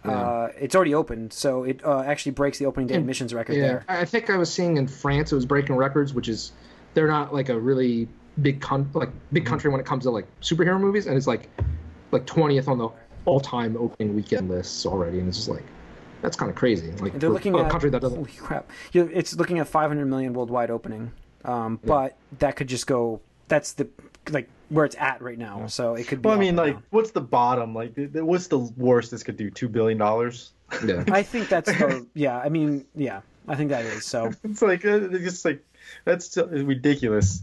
[0.09, 3.55] Uh, it's already opened, so it uh, actually breaks the opening day And- admissions record
[3.55, 3.85] Yeah, there.
[3.87, 6.51] I I think I was seeing in France it was breaking records, which is
[6.93, 8.07] they're not like a really
[8.41, 11.49] big con- like big country when it comes to like superhero movies, and it's like
[12.11, 12.89] like twentieth on the
[13.25, 15.63] all time opening weekend lists already, and it's just like
[16.21, 16.91] that's kind of crazy.
[16.91, 18.17] Like And they're for looking a at country that doesn't.
[18.17, 18.69] holy crap.
[18.93, 21.11] You know, it's looking at 500 million worldwide opening,
[21.43, 23.21] um, but that could just go.
[23.47, 23.87] That's the
[24.31, 25.67] like where it's at right now.
[25.67, 26.27] So it could be.
[26.27, 26.83] well, I mean, like, down.
[26.89, 27.73] what's the bottom?
[27.73, 29.49] Like, th- th- what's the worst this could do?
[29.49, 30.51] Two billion dollars?
[30.85, 31.03] Yeah.
[31.11, 32.37] I think that's the yeah.
[32.37, 34.31] I mean, yeah, I think that is so.
[34.43, 35.63] It's like uh, it's just like
[36.05, 37.41] that's ridiculous.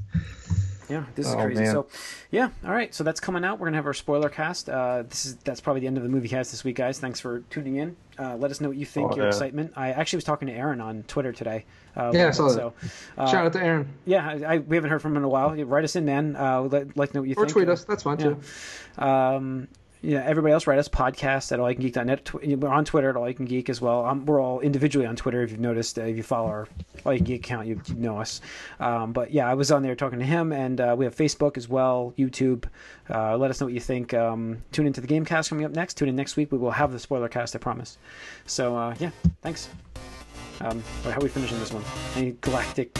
[0.93, 1.63] Yeah, this is Oh, crazy.
[1.63, 1.73] man.
[1.73, 1.87] So,
[2.31, 2.95] yeah, all right.
[2.95, 3.59] So that's coming out.
[3.59, 4.69] We're gonna have our spoiler cast.
[4.69, 6.99] Uh, this is that's probably the end of the movie cast this week, guys.
[6.99, 7.97] Thanks for tuning in.
[8.19, 9.13] Uh, let us know what you think.
[9.13, 9.31] Oh, your yeah.
[9.31, 9.73] excitement.
[9.75, 11.65] I actually was talking to Aaron on Twitter today.
[11.97, 12.35] Uh, Yeah, that.
[12.35, 12.75] so,
[13.17, 15.29] uh, Shout out to Aaron Yeah, I, I, we haven't heard from him in a
[15.29, 15.55] while.
[15.65, 16.37] Write us in, man.
[16.37, 17.51] Uh, we'd like, know what you or think.
[17.51, 17.85] Or tweet us.
[17.85, 18.35] That's fine yeah.
[18.99, 19.03] too.
[19.03, 19.69] Um,
[20.03, 22.25] yeah, everybody else write us podcast at allyoucangeek.net.
[22.25, 24.05] Tw- We're on Twitter at allyoucangeek as well.
[24.05, 25.43] Um, we're all individually on Twitter.
[25.43, 26.69] If you've noticed, uh, if you follow our
[27.07, 28.41] All You Can Geek account, you, you know us.
[28.81, 31.57] Um, but yeah, I was on there talking to him, and uh, we have Facebook
[31.57, 32.65] as well, YouTube.
[33.09, 34.13] Uh, let us know what you think.
[34.13, 35.95] Um, tune into the Gamecast coming up next.
[35.95, 36.51] Tune in next week.
[36.51, 37.99] We will have the spoiler cast, I promise.
[38.47, 39.11] So uh, yeah,
[39.43, 39.69] thanks.
[40.61, 41.85] Um, how are we finishing this one?
[42.17, 42.97] Any galactic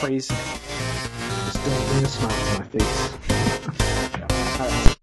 [0.00, 0.28] phrase?
[0.28, 3.12] Just don't bring a smile to my face.
[4.18, 4.26] Yeah.
[4.60, 4.95] All right.